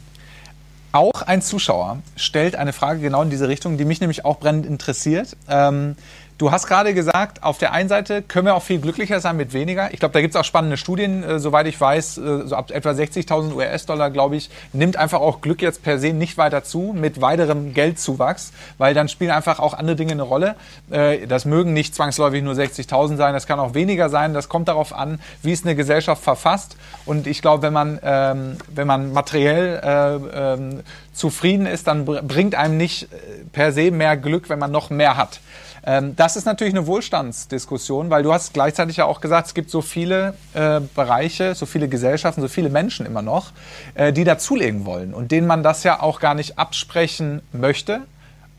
auch 0.94 1.22
ein 1.22 1.42
Zuschauer 1.42 2.00
stellt 2.16 2.56
eine 2.56 2.74
Frage 2.74 3.02
genau 3.02 3.22
in 3.22 3.30
diese 3.30 3.50
Richtung, 3.50 3.78
die 3.78 3.86
mich 3.86 4.00
nämlich 4.00 4.26
auch 4.26 4.40
brennend 4.40 4.66
interessiert. 4.66 5.36
Ähm, 5.50 5.96
Du 6.38 6.52
hast 6.52 6.68
gerade 6.68 6.94
gesagt, 6.94 7.42
auf 7.42 7.58
der 7.58 7.72
einen 7.72 7.90
Seite 7.90 8.22
können 8.22 8.46
wir 8.46 8.54
auch 8.54 8.62
viel 8.62 8.80
glücklicher 8.80 9.20
sein 9.20 9.38
mit 9.38 9.54
weniger. 9.54 9.92
Ich 9.92 10.00
glaube, 10.00 10.14
da 10.14 10.22
gibt 10.22 10.36
es 10.36 10.40
auch 10.40 10.44
spannende 10.44 10.78
Studien, 10.78 11.24
äh, 11.24 11.40
soweit 11.40 11.66
ich 11.66 11.82
weiß, 11.82 12.20
äh, 12.20 12.46
so 12.46 12.56
ab 12.56 12.70
etwa 12.70 12.92
60.000 12.92 13.56
US-Dollar, 13.56 14.12
glaube 14.12 14.36
ich, 14.36 14.52
nimmt 14.72 14.98
einfach 14.98 15.20
auch 15.20 15.42
Glück 15.42 15.64
jetzt 15.64 15.82
per 15.82 15.98
se 15.98 16.14
nicht 16.14 16.38
weiter 16.38 16.64
zu 16.64 16.94
mit 16.96 17.22
weiterem 17.22 17.74
Geldzuwachs, 17.74 18.52
weil 18.78 18.94
dann 18.94 19.10
spielen 19.10 19.32
einfach 19.32 19.58
auch 19.58 19.74
andere 19.74 19.96
Dinge 19.96 20.12
eine 20.12 20.22
Rolle. 20.22 20.56
Äh, 20.92 21.26
das 21.26 21.46
mögen 21.46 21.74
nicht 21.74 21.96
zwangsläufig 21.96 22.44
nur 22.44 22.54
60.000 22.54 23.16
sein, 23.16 23.34
das 23.34 23.48
kann 23.48 23.60
auch 23.60 23.74
weniger 23.74 24.10
sein. 24.10 24.36
Das 24.36 24.48
kommt 24.48 24.68
darauf 24.68 24.94
an, 24.94 25.20
wie 25.42 25.54
es 25.54 25.64
eine 25.64 25.76
Gesellschaft 25.76 26.24
verfasst. 26.24 26.78
Und 27.08 27.26
ich 27.26 27.42
glaube, 27.42 27.64
wenn 27.64 27.74
man, 27.74 28.00
ähm, 28.04 28.58
wenn 28.68 28.86
man 28.86 29.12
materiell 29.12 29.82
äh, 29.84 30.54
ähm, 30.54 30.84
zufrieden 31.14 31.66
ist, 31.66 31.88
dann 31.88 32.06
bringt 32.06 32.54
einem 32.54 32.78
nicht 32.78 33.04
äh, 33.06 33.08
per 33.52 33.72
se 33.72 33.90
mehr 33.90 34.16
Glück, 34.18 34.50
wenn 34.50 34.60
man 34.60 34.70
noch 34.70 34.92
mehr 34.92 35.18
hat. 35.18 35.40
Ähm, 35.86 36.16
das 36.16 36.36
ist 36.36 36.46
natürlich 36.46 36.74
eine 36.74 36.88
Wohlstandsdiskussion, 36.88 38.10
weil 38.10 38.24
du 38.24 38.34
hast 38.34 38.54
gleichzeitig 38.54 38.98
ja 38.98 39.06
auch 39.06 39.22
gesagt, 39.22 39.48
es 39.48 39.54
gibt 39.54 39.70
so 39.70 39.82
viele 39.82 40.34
äh, 40.54 40.82
Bereiche, 40.96 41.56
so 41.56 41.66
viele 41.66 41.88
Gesellschaften, 41.88 42.42
so 42.42 42.48
viele 42.48 42.70
Menschen 42.70 43.06
immer 43.06 43.22
noch, 43.22 43.52
äh, 43.96 44.12
die 44.14 44.24
dazulegen 44.24 44.86
wollen 44.86 45.14
und 45.14 45.32
denen 45.32 45.48
man 45.48 45.64
das 45.64 45.84
ja 45.84 46.02
auch 46.02 46.20
gar 46.20 46.34
nicht 46.34 46.58
absprechen 46.58 47.42
möchte 47.52 48.02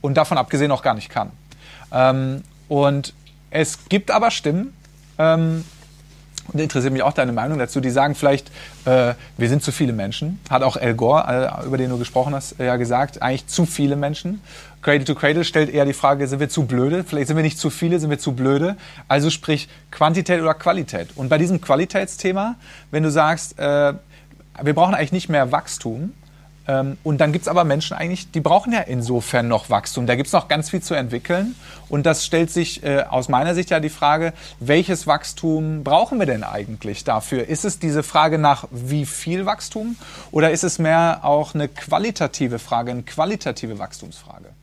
und 0.01 0.17
davon 0.17 0.39
abgesehen 0.39 0.71
auch 0.71 0.83
gar 0.83 0.95
nicht 0.95 1.11
kann. 1.11 1.31
Ähm, 1.93 2.43
und 2.69 3.15
es 3.51 3.89
gibt 3.89 4.11
aber 4.11 4.31
Stimmen, 4.31 4.75
ähm, 5.19 5.65
und 6.53 6.61
interessiert 6.61 6.93
mich 6.93 7.03
auch 7.03 7.13
deine 7.13 7.33
Meinung 7.33 7.59
dazu, 7.59 7.81
die 7.81 7.91
sagen 7.91 8.15
vielleicht, 8.15 8.49
äh, 8.85 9.15
wir 9.37 9.49
sind 9.49 9.63
zu 9.63 9.73
viele 9.73 9.93
Menschen. 9.93 10.41
Hat 10.51 10.63
auch 10.63 10.77
Al 10.77 10.95
Gore, 10.95 11.61
äh, 11.63 11.67
über 11.67 11.79
den 11.79 11.91
du 11.91 11.99
gesprochen 11.99 12.35
hast, 12.35 12.59
äh, 12.59 12.67
ja 12.67 12.77
gesagt, 12.77 13.23
eigentlich 13.23 13.47
zu 13.47 13.67
viele 13.67 13.97
Menschen. 13.97 14.41
Cradle 14.81 15.05
to 15.05 15.15
Cradle 15.15 15.45
stellt 15.45 15.71
eher 15.71 15.85
die 15.85 15.93
Frage, 15.93 16.27
sind 16.27 16.41
wir 16.41 16.49
zu 16.49 16.65
blöde? 16.65 17.05
Vielleicht 17.05 17.29
sind 17.29 17.37
wir 17.37 17.43
nicht 17.43 17.59
zu 17.59 17.69
viele, 17.69 17.99
sind 17.99 18.11
wir 18.11 18.19
zu 18.19 18.33
blöde? 18.33 18.77
Also 19.09 19.29
sprich 19.31 19.69
Quantität 19.91 20.41
oder 20.41 20.55
Qualität. 20.55 21.09
Und 21.17 21.29
bei 21.29 21.39
diesem 21.39 21.61
Qualitätsthema, 21.61 22.57
wenn 22.91 23.03
du 23.03 23.11
sagst, 23.11 23.59
äh, 23.59 23.95
wir 24.63 24.75
brauchen 24.75 24.95
eigentlich 24.95 25.13
nicht 25.13 25.29
mehr 25.29 25.53
Wachstum, 25.53 26.13
und 27.03 27.19
dann 27.19 27.33
gibt 27.33 27.43
es 27.43 27.49
aber 27.49 27.65
Menschen 27.65 27.97
eigentlich, 27.97 28.31
die 28.31 28.41
brauchen 28.41 28.73
ja 28.73 28.81
insofern 28.81 29.49
noch 29.49 29.71
Wachstum. 29.71 30.07
Da 30.07 30.17
gibt 30.17 30.27
es 30.27 30.35
noch 30.35 30.49
ganz 30.49 30.69
viel 30.69 30.83
zu 30.83 30.95
entwickeln. 30.95 31.55
Und 31.89 32.05
das 32.05 32.27
stellt 32.27 32.51
sich 32.51 32.83
äh, 32.85 33.05
aus 33.09 33.31
meiner 33.31 33.55
Sicht 33.55 33.71
ja 33.71 33.81
die 33.81 33.89
Frage, 33.89 34.35
welches 34.61 35.07
Wachstum 35.07 35.83
brauchen 35.83 36.19
wir 36.19 36.27
denn 36.27 36.45
eigentlich 36.45 37.05
dafür? 37.05 37.49
Ist 37.49 37.65
es 37.65 37.79
diese 37.79 38.03
Frage 38.03 38.39
nach 38.39 38.69
wie 38.71 39.07
viel 39.07 39.47
Wachstum 39.47 39.97
oder 40.31 40.51
ist 40.51 40.65
es 40.65 40.79
mehr 40.79 41.21
auch 41.23 41.55
eine 41.55 41.69
qualitative 41.69 42.59
Frage, 42.59 42.91
eine 42.91 43.03
qualitative 43.03 43.79
Wachstumsfrage? 43.79 44.58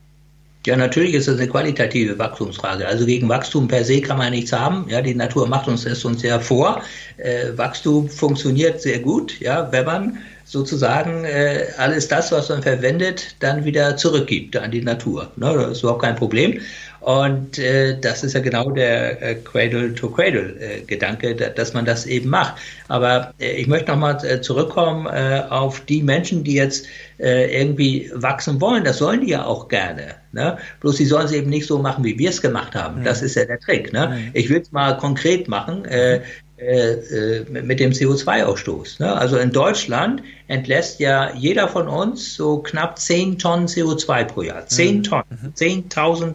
Ja, 0.66 0.76
natürlich 0.76 1.14
ist 1.14 1.28
es 1.28 1.38
eine 1.38 1.48
qualitative 1.48 2.18
Wachstumsfrage. 2.18 2.88
Also 2.88 3.06
gegen 3.06 3.30
Wachstum 3.30 3.68
per 3.68 3.84
se 3.84 4.02
kann 4.02 4.18
man 4.18 4.32
nichts 4.32 4.52
haben. 4.52 4.88
Ja, 4.90 5.02
die 5.02 5.14
Natur 5.14 5.48
macht 5.48 5.68
uns 5.68 5.86
es 5.86 6.04
uns 6.04 6.24
ja 6.24 6.40
vor. 6.40 6.82
Äh, 7.18 7.56
Wachstum 7.56 8.10
funktioniert 8.10 8.82
sehr 8.82 9.00
gut, 9.00 9.40
ja, 9.40 9.72
wenn 9.72 9.86
man 9.86 10.18
sozusagen 10.44 11.24
äh, 11.26 11.66
alles 11.78 12.08
das, 12.08 12.32
was 12.32 12.50
man 12.50 12.64
verwendet, 12.64 13.36
dann 13.40 13.64
wieder 13.64 13.98
zurückgibt 13.98 14.58
an 14.58 14.72
die 14.72 14.82
Natur. 14.82 15.32
Ne? 15.36 15.54
Das 15.54 15.72
ist 15.72 15.84
überhaupt 15.84 16.02
kein 16.02 16.16
Problem. 16.16 16.60
Und 17.06 17.60
äh, 17.60 18.00
das 18.00 18.24
ist 18.24 18.34
ja 18.34 18.40
genau 18.40 18.72
der 18.72 19.22
äh, 19.22 19.36
Cradle-to-Cradle-Gedanke, 19.36 21.30
äh, 21.30 21.54
dass 21.54 21.76
man 21.76 21.86
das 21.86 22.08
eben 22.08 22.32
macht. 22.32 22.56
Aber 22.88 23.32
äh, 23.40 23.52
ich 23.52 23.68
möchte 23.68 23.92
nochmal 23.92 24.18
äh, 24.26 24.42
zurückkommen 24.42 25.06
äh, 25.06 25.44
auf 25.48 25.82
die 25.82 26.02
Menschen, 26.02 26.44
die 26.44 26.56
jetzt 26.56 26.88
irgendwie 27.18 28.12
wachsen 28.14 28.60
wollen. 28.60 28.84
Das 28.84 28.98
sollen 28.98 29.22
die 29.22 29.30
ja 29.30 29.46
auch 29.46 29.70
gerne. 29.70 30.16
Ne? 30.34 30.58
Bloß 30.82 30.98
sie 30.98 31.06
sollen 31.06 31.28
es 31.28 31.32
eben 31.32 31.50
nicht 31.50 31.66
so 31.66 31.80
machen, 31.80 32.04
wie 32.04 32.20
wir 32.20 32.30
es 32.30 32.42
gemacht 32.42 32.76
haben. 32.76 33.00
Mhm. 33.00 33.04
Das 33.06 33.22
ist 33.22 33.36
ja 33.36 33.46
der 33.46 33.58
Trick. 33.58 33.94
Ne? 33.94 34.08
Mhm. 34.08 34.32
Ich 34.34 34.50
will 34.50 34.60
es 34.60 34.74
mal 34.74 34.98
konkret 34.98 35.48
machen. 35.48 35.86
Äh, 35.86 36.16
äh 36.58 37.46
mit 37.50 37.80
dem 37.80 37.92
CO2-Ausstoß. 37.92 39.02
Ne? 39.02 39.14
Also 39.14 39.38
in 39.38 39.52
Deutschland 39.52 40.24
entlässt 40.48 41.00
ja 41.00 41.34
jeder 41.36 41.70
von 41.70 41.88
uns 41.88 42.36
so 42.36 42.60
knapp 42.60 43.00
10 43.00 43.40
Tonnen 43.40 43.68
CO2 43.68 44.26
pro 44.26 44.42
Jahr. 44.42 44.68
10 44.68 44.98
mhm. 44.98 45.04
Tonnen, 45.04 45.54
10.000 45.56 46.26
mhm. 46.26 46.34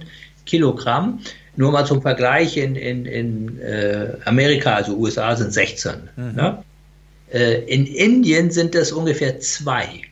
Kilogramm. 0.51 1.21
Nur 1.57 1.71
mal 1.71 1.87
zum 1.87 2.03
Vergleich, 2.03 2.57
in, 2.57 2.75
in, 2.75 3.07
in 3.07 3.61
äh, 3.61 4.17
Amerika, 4.25 4.75
also 4.75 4.97
USA, 4.97 5.37
sind 5.37 5.53
16. 5.53 5.93
Mhm. 6.17 6.35
Ne? 6.35 6.63
Äh, 7.33 7.63
in 7.65 7.87
Indien 7.87 8.51
sind 8.51 8.75
es 8.75 8.91
ungefähr 8.91 9.39
zwei. 9.41 10.03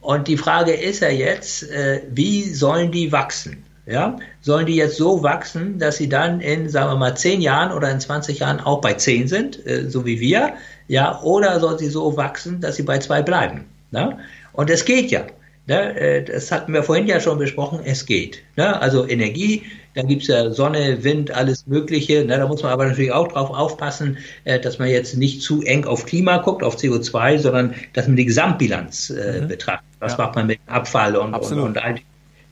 Und 0.00 0.26
die 0.28 0.36
Frage 0.36 0.72
ist 0.72 1.00
ja 1.00 1.10
jetzt, 1.10 1.70
äh, 1.70 2.02
wie 2.10 2.42
sollen 2.42 2.90
die 2.90 3.12
wachsen? 3.12 3.64
Ja? 3.86 4.16
Sollen 4.40 4.66
die 4.66 4.76
jetzt 4.76 4.96
so 4.96 5.22
wachsen, 5.22 5.78
dass 5.78 5.96
sie 5.98 6.08
dann 6.08 6.40
in, 6.40 6.68
sagen 6.68 6.90
wir 6.90 6.96
mal, 6.96 7.16
10 7.16 7.40
Jahren 7.40 7.72
oder 7.72 7.90
in 7.90 8.00
20 8.00 8.40
Jahren 8.40 8.60
auch 8.60 8.80
bei 8.80 8.94
10 8.94 9.28
sind, 9.28 9.64
äh, 9.66 9.88
so 9.88 10.06
wie 10.06 10.18
wir? 10.18 10.54
Ja? 10.88 11.20
Oder 11.22 11.60
sollen 11.60 11.78
sie 11.78 11.88
so 11.88 12.16
wachsen, 12.16 12.60
dass 12.60 12.76
sie 12.76 12.82
bei 12.82 12.98
2 12.98 13.22
bleiben? 13.22 13.66
Ne? 13.90 14.18
Und 14.52 14.70
es 14.70 14.84
geht 14.84 15.10
ja. 15.10 15.24
Ne? 15.70 15.96
Äh, 16.00 16.24
das 16.24 16.50
hatten 16.50 16.72
wir 16.72 16.82
vorhin 16.82 17.06
ja 17.06 17.20
schon 17.20 17.38
besprochen, 17.38 17.78
es 17.84 18.04
geht. 18.04 18.42
Ne? 18.56 18.80
Also 18.80 19.06
Energie, 19.06 19.62
dann 19.94 20.08
gibt 20.08 20.22
es 20.22 20.28
ja 20.28 20.50
Sonne, 20.50 21.04
Wind, 21.04 21.30
alles 21.30 21.64
Mögliche. 21.68 22.24
Ne? 22.24 22.38
Da 22.38 22.48
muss 22.48 22.64
man 22.64 22.72
aber 22.72 22.86
natürlich 22.86 23.12
auch 23.12 23.28
drauf 23.28 23.50
aufpassen, 23.50 24.18
äh, 24.42 24.58
dass 24.58 24.80
man 24.80 24.88
jetzt 24.88 25.16
nicht 25.16 25.42
zu 25.42 25.62
eng 25.62 25.84
auf 25.84 26.06
Klima 26.06 26.38
guckt, 26.38 26.64
auf 26.64 26.76
CO2, 26.76 27.38
sondern 27.38 27.76
dass 27.92 28.08
man 28.08 28.16
die 28.16 28.24
Gesamtbilanz 28.24 29.10
äh, 29.10 29.42
mhm. 29.42 29.46
betrachtet. 29.46 29.86
Was 30.00 30.16
ja. 30.18 30.24
macht 30.24 30.34
man 30.34 30.48
mit 30.48 30.58
Abfall 30.66 31.14
und, 31.14 31.34
und, 31.34 31.60
und 31.60 31.78
all 31.78 31.94
die 31.94 32.02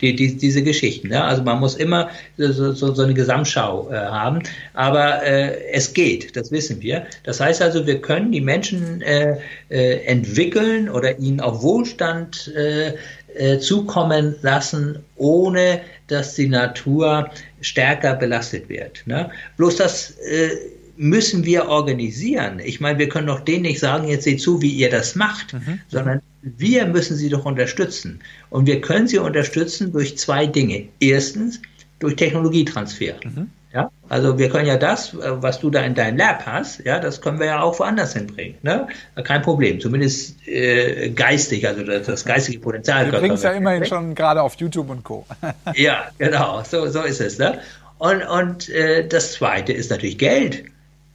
die, 0.00 0.14
die, 0.14 0.36
diese 0.36 0.62
Geschichten. 0.62 1.08
Ne? 1.08 1.22
Also 1.22 1.42
man 1.42 1.60
muss 1.60 1.76
immer 1.76 2.10
so, 2.36 2.72
so, 2.72 2.94
so 2.94 3.02
eine 3.02 3.14
Gesamtschau 3.14 3.90
äh, 3.90 3.96
haben. 3.96 4.42
Aber 4.74 5.22
äh, 5.22 5.70
es 5.72 5.92
geht, 5.92 6.36
das 6.36 6.50
wissen 6.52 6.80
wir. 6.80 7.06
Das 7.24 7.40
heißt 7.40 7.62
also, 7.62 7.86
wir 7.86 8.00
können 8.00 8.32
die 8.32 8.40
Menschen 8.40 9.02
äh, 9.02 9.38
äh, 9.70 10.04
entwickeln 10.04 10.88
oder 10.88 11.18
ihnen 11.18 11.40
auch 11.40 11.62
Wohlstand 11.62 12.52
äh, 12.56 12.94
äh, 13.34 13.58
zukommen 13.58 14.36
lassen, 14.42 14.98
ohne 15.16 15.80
dass 16.06 16.34
die 16.34 16.48
Natur 16.48 17.30
stärker 17.60 18.14
belastet 18.14 18.68
wird. 18.68 19.02
Ne? 19.06 19.30
Bloß 19.56 19.76
das 19.76 20.10
äh, 20.20 20.50
müssen 20.98 21.44
wir 21.44 21.68
organisieren. 21.68 22.60
Ich 22.62 22.80
meine, 22.80 22.98
wir 22.98 23.08
können 23.08 23.28
doch 23.28 23.40
denen 23.40 23.62
nicht 23.62 23.78
sagen, 23.78 24.08
jetzt 24.08 24.24
seht 24.24 24.40
zu, 24.40 24.60
wie 24.60 24.70
ihr 24.70 24.90
das 24.90 25.14
macht, 25.14 25.54
mhm. 25.54 25.80
sondern 25.88 26.20
wir 26.42 26.86
müssen 26.86 27.16
sie 27.16 27.28
doch 27.28 27.44
unterstützen. 27.44 28.20
Und 28.50 28.66
wir 28.66 28.80
können 28.80 29.06
sie 29.06 29.18
unterstützen 29.18 29.92
durch 29.92 30.18
zwei 30.18 30.46
Dinge. 30.46 30.88
Erstens, 31.00 31.60
durch 32.00 32.16
Technologietransfer. 32.16 33.14
Mhm. 33.24 33.50
Ja, 33.72 33.90
also 34.08 34.38
wir 34.38 34.48
können 34.48 34.66
ja 34.66 34.78
das, 34.78 35.14
was 35.14 35.60
du 35.60 35.68
da 35.68 35.82
in 35.82 35.94
deinem 35.94 36.16
Lab 36.16 36.46
hast, 36.46 36.82
ja, 36.86 36.98
das 36.98 37.20
können 37.20 37.38
wir 37.38 37.46
ja 37.46 37.60
auch 37.60 37.78
woanders 37.78 38.14
hinbringen. 38.14 38.56
Ne? 38.62 38.88
Kein 39.24 39.42
Problem, 39.42 39.78
zumindest 39.78 40.36
äh, 40.48 41.10
geistig, 41.10 41.68
also 41.68 41.82
das, 41.82 42.06
das 42.06 42.24
geistige 42.24 42.60
Potenzial. 42.60 43.12
Wir 43.12 43.18
bringen 43.18 43.34
es 43.34 43.42
ja 43.42 43.52
immerhin 43.52 43.84
schon 43.84 44.14
gerade 44.14 44.40
auf 44.40 44.54
YouTube 44.54 44.88
und 44.88 45.04
Co. 45.04 45.26
ja, 45.74 46.06
genau, 46.16 46.62
so, 46.66 46.88
so 46.88 47.02
ist 47.02 47.20
es. 47.20 47.38
Ne? 47.38 47.58
Und, 47.98 48.22
und 48.22 48.70
äh, 48.70 49.06
das 49.06 49.32
Zweite 49.32 49.74
ist 49.74 49.90
natürlich 49.90 50.16
Geld. 50.16 50.64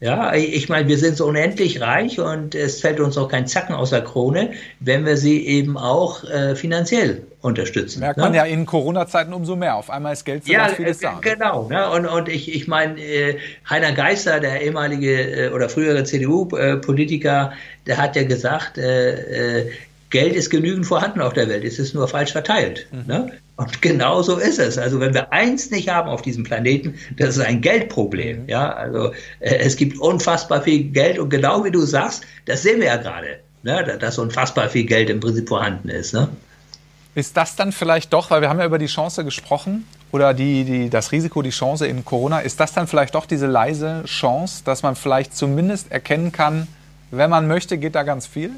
Ja, 0.03 0.33
ich 0.33 0.67
meine, 0.67 0.89
wir 0.89 0.97
sind 0.97 1.15
so 1.15 1.25
unendlich 1.27 1.79
reich 1.79 2.19
und 2.19 2.55
es 2.55 2.81
fällt 2.81 2.99
uns 2.99 3.17
auch 3.17 3.29
kein 3.29 3.47
Zacken 3.47 3.73
aus 3.73 3.91
der 3.91 4.01
Krone, 4.01 4.51
wenn 4.81 5.05
wir 5.05 5.15
sie 5.15 5.47
eben 5.47 5.77
auch 5.77 6.25
äh, 6.25 6.57
finanziell 6.57 7.25
unterstützen. 7.39 8.01
Merkt 8.01 8.17
ne? 8.17 8.23
man 8.23 8.33
ja 8.33 8.43
in 8.43 8.65
Corona-Zeiten 8.65 9.31
umso 9.31 9.55
mehr. 9.55 9.77
Auf 9.77 9.89
einmal 9.89 10.11
ist 10.11 10.25
Geld 10.25 10.43
für 10.43 10.51
ja, 10.51 10.67
vieles 10.67 10.99
da. 10.99 11.19
Genau. 11.21 11.69
Ne? 11.69 11.89
Und, 11.89 12.05
und 12.05 12.27
ich, 12.27 12.53
ich 12.53 12.67
meine, 12.67 12.99
äh, 12.99 13.37
Heiner 13.69 13.93
Geister, 13.93 14.41
der 14.41 14.61
ehemalige 14.61 15.45
äh, 15.45 15.49
oder 15.51 15.69
frühere 15.69 16.03
CDU-Politiker, 16.03 17.53
der 17.87 17.97
hat 17.97 18.17
ja 18.17 18.23
gesagt, 18.23 18.77
äh, 18.77 19.61
äh, 19.61 19.71
Geld 20.13 20.35
ist 20.35 20.51
genügend 20.51 20.85
vorhanden 20.85 21.21
auf 21.21 21.33
der 21.33 21.49
Welt, 21.49 21.63
es 21.63 21.79
ist 21.79 21.95
nur 21.95 22.07
falsch 22.07 22.33
verteilt. 22.33 22.85
Mhm. 22.91 23.03
Ne? 23.07 23.31
Und 23.55 23.81
genau 23.81 24.21
so 24.21 24.37
ist 24.37 24.59
es. 24.59 24.77
Also 24.77 24.99
wenn 24.99 25.15
wir 25.15 25.33
eins 25.33 25.71
nicht 25.71 25.89
haben 25.89 26.07
auf 26.07 26.21
diesem 26.21 26.43
Planeten, 26.43 26.93
das 27.17 27.35
ist 27.35 27.43
ein 27.43 27.61
Geldproblem. 27.61 28.43
Mhm. 28.43 28.49
Ja, 28.49 28.73
also 28.73 29.11
äh, 29.39 29.55
es 29.55 29.75
gibt 29.75 29.97
unfassbar 29.97 30.61
viel 30.61 30.83
Geld 30.83 31.17
und 31.17 31.29
genau 31.29 31.65
wie 31.65 31.71
du 31.71 31.81
sagst, 31.81 32.25
das 32.45 32.61
sehen 32.61 32.79
wir 32.79 32.87
ja 32.87 32.97
gerade, 32.97 33.39
ne? 33.63 33.97
dass 33.99 34.19
unfassbar 34.19 34.69
viel 34.69 34.85
Geld 34.85 35.09
im 35.09 35.19
Prinzip 35.19 35.49
vorhanden 35.49 35.89
ist. 35.89 36.13
Ne? 36.13 36.29
Ist 37.15 37.35
das 37.35 37.55
dann 37.55 37.71
vielleicht 37.71 38.13
doch, 38.13 38.29
weil 38.29 38.41
wir 38.41 38.49
haben 38.49 38.59
ja 38.59 38.65
über 38.67 38.77
die 38.77 38.85
Chance 38.85 39.25
gesprochen 39.25 39.87
oder 40.11 40.35
die, 40.35 40.63
die, 40.63 40.89
das 40.91 41.11
Risiko, 41.11 41.41
die 41.41 41.49
Chance 41.49 41.87
in 41.87 42.05
Corona, 42.05 42.41
ist 42.41 42.59
das 42.59 42.71
dann 42.71 42.85
vielleicht 42.85 43.15
doch 43.15 43.25
diese 43.25 43.47
leise 43.47 44.03
Chance, 44.05 44.61
dass 44.63 44.83
man 44.83 44.95
vielleicht 44.95 45.35
zumindest 45.35 45.91
erkennen 45.91 46.31
kann, 46.31 46.67
wenn 47.09 47.31
man 47.31 47.47
möchte, 47.47 47.79
geht 47.79 47.95
da 47.95 48.03
ganz 48.03 48.27
viel? 48.27 48.51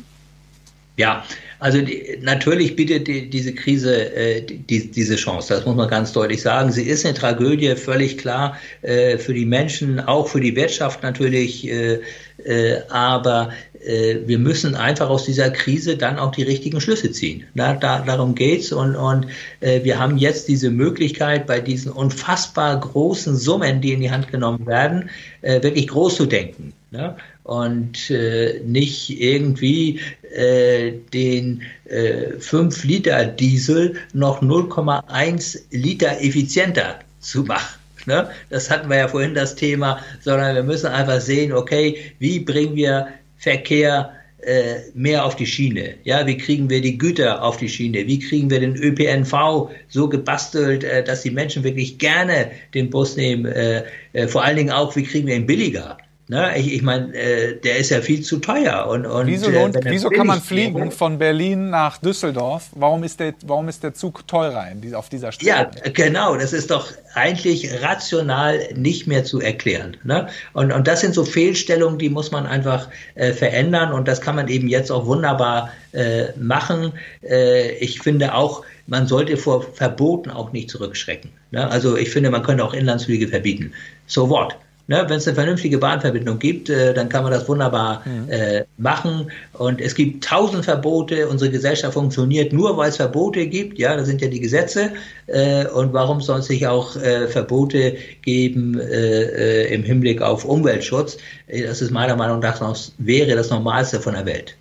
Ja, 0.98 1.26
also 1.60 1.82
die, 1.82 2.20
natürlich 2.22 2.76
bietet 2.76 3.08
die, 3.08 3.30
diese 3.30 3.54
Krise 3.54 4.14
äh, 4.16 4.42
die, 4.42 4.92
diese 4.92 5.16
Chance, 5.16 5.54
das 5.54 5.66
muss 5.66 5.76
man 5.76 5.90
ganz 5.90 6.14
deutlich 6.14 6.42
sagen. 6.42 6.72
Sie 6.72 6.84
ist 6.84 7.06
eine 7.06 7.14
Tragödie, 7.14 7.76
völlig 7.76 8.18
klar, 8.18 8.58
äh, 8.82 9.18
für 9.18 9.34
die 9.34 9.46
Menschen, 9.46 10.00
auch 10.00 10.28
für 10.28 10.40
die 10.40 10.56
Wirtschaft 10.56 11.04
natürlich. 11.04 11.68
Äh, 11.68 12.00
Äh, 12.44 12.82
aber 12.90 13.52
äh, 13.80 14.18
wir 14.26 14.38
müssen 14.38 14.76
einfach 14.76 15.10
aus 15.10 15.26
dieser 15.26 15.50
Krise 15.50 15.98
dann 15.98 16.20
auch 16.20 16.32
die 16.32 16.44
richtigen 16.44 16.82
Schlüsse 16.82 17.12
ziehen. 17.12 17.46
Na, 17.54 17.74
da, 17.74 18.02
darum 18.02 18.36
geht's 18.36 18.72
und, 18.72 18.96
und 18.96 19.28
äh, 19.62 19.84
wir 19.84 20.00
haben 20.00 20.18
jetzt 20.18 20.48
diese 20.48 20.70
Möglichkeit, 20.70 21.48
bei 21.48 21.60
diesen 21.60 21.92
unfassbar 21.92 22.80
großen 22.80 23.36
Summen, 23.36 23.82
die 23.82 23.94
in 23.94 24.02
die 24.02 24.12
Hand 24.12 24.28
genommen 24.28 24.68
werden, 24.68 25.10
wirklich 25.42 25.88
groß 25.88 26.16
zu 26.16 26.26
denken. 26.26 26.74
Ne? 26.92 27.16
Und 27.46 28.10
äh, 28.10 28.60
nicht 28.66 29.22
irgendwie 29.22 30.00
äh, 30.34 30.94
den 31.14 31.62
äh, 31.86 32.40
5 32.40 32.84
Liter 32.84 33.24
Diesel 33.26 33.96
noch 34.14 34.42
0,1 34.42 35.62
Liter 35.70 36.20
effizienter 36.22 37.00
zu 37.20 37.44
machen. 37.44 37.80
Ne? 38.08 38.30
Das 38.50 38.70
hatten 38.70 38.90
wir 38.90 38.98
ja 38.98 39.08
vorhin 39.08 39.36
das 39.36 39.56
Thema, 39.56 40.00
sondern 40.22 40.56
wir 40.56 40.64
müssen 40.64 40.88
einfach 40.88 41.22
sehen, 41.22 41.54
okay, 41.54 41.98
wie 42.20 42.40
bringen 42.40 42.76
wir 42.76 43.10
Verkehr 43.38 44.12
äh, 44.42 44.76
mehr 44.94 45.26
auf 45.26 45.36
die 45.36 45.46
Schiene? 45.46 45.96
Ja, 46.04 46.26
wie 46.28 46.38
kriegen 46.38 46.70
wir 46.70 46.82
die 46.82 46.98
Güter 46.98 47.44
auf 47.44 47.58
die 47.58 47.70
Schiene? 47.70 48.08
Wie 48.08 48.20
kriegen 48.20 48.50
wir 48.50 48.60
den 48.60 48.76
ÖPNV 48.76 49.70
so 49.90 50.10
gebastelt, 50.10 50.84
äh, 50.84 51.04
dass 51.04 51.22
die 51.22 51.32
Menschen 51.32 51.64
wirklich 51.64 51.98
gerne 51.98 52.52
den 52.74 52.90
Bus 52.90 53.16
nehmen? 53.16 53.46
Äh, 53.46 53.84
äh 54.14 54.28
vor 54.28 54.44
allen 54.44 54.58
Dingen 54.58 54.72
auch, 54.72 54.96
wie 54.96 55.04
kriegen 55.04 55.28
wir 55.28 55.36
ihn 55.36 55.48
billiger? 55.48 55.98
Ne? 56.28 56.58
Ich, 56.58 56.74
ich 56.74 56.82
meine, 56.82 57.14
äh, 57.14 57.60
der 57.60 57.78
ist 57.78 57.92
ja 57.92 58.02
viel 58.02 58.22
zu 58.22 58.40
teuer. 58.40 58.88
Und, 58.88 59.06
und, 59.06 59.28
wieso, 59.28 59.52
äh, 59.52 59.54
lohnt, 59.54 59.78
wieso 59.84 60.10
kann 60.10 60.26
man 60.26 60.42
fliegen 60.42 60.76
wäre, 60.76 60.90
von 60.92 61.20
Berlin 61.20 61.70
nach 61.70 62.00
Düsseldorf? 62.00 62.70
Warum 62.74 63.04
ist 63.04 63.20
der, 63.20 63.36
warum 63.46 63.70
ist 63.70 63.84
der 63.84 63.94
Zug 63.94 64.28
teurer 64.28 64.66
in, 64.72 64.96
auf 64.96 65.10
dieser 65.10 65.32
Strecke? 65.32 65.50
Ja, 65.50 65.70
genau. 65.94 66.36
Das 66.36 66.52
ist 66.52 66.72
doch 66.72 66.92
eigentlich 67.14 67.70
rational 67.84 68.60
nicht 68.76 69.06
mehr 69.06 69.24
zu 69.24 69.40
erklären. 69.40 69.98
Ne? 70.04 70.28
Und, 70.54 70.72
und 70.72 70.88
das 70.88 71.02
sind 71.02 71.14
so 71.14 71.26
Fehlstellungen, 71.26 72.00
die 72.00 72.10
muss 72.10 72.32
man 72.32 72.48
einfach 72.48 72.90
äh, 73.14 73.32
verändern. 73.32 73.94
Und 73.94 74.08
das 74.08 74.20
kann 74.20 74.36
man 74.36 74.48
eben 74.48 74.68
jetzt 74.68 74.92
auch 74.92 75.06
wunderbar 75.06 75.70
äh, 75.92 76.32
machen. 76.40 76.94
Äh, 77.22 77.74
ich 77.76 78.02
finde 78.02 78.34
auch, 78.34 78.64
man 78.88 79.06
sollte 79.06 79.38
vor 79.38 79.62
Verboten 79.62 80.32
auch 80.32 80.52
nicht 80.52 80.72
zurückschrecken. 80.72 81.30
Ne? 81.52 81.70
Also 81.70 81.96
ich 81.98 82.10
finde, 82.10 82.32
man 82.32 82.42
könnte 82.42 82.64
auch 82.64 82.74
Inlandsflüge 82.74 83.28
verbieten. 83.28 83.74
So 84.08 84.28
what? 84.28 84.56
Ne, 84.88 85.04
Wenn 85.08 85.18
es 85.18 85.28
eine 85.28 85.34
vernünftige 85.34 85.80
Bahnverbindung 85.80 86.38
gibt, 86.38 86.70
äh, 86.70 86.94
dann 86.94 87.10
kann 87.10 87.24
man 87.24 87.32
das 87.32 87.50
wunderbar 87.50 88.04
mhm. 88.06 88.30
äh, 88.30 88.66
machen. 88.78 89.32
Und 89.54 89.82
es 89.82 89.96
gibt 89.96 90.24
tausend 90.24 90.64
Verbote. 90.64 91.28
Unsere 91.28 91.50
Gesellschaft 91.50 91.96
funktioniert 91.96 92.54
nur, 92.54 92.78
weil 92.78 92.90
es 92.90 92.98
Verbote 92.98 93.48
gibt. 93.48 93.80
Ja, 93.80 93.98
das 93.98 94.06
sind 94.06 94.22
ja 94.22 94.28
die 94.28 94.40
Gesetze. 94.40 94.92
Äh, 95.26 95.66
und 95.70 95.92
warum 95.94 96.22
soll 96.22 96.40
es 96.40 96.50
nicht 96.50 96.68
auch 96.68 96.96
äh, 96.98 97.28
Verbote 97.28 97.96
geben 98.22 98.80
äh, 98.80 99.64
äh, 99.64 99.74
im 99.74 99.84
Hinblick 99.84 100.22
auf 100.22 100.46
Umweltschutz? 100.46 101.18
Das 101.48 101.82
ist 101.82 101.90
meiner 101.90 102.16
Meinung 102.16 102.40
nach 102.40 102.62
noch, 102.62 102.78
wäre 103.00 103.36
das 103.36 103.50
Normalste 103.50 104.00
von 104.00 104.14
der 104.14 104.28
Welt. 104.28 104.56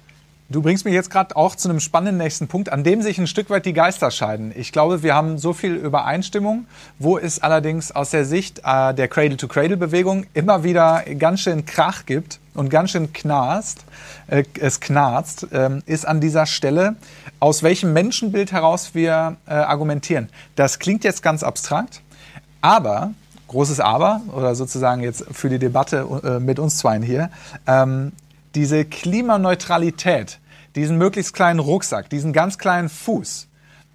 Du 0.50 0.60
bringst 0.60 0.84
mich 0.84 0.92
jetzt 0.92 1.08
gerade 1.08 1.36
auch 1.36 1.56
zu 1.56 1.70
einem 1.70 1.80
spannenden 1.80 2.18
nächsten 2.18 2.48
Punkt, 2.48 2.70
an 2.70 2.84
dem 2.84 3.00
sich 3.00 3.18
ein 3.18 3.26
Stück 3.26 3.48
weit 3.48 3.64
die 3.64 3.72
Geister 3.72 4.10
scheiden. 4.10 4.52
Ich 4.54 4.72
glaube, 4.72 5.02
wir 5.02 5.14
haben 5.14 5.38
so 5.38 5.54
viel 5.54 5.74
Übereinstimmung, 5.74 6.66
wo 6.98 7.16
es 7.16 7.42
allerdings 7.42 7.92
aus 7.92 8.10
der 8.10 8.26
Sicht 8.26 8.60
äh, 8.62 8.92
der 8.92 9.08
Cradle-to-Cradle-Bewegung 9.08 10.26
immer 10.34 10.62
wieder 10.62 11.02
ganz 11.18 11.40
schön 11.40 11.64
Krach 11.64 12.04
gibt 12.04 12.40
und 12.52 12.68
ganz 12.68 12.90
schön 12.90 13.14
knarzt, 13.14 13.86
äh, 14.26 14.44
es 14.60 14.80
knarzt, 14.80 15.50
äh, 15.50 15.80
ist 15.86 16.06
an 16.06 16.20
dieser 16.20 16.44
Stelle, 16.44 16.96
aus 17.40 17.62
welchem 17.62 17.94
Menschenbild 17.94 18.52
heraus 18.52 18.94
wir 18.94 19.36
äh, 19.46 19.54
argumentieren. 19.54 20.28
Das 20.56 20.78
klingt 20.78 21.04
jetzt 21.04 21.22
ganz 21.22 21.42
abstrakt, 21.42 22.02
aber 22.60 23.14
großes 23.48 23.80
Aber 23.80 24.20
oder 24.32 24.54
sozusagen 24.54 25.02
jetzt 25.02 25.24
für 25.30 25.48
die 25.48 25.58
Debatte 25.58 26.06
äh, 26.22 26.40
mit 26.40 26.58
uns 26.58 26.76
zweien 26.76 27.02
hier. 27.02 27.30
Ähm, 27.66 28.12
diese 28.54 28.84
Klimaneutralität, 28.84 30.40
diesen 30.76 30.98
möglichst 30.98 31.34
kleinen 31.34 31.60
Rucksack, 31.60 32.10
diesen 32.10 32.32
ganz 32.32 32.58
kleinen 32.58 32.88
Fuß, 32.88 33.48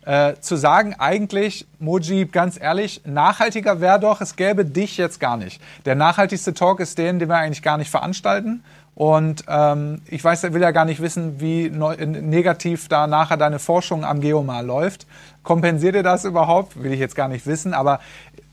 äh, 0.05 0.35
zu 0.39 0.55
sagen, 0.55 0.95
eigentlich, 0.97 1.67
Mojib, 1.79 2.31
ganz 2.31 2.59
ehrlich, 2.59 3.01
nachhaltiger 3.05 3.81
wäre 3.81 3.99
doch, 3.99 4.21
es 4.21 4.35
gäbe 4.35 4.65
dich 4.65 4.97
jetzt 4.97 5.19
gar 5.19 5.37
nicht. 5.37 5.61
Der 5.85 5.95
nachhaltigste 5.95 6.53
Talk 6.53 6.79
ist 6.79 6.97
den, 6.97 7.19
den 7.19 7.29
wir 7.29 7.35
eigentlich 7.35 7.61
gar 7.61 7.77
nicht 7.77 7.91
veranstalten. 7.91 8.63
Und 8.95 9.43
ähm, 9.47 10.01
ich 10.07 10.23
weiß, 10.23 10.43
will 10.51 10.61
ja 10.61 10.71
gar 10.71 10.85
nicht 10.85 11.01
wissen, 11.01 11.39
wie 11.39 11.69
negativ 11.69 12.87
da 12.89 13.07
nachher 13.07 13.37
deine 13.37 13.59
Forschung 13.59 14.03
am 14.03 14.19
Geomar 14.19 14.63
läuft. 14.63 15.05
Kompensiert 15.43 15.95
ihr 15.95 16.03
das 16.03 16.25
überhaupt? 16.25 16.81
Will 16.81 16.91
ich 16.91 16.99
jetzt 16.99 17.15
gar 17.15 17.27
nicht 17.27 17.45
wissen. 17.45 17.73
Aber 17.73 17.99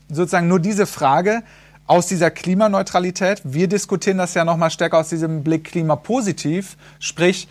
sozusagen 0.09 0.47
nur 0.47 0.59
diese 0.59 0.85
Frage, 0.85 1.43
aus 1.87 2.07
dieser 2.07 2.29
Klimaneutralität. 2.29 3.41
Wir 3.43 3.67
diskutieren 3.67 4.17
das 4.17 4.33
ja 4.33 4.45
nochmal 4.45 4.69
stärker 4.69 4.99
aus 4.99 5.09
diesem 5.09 5.43
Blick 5.43 5.63
klimapositiv. 5.63 6.77
Sprich, 6.99 7.47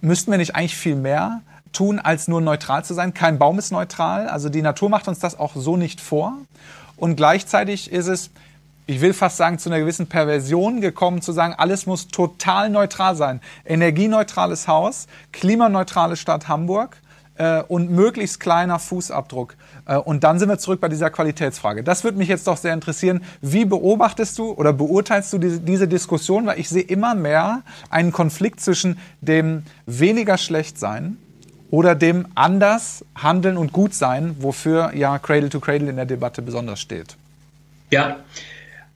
müssten 0.00 0.30
wir 0.30 0.38
nicht 0.38 0.54
eigentlich 0.54 0.76
viel 0.76 0.94
mehr 0.94 1.42
tun, 1.72 1.98
als 1.98 2.28
nur 2.28 2.40
neutral 2.40 2.84
zu 2.84 2.94
sein? 2.94 3.12
Kein 3.12 3.38
Baum 3.38 3.58
ist 3.58 3.72
neutral. 3.72 4.28
Also 4.28 4.48
die 4.48 4.62
Natur 4.62 4.88
macht 4.88 5.08
uns 5.08 5.18
das 5.18 5.38
auch 5.38 5.52
so 5.56 5.76
nicht 5.76 6.00
vor. 6.00 6.34
Und 6.96 7.16
gleichzeitig 7.16 7.90
ist 7.90 8.06
es, 8.06 8.30
ich 8.86 9.00
will 9.00 9.12
fast 9.12 9.36
sagen, 9.36 9.58
zu 9.58 9.68
einer 9.68 9.80
gewissen 9.80 10.06
Perversion 10.06 10.80
gekommen, 10.80 11.20
zu 11.20 11.32
sagen, 11.32 11.54
alles 11.56 11.86
muss 11.86 12.08
total 12.08 12.70
neutral 12.70 13.16
sein. 13.16 13.40
Energieneutrales 13.64 14.68
Haus, 14.68 15.08
klimaneutrale 15.32 16.16
Stadt 16.16 16.46
Hamburg 16.46 16.96
äh, 17.36 17.62
und 17.62 17.90
möglichst 17.90 18.40
kleiner 18.40 18.78
Fußabdruck. 18.78 19.54
Äh, 19.86 19.96
und 19.96 20.24
dann 20.24 20.38
sind 20.38 20.48
wir 20.48 20.58
zurück 20.58 20.80
bei 20.80 20.88
dieser 20.88 21.10
Qualitätsfrage. 21.10 21.82
Das 21.82 22.04
würde 22.04 22.18
mich 22.18 22.28
jetzt 22.28 22.46
doch 22.46 22.56
sehr 22.56 22.74
interessieren. 22.74 23.22
Wie 23.40 23.64
beobachtest 23.64 24.38
du 24.38 24.52
oder 24.52 24.72
beurteilst 24.72 25.32
du 25.32 25.38
diese, 25.38 25.60
diese 25.60 25.88
Diskussion? 25.88 26.46
Weil 26.46 26.58
ich 26.58 26.68
sehe 26.68 26.82
immer 26.82 27.14
mehr 27.14 27.62
einen 27.90 28.12
Konflikt 28.12 28.60
zwischen 28.60 28.98
dem 29.20 29.64
weniger 29.86 30.38
schlecht 30.38 30.78
sein 30.78 31.16
oder 31.70 31.94
dem 31.94 32.26
anders 32.34 33.04
handeln 33.14 33.56
und 33.56 33.72
gut 33.72 33.94
sein, 33.94 34.36
wofür 34.38 34.92
ja 34.94 35.18
Cradle 35.18 35.48
to 35.48 35.58
Cradle 35.58 35.88
in 35.88 35.96
der 35.96 36.06
Debatte 36.06 36.42
besonders 36.42 36.80
steht. 36.80 37.16
Ja, 37.90 38.16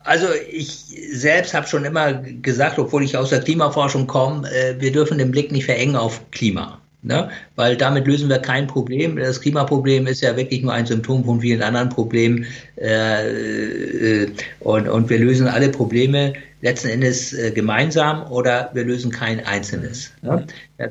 also 0.05 0.27
ich 0.51 0.85
selbst 1.13 1.53
habe 1.53 1.67
schon 1.67 1.85
immer 1.85 2.13
gesagt, 2.13 2.79
obwohl 2.79 3.03
ich 3.03 3.17
aus 3.17 3.31
der 3.31 3.41
Klimaforschung 3.41 4.07
komme, 4.07 4.49
äh, 4.49 4.81
wir 4.81 4.93
dürfen 4.93 5.19
den 5.19 5.33
Blick 5.33 5.51
nicht 5.51 5.65
verengen 5.65 5.97
auf 5.97 6.31
Klima. 6.31 6.79
Ne? 7.07 7.31
Weil 7.55 7.77
damit 7.77 8.07
lösen 8.09 8.29
wir 8.29 8.39
kein 8.39 8.67
Problem. 8.67 9.17
Das 9.17 9.41
Klimaproblem 9.41 10.09
ist 10.09 10.23
ja 10.23 10.37
wirklich 10.37 10.63
nur 10.63 10.73
ein 10.73 10.87
Symptom 10.87 11.25
von 11.25 11.41
vielen 11.41 11.63
anderen 11.63 11.89
Problemen. 11.89 12.47
Äh, 12.77 14.23
äh, 14.25 14.31
und, 14.59 14.89
und 14.89 15.09
wir 15.09 15.19
lösen 15.19 15.47
alle 15.47 15.69
Probleme 15.69 16.33
letzten 16.63 16.89
Endes 16.89 17.33
äh, 17.33 17.53
gemeinsam 17.53 18.29
oder 18.33 18.71
wir 18.75 18.85
lösen 18.85 19.13
kein 19.13 19.45
einzelnes. 19.47 20.11
Ne? 20.23 20.47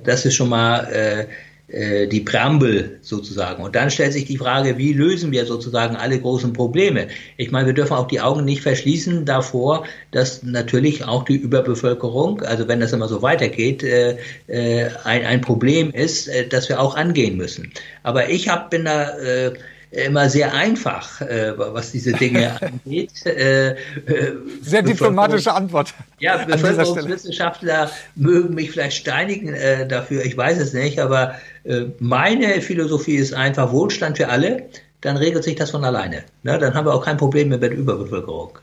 Das 0.05 0.25
ist 0.25 0.35
schon 0.35 0.47
mal 0.47 0.85
äh, 0.85 1.25
die 1.67 2.21
Präambel 2.21 2.99
sozusagen. 3.01 3.63
Und 3.63 3.75
dann 3.75 3.89
stellt 3.89 4.13
sich 4.13 4.25
die 4.25 4.37
Frage, 4.37 4.77
wie 4.77 4.93
lösen 4.93 5.31
wir 5.31 5.47
sozusagen 5.47 5.95
alle 5.95 6.19
großen 6.19 6.53
Probleme? 6.53 7.07
Ich 7.37 7.49
meine, 7.49 7.65
wir 7.65 7.73
dürfen 7.73 7.93
auch 7.93 8.07
die 8.07 8.21
Augen 8.21 8.45
nicht 8.45 8.61
verschließen 8.61 9.25
davor, 9.25 9.85
dass 10.11 10.43
natürlich 10.43 11.05
auch 11.05 11.23
die 11.23 11.37
Überbevölkerung, 11.37 12.41
also 12.41 12.67
wenn 12.67 12.81
das 12.81 12.93
immer 12.93 13.07
so 13.07 13.23
weitergeht, 13.23 13.83
äh, 13.83 14.17
äh, 14.47 14.89
ein, 15.05 15.25
ein 15.25 15.41
Problem 15.41 15.89
ist, 15.91 16.27
äh, 16.27 16.47
das 16.47 16.69
wir 16.69 16.79
auch 16.79 16.95
angehen 16.95 17.35
müssen. 17.35 17.71
Aber 18.03 18.29
ich 18.29 18.47
hab, 18.47 18.69
bin 18.69 18.85
da 18.85 19.17
äh, 19.17 19.53
immer 19.91 20.29
sehr 20.29 20.53
einfach, 20.53 21.21
äh, 21.21 21.53
was 21.57 21.91
diese 21.91 22.13
Dinge 22.13 22.61
angeht. 22.61 23.25
Äh, 23.25 23.71
äh, 23.71 23.75
sehr 24.61 24.81
diplomatische 24.81 25.53
Antwort. 25.53 25.93
Ja, 26.19 26.45
Bevölkerungswissenschaftler 26.45 27.89
mögen 28.15 28.55
mich 28.55 28.71
vielleicht 28.71 28.97
steinigen 28.97 29.55
dafür, 29.87 30.23
ich 30.25 30.35
weiß 30.37 30.59
es 30.59 30.73
nicht, 30.73 30.99
aber 30.99 31.35
meine 31.99 32.61
Philosophie 32.61 33.15
ist 33.15 33.33
einfach 33.33 33.71
Wohlstand 33.71 34.17
für 34.17 34.29
alle, 34.29 34.69
dann 35.01 35.17
regelt 35.17 35.43
sich 35.43 35.55
das 35.55 35.71
von 35.71 35.83
alleine. 35.83 36.23
Ne? 36.43 36.57
Dann 36.57 36.73
haben 36.73 36.85
wir 36.85 36.93
auch 36.93 37.03
kein 37.03 37.17
Problem 37.17 37.49
mehr 37.49 37.59
mit 37.59 37.73
Überbevölkerung. 37.73 38.57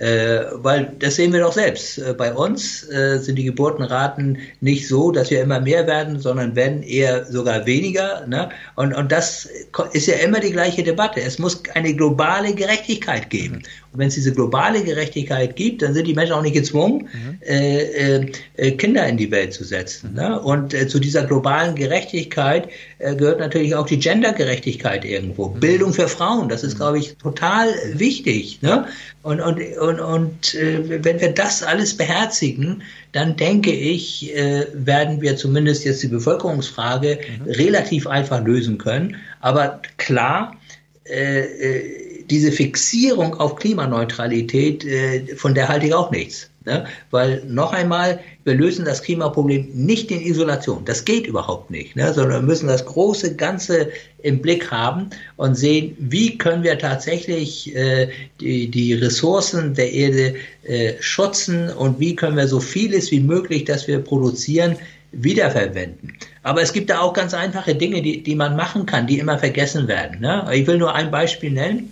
Äh, 0.00 0.46
weil 0.54 0.96
das 0.98 1.16
sehen 1.16 1.30
wir 1.34 1.40
doch 1.40 1.52
selbst. 1.52 1.98
Äh, 1.98 2.14
bei 2.14 2.32
uns 2.32 2.88
äh, 2.88 3.18
sind 3.18 3.36
die 3.36 3.44
Geburtenraten 3.44 4.38
nicht 4.62 4.88
so, 4.88 5.10
dass 5.10 5.30
wir 5.30 5.42
immer 5.42 5.60
mehr 5.60 5.86
werden, 5.86 6.18
sondern 6.18 6.56
wenn 6.56 6.82
eher 6.82 7.26
sogar 7.26 7.66
weniger. 7.66 8.26
Ne? 8.26 8.48
Und, 8.76 8.94
und 8.94 9.12
das 9.12 9.46
ist 9.92 10.06
ja 10.06 10.14
immer 10.14 10.40
die 10.40 10.52
gleiche 10.52 10.82
Debatte. 10.82 11.20
Es 11.20 11.38
muss 11.38 11.62
eine 11.74 11.94
globale 11.94 12.54
Gerechtigkeit 12.54 13.28
geben. 13.28 13.62
Wenn 13.92 14.08
es 14.08 14.14
diese 14.14 14.32
globale 14.32 14.84
Gerechtigkeit 14.84 15.56
gibt, 15.56 15.82
dann 15.82 15.94
sind 15.94 16.06
die 16.06 16.14
Menschen 16.14 16.34
auch 16.34 16.42
nicht 16.42 16.54
gezwungen, 16.54 17.08
mhm. 17.12 17.38
äh, 17.42 18.26
äh, 18.56 18.70
Kinder 18.72 19.06
in 19.06 19.16
die 19.16 19.30
Welt 19.32 19.52
zu 19.52 19.64
setzen. 19.64 20.14
Ne? 20.14 20.40
Und 20.40 20.74
äh, 20.74 20.86
zu 20.86 21.00
dieser 21.00 21.24
globalen 21.24 21.74
Gerechtigkeit 21.74 22.68
äh, 22.98 23.16
gehört 23.16 23.40
natürlich 23.40 23.74
auch 23.74 23.86
die 23.86 23.98
Gendergerechtigkeit 23.98 25.04
irgendwo. 25.04 25.48
Mhm. 25.48 25.60
Bildung 25.60 25.92
für 25.92 26.06
Frauen, 26.06 26.48
das 26.48 26.62
ist, 26.62 26.74
mhm. 26.74 26.78
glaube 26.78 26.98
ich, 26.98 27.16
total 27.16 27.68
wichtig. 27.94 28.62
Ne? 28.62 28.86
Und, 29.22 29.40
und, 29.40 29.60
und, 29.78 30.00
und 30.00 30.54
äh, 30.54 31.04
wenn 31.04 31.20
wir 31.20 31.32
das 31.32 31.64
alles 31.64 31.96
beherzigen, 31.96 32.82
dann 33.10 33.36
denke 33.36 33.72
ich, 33.72 34.34
äh, 34.36 34.66
werden 34.72 35.20
wir 35.20 35.36
zumindest 35.36 35.84
jetzt 35.84 36.02
die 36.02 36.08
Bevölkerungsfrage 36.08 37.18
mhm. 37.18 37.50
relativ 37.50 38.06
einfach 38.06 38.44
lösen 38.44 38.78
können. 38.78 39.16
Aber 39.40 39.82
klar, 39.96 40.56
äh, 41.04 41.40
äh 41.40 41.99
diese 42.30 42.52
Fixierung 42.52 43.34
auf 43.34 43.56
Klimaneutralität, 43.56 44.84
äh, 44.84 45.36
von 45.36 45.54
der 45.54 45.68
halte 45.68 45.86
ich 45.86 45.94
auch 45.94 46.10
nichts. 46.10 46.50
Ne? 46.66 46.84
Weil 47.10 47.42
noch 47.46 47.72
einmal, 47.72 48.20
wir 48.44 48.54
lösen 48.54 48.84
das 48.84 49.02
Klimaproblem 49.02 49.70
nicht 49.72 50.10
in 50.10 50.20
Isolation. 50.20 50.84
Das 50.84 51.04
geht 51.04 51.26
überhaupt 51.26 51.70
nicht, 51.70 51.96
ne? 51.96 52.12
sondern 52.12 52.42
wir 52.42 52.46
müssen 52.46 52.68
das 52.68 52.84
große 52.84 53.34
Ganze 53.36 53.88
im 54.22 54.42
Blick 54.42 54.70
haben 54.70 55.08
und 55.36 55.54
sehen, 55.54 55.96
wie 55.98 56.36
können 56.36 56.62
wir 56.62 56.78
tatsächlich 56.78 57.74
äh, 57.74 58.10
die, 58.40 58.70
die 58.70 58.92
Ressourcen 58.92 59.72
der 59.72 59.90
Erde 59.90 60.34
äh, 60.64 60.92
schützen 61.00 61.70
und 61.70 61.98
wie 61.98 62.14
können 62.14 62.36
wir 62.36 62.46
so 62.46 62.60
vieles 62.60 63.10
wie 63.10 63.20
möglich, 63.20 63.64
das 63.64 63.88
wir 63.88 63.98
produzieren, 63.98 64.76
wiederverwenden. 65.12 66.16
Aber 66.42 66.62
es 66.62 66.72
gibt 66.72 66.90
da 66.90 67.00
auch 67.00 67.14
ganz 67.14 67.34
einfache 67.34 67.74
Dinge, 67.74 68.02
die, 68.02 68.22
die 68.22 68.34
man 68.34 68.54
machen 68.54 68.86
kann, 68.86 69.06
die 69.06 69.18
immer 69.18 69.38
vergessen 69.38 69.88
werden. 69.88 70.20
Ne? 70.20 70.46
Ich 70.52 70.66
will 70.66 70.78
nur 70.78 70.94
ein 70.94 71.10
Beispiel 71.10 71.50
nennen. 71.50 71.90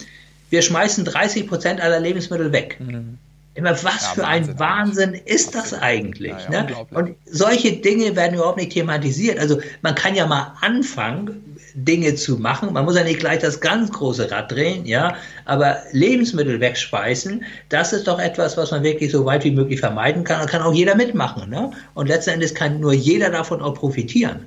Wir 0.50 0.62
schmeißen 0.62 1.04
30 1.04 1.46
Prozent 1.46 1.80
aller 1.80 2.00
Lebensmittel 2.00 2.52
weg. 2.52 2.78
Mhm. 2.80 3.18
Immer, 3.54 3.72
was 3.82 3.82
ja, 3.82 4.08
für 4.14 4.22
Wahnsinn, 4.22 4.52
ein 4.52 4.58
Wahnsinn 4.60 5.14
ist 5.24 5.54
das 5.56 5.74
eigentlich? 5.74 6.30
Ja, 6.48 6.52
ja, 6.52 6.62
ne? 6.62 6.86
Und 6.92 7.16
solche 7.26 7.72
Dinge 7.72 8.14
werden 8.14 8.34
überhaupt 8.34 8.58
nicht 8.58 8.70
thematisiert. 8.70 9.40
Also 9.40 9.60
man 9.82 9.96
kann 9.96 10.14
ja 10.14 10.28
mal 10.28 10.54
anfangen, 10.60 11.56
Dinge 11.74 12.14
zu 12.14 12.36
machen. 12.36 12.72
Man 12.72 12.84
muss 12.84 12.96
ja 12.96 13.02
nicht 13.02 13.18
gleich 13.18 13.40
das 13.40 13.60
ganz 13.60 13.90
große 13.90 14.30
Rad 14.30 14.52
drehen, 14.52 14.86
ja. 14.86 15.16
Aber 15.44 15.78
Lebensmittel 15.90 16.60
wegspeisen, 16.60 17.44
das 17.68 17.92
ist 17.92 18.06
doch 18.06 18.20
etwas, 18.20 18.56
was 18.56 18.70
man 18.70 18.84
wirklich 18.84 19.10
so 19.10 19.24
weit 19.24 19.42
wie 19.42 19.50
möglich 19.50 19.80
vermeiden 19.80 20.22
kann. 20.22 20.40
Da 20.40 20.46
kann 20.46 20.62
auch 20.62 20.72
jeder 20.72 20.94
mitmachen, 20.94 21.50
ne? 21.50 21.72
Und 21.94 22.06
letzten 22.06 22.30
Endes 22.30 22.54
kann 22.54 22.78
nur 22.78 22.92
jeder 22.92 23.30
davon 23.30 23.60
auch 23.60 23.74
profitieren. 23.74 24.44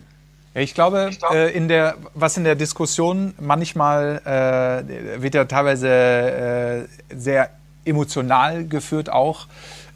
Ja, 0.54 0.62
ich 0.62 0.74
glaube, 0.74 1.08
ich 1.12 1.20
glaub, 1.20 1.34
äh, 1.34 1.50
in 1.50 1.68
der, 1.68 1.96
was 2.14 2.38
in 2.38 2.44
der 2.44 2.56
Diskussion 2.56 3.34
manchmal 3.40 4.22
äh, 4.26 5.22
wird 5.22 5.34
ja 5.34 5.46
teilweise 5.46 6.88
äh, 7.10 7.16
sehr 7.16 7.50
emotional 7.86 8.66
geführt 8.66 9.10
auch 9.10 9.48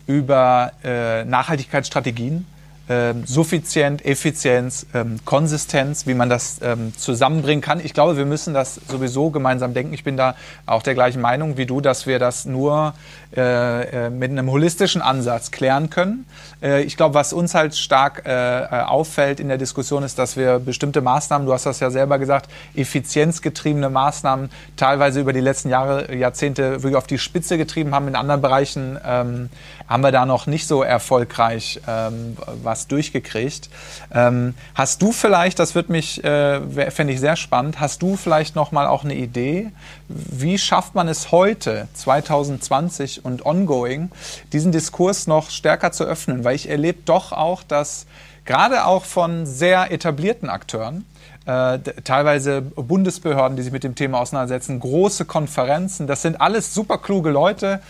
über 0.07 0.71
äh, 0.83 1.25
Nachhaltigkeitsstrategien. 1.25 2.47
Ähm, 2.87 3.25
Suffizient, 3.25 4.05
Effizienz, 4.05 4.85
ähm, 4.93 5.19
Konsistenz, 5.25 6.05
wie 6.05 6.13
man 6.13 6.29
das 6.29 6.59
ähm, 6.61 6.93
zusammenbringen 6.95 7.61
kann. 7.61 7.79
Ich 7.83 7.93
glaube, 7.93 8.15
wir 8.15 8.25
müssen 8.25 8.53
das 8.53 8.79
sowieso 8.87 9.31
gemeinsam 9.31 9.73
denken. 9.73 9.93
Ich 9.93 10.03
bin 10.03 10.17
da 10.17 10.35
auch 10.67 10.83
der 10.83 10.93
gleichen 10.93 11.19
Meinung 11.19 11.57
wie 11.57 11.65
du, 11.65 11.81
dass 11.81 12.05
wir 12.05 12.19
das 12.19 12.45
nur 12.45 12.93
äh, 13.35 14.05
äh, 14.05 14.09
mit 14.09 14.31
einem 14.31 14.51
holistischen 14.51 15.01
Ansatz 15.01 15.51
klären 15.51 15.89
können. 15.89 16.25
Äh, 16.61 16.83
ich 16.83 16.95
glaube, 16.95 17.15
was 17.15 17.33
uns 17.33 17.55
halt 17.55 17.75
stark 17.75 18.23
äh, 18.25 18.31
äh, 18.31 18.67
auffällt 18.83 19.39
in 19.39 19.47
der 19.47 19.57
Diskussion 19.57 20.03
ist, 20.03 20.19
dass 20.19 20.37
wir 20.37 20.59
bestimmte 20.59 21.01
Maßnahmen, 21.01 21.47
du 21.47 21.53
hast 21.53 21.65
das 21.65 21.79
ja 21.79 21.89
selber 21.89 22.19
gesagt, 22.19 22.49
effizienzgetriebene 22.75 23.89
Maßnahmen 23.89 24.51
teilweise 24.77 25.19
über 25.19 25.33
die 25.33 25.41
letzten 25.41 25.69
Jahre, 25.69 26.15
Jahrzehnte 26.15 26.83
wirklich 26.83 26.95
auf 26.95 27.07
die 27.07 27.17
Spitze 27.17 27.57
getrieben 27.57 27.95
haben. 27.95 28.07
In 28.07 28.15
anderen 28.15 28.41
Bereichen 28.41 28.97
ähm, 29.03 29.49
haben 29.87 30.01
wir 30.01 30.11
da 30.11 30.25
noch 30.25 30.47
nicht 30.47 30.67
so 30.67 30.83
erfolgreich 30.83 31.79
ähm, 31.87 32.37
was 32.63 32.87
durchgekriegt. 32.87 33.69
Ähm, 34.13 34.55
hast 34.73 35.01
du 35.01 35.11
vielleicht, 35.11 35.59
das 35.59 35.75
wird 35.75 35.89
mich, 35.89 36.23
äh, 36.23 36.91
fände 36.91 37.13
ich 37.13 37.19
sehr 37.19 37.35
spannend, 37.35 37.79
hast 37.79 38.01
du 38.01 38.15
vielleicht 38.15 38.55
noch 38.55 38.71
mal 38.71 38.87
auch 38.87 39.03
eine 39.03 39.15
Idee, 39.15 39.71
wie 40.07 40.57
schafft 40.57 40.95
man 40.95 41.07
es 41.07 41.31
heute, 41.31 41.87
2020 41.93 43.25
und 43.25 43.45
ongoing, 43.45 44.11
diesen 44.53 44.71
Diskurs 44.71 45.27
noch 45.27 45.49
stärker 45.49 45.91
zu 45.91 46.03
öffnen? 46.03 46.43
Weil 46.43 46.55
ich 46.55 46.69
erlebe 46.69 46.99
doch 47.05 47.31
auch, 47.31 47.63
dass 47.63 48.05
gerade 48.45 48.85
auch 48.85 49.05
von 49.05 49.45
sehr 49.45 49.91
etablierten 49.91 50.49
Akteuren, 50.49 51.05
äh, 51.45 51.79
teilweise 52.03 52.61
Bundesbehörden, 52.61 53.55
die 53.55 53.63
sich 53.63 53.71
mit 53.71 53.83
dem 53.83 53.95
Thema 53.95 54.19
auseinandersetzen, 54.19 54.79
große 54.79 55.25
Konferenzen, 55.25 56.07
das 56.07 56.21
sind 56.21 56.41
alles 56.41 56.73
super 56.73 56.97
kluge 56.97 57.29
Leute, 57.29 57.81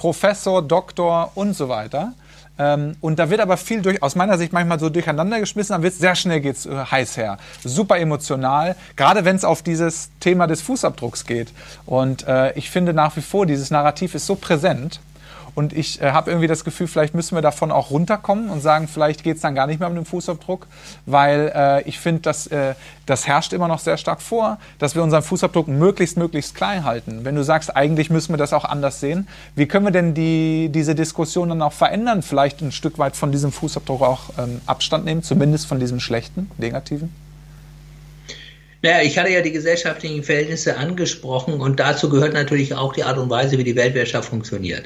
Professor, 0.00 0.62
Doktor 0.62 1.30
und 1.34 1.52
so 1.54 1.68
weiter. 1.68 2.14
Ähm, 2.58 2.96
und 3.02 3.18
da 3.18 3.28
wird 3.28 3.40
aber 3.40 3.58
viel 3.58 3.82
durch, 3.82 4.02
aus 4.02 4.16
meiner 4.16 4.38
Sicht 4.38 4.50
manchmal 4.50 4.80
so 4.80 4.88
durcheinander 4.88 5.38
geschmissen, 5.40 5.74
dann 5.74 5.82
wird 5.82 5.92
sehr 5.92 6.16
schnell 6.16 6.40
geht's 6.40 6.64
äh, 6.64 6.70
heiß 6.74 7.18
her. 7.18 7.36
Super 7.62 7.98
emotional, 7.98 8.76
gerade 8.96 9.26
wenn 9.26 9.36
es 9.36 9.44
auf 9.44 9.62
dieses 9.62 10.08
Thema 10.18 10.46
des 10.46 10.62
Fußabdrucks 10.62 11.26
geht. 11.26 11.52
Und 11.84 12.26
äh, 12.26 12.52
ich 12.54 12.70
finde 12.70 12.94
nach 12.94 13.14
wie 13.16 13.20
vor, 13.20 13.44
dieses 13.44 13.70
Narrativ 13.70 14.14
ist 14.14 14.26
so 14.26 14.36
präsent. 14.36 15.00
Und 15.60 15.74
ich 15.74 16.00
äh, 16.00 16.12
habe 16.12 16.30
irgendwie 16.30 16.46
das 16.46 16.64
Gefühl, 16.64 16.86
vielleicht 16.86 17.12
müssen 17.12 17.34
wir 17.34 17.42
davon 17.42 17.70
auch 17.70 17.90
runterkommen 17.90 18.48
und 18.48 18.62
sagen, 18.62 18.88
vielleicht 18.88 19.22
geht 19.22 19.36
es 19.36 19.42
dann 19.42 19.54
gar 19.54 19.66
nicht 19.66 19.78
mehr 19.78 19.90
um 19.90 19.94
den 19.94 20.06
Fußabdruck, 20.06 20.66
weil 21.04 21.52
äh, 21.54 21.82
ich 21.86 21.98
finde, 21.98 22.22
dass 22.22 22.46
äh, 22.46 22.72
das 23.04 23.26
herrscht 23.26 23.52
immer 23.52 23.68
noch 23.68 23.78
sehr 23.78 23.98
stark 23.98 24.22
vor, 24.22 24.56
dass 24.78 24.94
wir 24.94 25.02
unseren 25.02 25.22
Fußabdruck 25.22 25.68
möglichst, 25.68 26.16
möglichst 26.16 26.54
klein 26.54 26.86
halten. 26.86 27.26
Wenn 27.26 27.34
du 27.34 27.44
sagst, 27.44 27.76
eigentlich 27.76 28.08
müssen 28.08 28.32
wir 28.32 28.38
das 28.38 28.54
auch 28.54 28.64
anders 28.64 29.00
sehen, 29.00 29.28
wie 29.54 29.66
können 29.66 29.84
wir 29.84 29.92
denn 29.92 30.14
die, 30.14 30.70
diese 30.72 30.94
Diskussion 30.94 31.50
dann 31.50 31.60
auch 31.60 31.74
verändern? 31.74 32.22
Vielleicht 32.22 32.62
ein 32.62 32.72
Stück 32.72 32.98
weit 32.98 33.14
von 33.14 33.30
diesem 33.30 33.52
Fußabdruck 33.52 34.00
auch 34.00 34.30
ähm, 34.38 34.62
Abstand 34.64 35.04
nehmen, 35.04 35.22
zumindest 35.22 35.66
von 35.66 35.78
diesem 35.78 36.00
schlechten, 36.00 36.50
negativen? 36.56 37.12
Naja, 38.82 39.02
ich 39.02 39.18
hatte 39.18 39.30
ja 39.30 39.42
die 39.42 39.52
gesellschaftlichen 39.52 40.22
Verhältnisse 40.22 40.78
angesprochen 40.78 41.60
und 41.60 41.78
dazu 41.78 42.08
gehört 42.08 42.32
natürlich 42.32 42.74
auch 42.74 42.94
die 42.94 43.04
Art 43.04 43.18
und 43.18 43.28
Weise, 43.28 43.58
wie 43.58 43.64
die 43.64 43.76
Weltwirtschaft 43.76 44.30
funktioniert. 44.30 44.84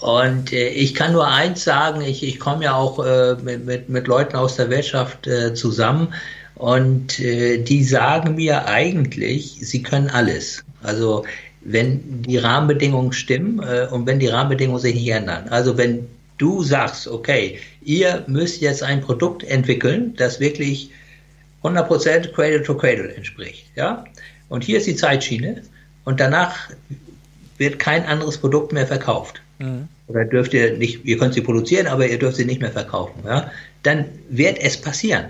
Und 0.00 0.52
äh, 0.52 0.68
ich 0.68 0.94
kann 0.94 1.12
nur 1.12 1.28
eins 1.28 1.64
sagen, 1.64 2.00
ich, 2.00 2.22
ich 2.22 2.40
komme 2.40 2.64
ja 2.64 2.74
auch 2.74 3.04
äh, 3.04 3.36
mit, 3.42 3.66
mit, 3.66 3.88
mit 3.88 4.06
Leuten 4.06 4.36
aus 4.36 4.56
der 4.56 4.70
Wirtschaft 4.70 5.26
äh, 5.26 5.54
zusammen 5.54 6.14
und 6.54 7.20
äh, 7.20 7.58
die 7.58 7.84
sagen 7.84 8.34
mir 8.34 8.66
eigentlich, 8.66 9.58
sie 9.60 9.82
können 9.82 10.08
alles. 10.08 10.64
Also 10.82 11.24
wenn 11.62 12.22
die 12.22 12.38
Rahmenbedingungen 12.38 13.12
stimmen 13.12 13.62
äh, 13.62 13.88
und 13.90 14.06
wenn 14.06 14.18
die 14.18 14.28
Rahmenbedingungen 14.28 14.80
sich 14.80 14.94
nicht 14.94 15.08
ändern. 15.08 15.48
Also 15.50 15.76
wenn 15.76 16.06
du 16.38 16.62
sagst, 16.62 17.06
okay, 17.06 17.58
ihr 17.82 18.24
müsst 18.26 18.62
jetzt 18.62 18.82
ein 18.82 19.02
Produkt 19.02 19.44
entwickeln, 19.44 20.14
das 20.16 20.40
wirklich 20.40 20.90
100% 21.62 22.32
Cradle 22.32 22.62
to 22.62 22.74
Cradle 22.74 23.14
entspricht, 23.14 23.66
ja? 23.76 24.04
Und 24.48 24.64
hier 24.64 24.78
ist 24.78 24.86
die 24.86 24.96
Zeitschiene 24.96 25.62
und 26.04 26.18
danach 26.18 26.70
wird 27.58 27.78
kein 27.78 28.06
anderes 28.06 28.38
Produkt 28.38 28.72
mehr 28.72 28.86
verkauft 28.86 29.42
Mhm. 29.60 29.88
Oder 30.08 30.24
dürft 30.24 30.54
ihr 30.54 30.76
nicht, 30.76 31.04
ihr 31.04 31.18
könnt 31.18 31.34
sie 31.34 31.42
produzieren, 31.42 31.86
aber 31.86 32.08
ihr 32.08 32.18
dürft 32.18 32.36
sie 32.36 32.44
nicht 32.44 32.60
mehr 32.60 32.72
verkaufen. 32.72 33.22
Ja? 33.24 33.50
Dann 33.82 34.06
wird 34.28 34.58
es 34.58 34.76
passieren. 34.76 35.26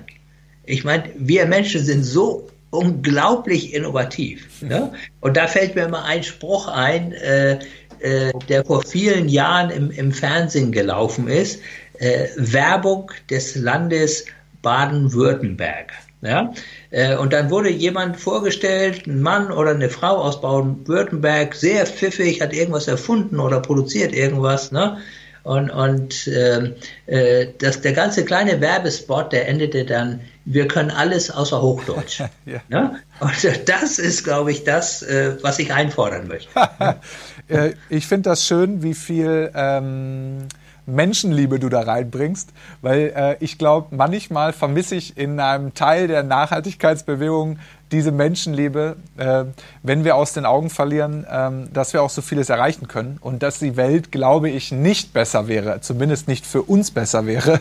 Ich 0.64 0.84
meine, 0.84 1.04
wir 1.16 1.46
Menschen 1.46 1.84
sind 1.84 2.04
so 2.04 2.48
unglaublich 2.70 3.74
innovativ. 3.74 4.62
Ne? 4.62 4.92
Und 5.20 5.36
da 5.36 5.46
fällt 5.48 5.74
mir 5.74 5.88
mal 5.88 6.04
ein 6.04 6.22
Spruch 6.22 6.68
ein, 6.68 7.12
äh, 7.12 7.58
äh, 7.98 8.32
der 8.48 8.64
vor 8.64 8.82
vielen 8.82 9.28
Jahren 9.28 9.70
im, 9.70 9.90
im 9.90 10.12
Fernsehen 10.12 10.70
gelaufen 10.72 11.28
ist. 11.28 11.60
Äh, 11.98 12.28
Werbung 12.36 13.10
des 13.28 13.56
Landes 13.56 14.24
Baden-Württemberg. 14.62 15.92
Ja? 16.22 16.54
Äh, 16.90 17.16
und 17.16 17.32
dann 17.32 17.50
wurde 17.50 17.70
jemand 17.70 18.16
vorgestellt, 18.18 19.06
ein 19.06 19.20
Mann 19.22 19.52
oder 19.52 19.70
eine 19.70 19.88
Frau 19.88 20.16
aus 20.16 20.40
Baden-Württemberg, 20.40 21.54
sehr 21.54 21.86
pfiffig, 21.86 22.40
hat 22.40 22.52
irgendwas 22.52 22.88
erfunden 22.88 23.38
oder 23.38 23.60
produziert 23.60 24.12
irgendwas. 24.12 24.72
Ne? 24.72 24.98
Und, 25.42 25.70
und 25.70 26.26
äh, 26.26 26.74
äh, 27.06 27.48
das, 27.58 27.80
der 27.80 27.92
ganze 27.92 28.24
kleine 28.24 28.60
Werbespot, 28.60 29.32
der 29.32 29.48
endete 29.48 29.84
dann, 29.84 30.20
wir 30.44 30.68
können 30.68 30.90
alles 30.90 31.30
außer 31.30 31.62
Hochdeutsch. 31.62 32.20
ja. 32.44 32.60
ne? 32.68 33.00
Und 33.20 33.68
das 33.68 33.98
ist, 33.98 34.24
glaube 34.24 34.50
ich, 34.50 34.64
das, 34.64 35.02
äh, 35.02 35.36
was 35.42 35.58
ich 35.58 35.72
einfordern 35.72 36.28
möchte. 36.28 36.50
Äh, 37.48 37.72
ich 37.88 38.06
finde 38.06 38.30
das 38.30 38.46
schön, 38.46 38.84
wie 38.84 38.94
viel 38.94 39.50
ähm, 39.56 40.46
Menschenliebe 40.90 41.58
du 41.58 41.68
da 41.68 41.80
reinbringst, 41.80 42.50
weil 42.82 43.12
äh, 43.14 43.36
ich 43.40 43.58
glaube, 43.58 43.94
manchmal 43.94 44.52
vermisse 44.52 44.96
ich 44.96 45.16
in 45.16 45.40
einem 45.40 45.74
Teil 45.74 46.08
der 46.08 46.22
Nachhaltigkeitsbewegung 46.22 47.58
diese 47.92 48.12
Menschenliebe, 48.12 48.96
äh, 49.16 49.44
wenn 49.82 50.04
wir 50.04 50.16
aus 50.16 50.32
den 50.32 50.46
Augen 50.46 50.70
verlieren, 50.70 51.24
äh, 51.24 51.72
dass 51.72 51.92
wir 51.92 52.02
auch 52.02 52.10
so 52.10 52.22
vieles 52.22 52.48
erreichen 52.48 52.88
können 52.88 53.18
und 53.20 53.42
dass 53.42 53.58
die 53.58 53.76
Welt, 53.76 54.12
glaube 54.12 54.50
ich, 54.50 54.72
nicht 54.72 55.12
besser 55.12 55.48
wäre, 55.48 55.80
zumindest 55.80 56.28
nicht 56.28 56.46
für 56.46 56.62
uns 56.62 56.90
besser 56.90 57.26
wäre, 57.26 57.60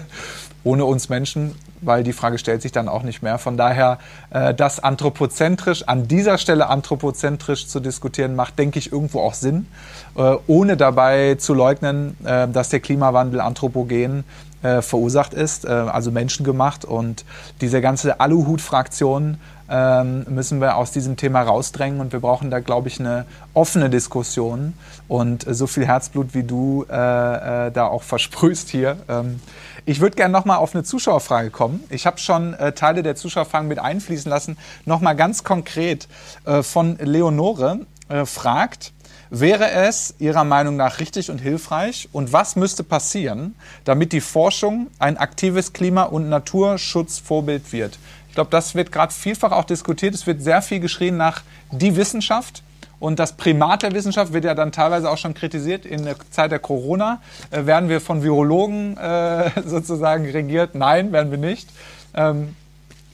ohne 0.63 0.85
uns 0.85 1.09
Menschen, 1.09 1.55
weil 1.81 2.03
die 2.03 2.13
Frage 2.13 2.37
stellt 2.37 2.61
sich 2.61 2.71
dann 2.71 2.87
auch 2.87 3.03
nicht 3.03 3.21
mehr. 3.21 3.37
Von 3.37 3.57
daher, 3.57 3.99
äh, 4.29 4.53
das 4.53 4.79
anthropozentrisch, 4.81 5.83
an 5.87 6.07
dieser 6.07 6.37
Stelle 6.37 6.67
anthropozentrisch 6.67 7.67
zu 7.67 7.79
diskutieren, 7.79 8.35
macht, 8.35 8.59
denke 8.59 8.79
ich, 8.79 8.91
irgendwo 8.91 9.21
auch 9.21 9.33
Sinn, 9.33 9.67
äh, 10.15 10.35
ohne 10.47 10.77
dabei 10.77 11.35
zu 11.35 11.53
leugnen, 11.53 12.17
äh, 12.25 12.47
dass 12.47 12.69
der 12.69 12.79
Klimawandel 12.79 13.41
anthropogen 13.41 14.23
äh, 14.61 14.81
verursacht 14.81 15.33
ist, 15.33 15.65
äh, 15.65 15.69
also 15.69 16.11
menschengemacht. 16.11 16.85
Und 16.85 17.25
diese 17.61 17.81
ganze 17.81 18.19
Aluhut-Fraktion 18.19 19.37
ähm, 19.69 20.25
müssen 20.29 20.61
wir 20.61 20.75
aus 20.75 20.91
diesem 20.91 21.17
Thema 21.17 21.41
rausdrängen 21.41 21.99
und 21.99 22.11
wir 22.11 22.19
brauchen 22.19 22.49
da, 22.49 22.59
glaube 22.59 22.87
ich, 22.87 22.99
eine 22.99 23.25
offene 23.53 23.89
Diskussion 23.89 24.73
und 25.07 25.45
so 25.47 25.67
viel 25.67 25.85
Herzblut, 25.85 26.33
wie 26.33 26.43
du 26.43 26.85
äh, 26.89 27.67
äh, 27.67 27.71
da 27.71 27.87
auch 27.87 28.03
versprühst 28.03 28.69
hier. 28.69 28.97
Ähm, 29.07 29.39
ich 29.85 30.01
würde 30.01 30.15
gerne 30.15 30.31
nochmal 30.31 30.57
auf 30.57 30.75
eine 30.75 30.83
Zuschauerfrage 30.83 31.49
kommen. 31.49 31.83
Ich 31.89 32.05
habe 32.05 32.17
schon 32.17 32.53
äh, 32.53 32.73
Teile 32.73 33.03
der 33.03 33.15
Zuschauerfragen 33.15 33.67
mit 33.67 33.79
einfließen 33.79 34.29
lassen. 34.29 34.57
Nochmal 34.85 35.15
ganz 35.15 35.43
konkret 35.43 36.07
äh, 36.45 36.63
von 36.63 36.97
Leonore 36.97 37.79
äh, 38.09 38.25
fragt, 38.25 38.93
Wäre 39.31 39.69
es 39.69 40.15
Ihrer 40.17 40.43
Meinung 40.43 40.75
nach 40.75 40.99
richtig 40.99 41.29
und 41.29 41.37
hilfreich? 41.37 42.09
Und 42.11 42.33
was 42.33 42.55
müsste 42.55 42.83
passieren, 42.83 43.53
damit 43.83 44.11
die 44.11 44.21
Forschung 44.21 44.87
ein 44.97 45.17
aktives 45.17 45.71
Klima- 45.71 46.03
und 46.03 46.29
Naturschutzvorbild 46.29 47.71
wird? 47.71 47.99
Ich 48.39 48.41
glaube, 48.41 48.51
das 48.51 48.73
wird 48.73 48.93
gerade 48.93 49.13
vielfach 49.13 49.51
auch 49.51 49.65
diskutiert. 49.65 50.15
Es 50.15 50.25
wird 50.25 50.41
sehr 50.41 50.61
viel 50.61 50.79
geschrien 50.79 51.17
nach 51.17 51.41
die 51.71 51.97
Wissenschaft. 51.97 52.63
Und 53.01 53.19
das 53.19 53.33
Primat 53.33 53.83
der 53.83 53.91
Wissenschaft 53.91 54.31
wird 54.31 54.45
ja 54.45 54.55
dann 54.55 54.71
teilweise 54.71 55.09
auch 55.09 55.17
schon 55.17 55.33
kritisiert. 55.33 55.85
In 55.85 56.05
der 56.05 56.15
Zeit 56.31 56.49
der 56.49 56.59
Corona 56.59 57.21
äh, 57.51 57.65
werden 57.65 57.89
wir 57.89 57.99
von 57.99 58.23
Virologen 58.23 58.95
äh, 58.95 59.51
sozusagen 59.65 60.23
regiert. 60.31 60.73
Nein, 60.73 61.11
werden 61.11 61.31
wir 61.31 61.37
nicht. 61.37 61.67
Ähm, 62.15 62.55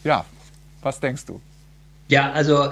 ja, 0.03 0.25
was 0.83 0.99
denkst 0.99 1.25
du? 1.25 1.41
Ja, 2.07 2.31
also 2.31 2.71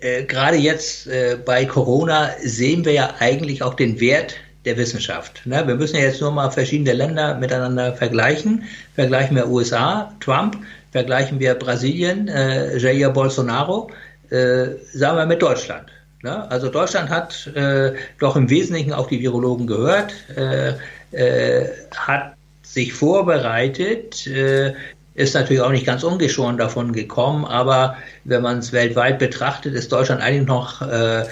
äh, 0.00 0.24
gerade 0.24 0.58
jetzt 0.58 1.06
äh, 1.06 1.38
bei 1.42 1.64
Corona 1.64 2.32
sehen 2.42 2.84
wir 2.84 2.92
ja 2.92 3.14
eigentlich 3.18 3.62
auch 3.62 3.72
den 3.72 3.98
Wert 3.98 4.34
der 4.66 4.76
Wissenschaft. 4.76 5.40
Ne? 5.46 5.66
Wir 5.66 5.76
müssen 5.76 5.96
ja 5.96 6.02
jetzt 6.02 6.20
nur 6.20 6.32
mal 6.32 6.50
verschiedene 6.50 6.92
Länder 6.92 7.36
miteinander 7.36 7.94
vergleichen. 7.94 8.64
Vergleichen 8.94 9.36
wir 9.36 9.48
USA, 9.48 10.12
Trump, 10.20 10.58
vergleichen 10.90 11.40
wir 11.40 11.54
Brasilien, 11.54 12.28
äh, 12.28 12.76
Jair 12.78 13.10
Bolsonaro, 13.10 13.90
äh, 14.30 14.68
sagen 14.92 15.16
wir 15.16 15.26
mit 15.26 15.42
Deutschland. 15.42 15.90
Ne? 16.22 16.50
Also 16.50 16.68
Deutschland 16.68 17.10
hat 17.10 17.46
äh, 17.54 17.92
doch 18.18 18.36
im 18.36 18.50
Wesentlichen 18.50 18.92
auf 18.92 19.06
die 19.06 19.20
Virologen 19.20 19.66
gehört, 19.66 20.12
äh, 20.36 20.74
äh, 21.12 21.68
hat 21.96 22.34
sich 22.62 22.92
vorbereitet, 22.92 24.26
äh, 24.26 24.74
ist 25.14 25.34
natürlich 25.34 25.62
auch 25.62 25.70
nicht 25.70 25.86
ganz 25.86 26.04
ungeschoren 26.04 26.58
davon 26.58 26.92
gekommen, 26.92 27.44
aber 27.44 27.96
wenn 28.24 28.42
man 28.42 28.58
es 28.58 28.72
weltweit 28.72 29.18
betrachtet, 29.18 29.74
ist 29.74 29.90
Deutschland 29.90 30.22
eigentlich 30.22 30.46
noch 30.46 30.82
äh, 30.82 31.22
äh, 31.22 31.26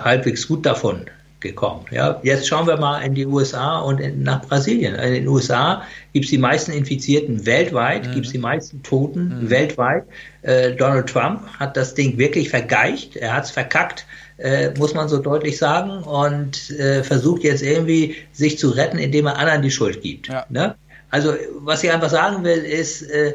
halbwegs 0.00 0.48
gut 0.48 0.64
davon 0.64 1.06
gekommen. 1.40 1.84
Ja, 1.90 2.18
jetzt 2.22 2.48
schauen 2.48 2.66
wir 2.66 2.76
mal 2.76 3.00
in 3.00 3.14
die 3.14 3.26
USA 3.26 3.80
und 3.80 4.00
in, 4.00 4.22
nach 4.22 4.42
Brasilien. 4.42 4.94
In 4.94 5.12
den 5.12 5.28
USA 5.28 5.82
gibt 6.12 6.24
es 6.24 6.30
die 6.30 6.38
meisten 6.38 6.72
Infizierten 6.72 7.44
weltweit, 7.44 8.06
mhm. 8.06 8.12
gibt 8.12 8.26
es 8.26 8.32
die 8.32 8.38
meisten 8.38 8.82
Toten 8.82 9.42
mhm. 9.42 9.50
weltweit. 9.50 10.04
Äh, 10.42 10.72
Donald 10.72 11.08
Trump 11.08 11.46
hat 11.58 11.76
das 11.76 11.94
Ding 11.94 12.18
wirklich 12.18 12.48
vergeicht, 12.48 13.16
er 13.16 13.34
hat 13.34 13.44
es 13.44 13.50
verkackt. 13.50 14.06
Äh, 14.38 14.70
muss 14.78 14.92
man 14.92 15.08
so 15.08 15.18
deutlich 15.18 15.56
sagen, 15.56 16.02
und 16.02 16.70
äh, 16.72 17.02
versucht 17.02 17.42
jetzt 17.42 17.62
irgendwie 17.62 18.16
sich 18.32 18.58
zu 18.58 18.68
retten, 18.68 18.98
indem 18.98 19.26
er 19.26 19.38
anderen 19.38 19.62
die 19.62 19.70
Schuld 19.70 20.02
gibt. 20.02 20.28
Ja. 20.28 20.44
Ne? 20.50 20.74
Also 21.10 21.34
was 21.60 21.82
ich 21.82 21.90
einfach 21.90 22.10
sagen 22.10 22.44
will, 22.44 22.58
ist, 22.58 23.02
äh, 23.02 23.34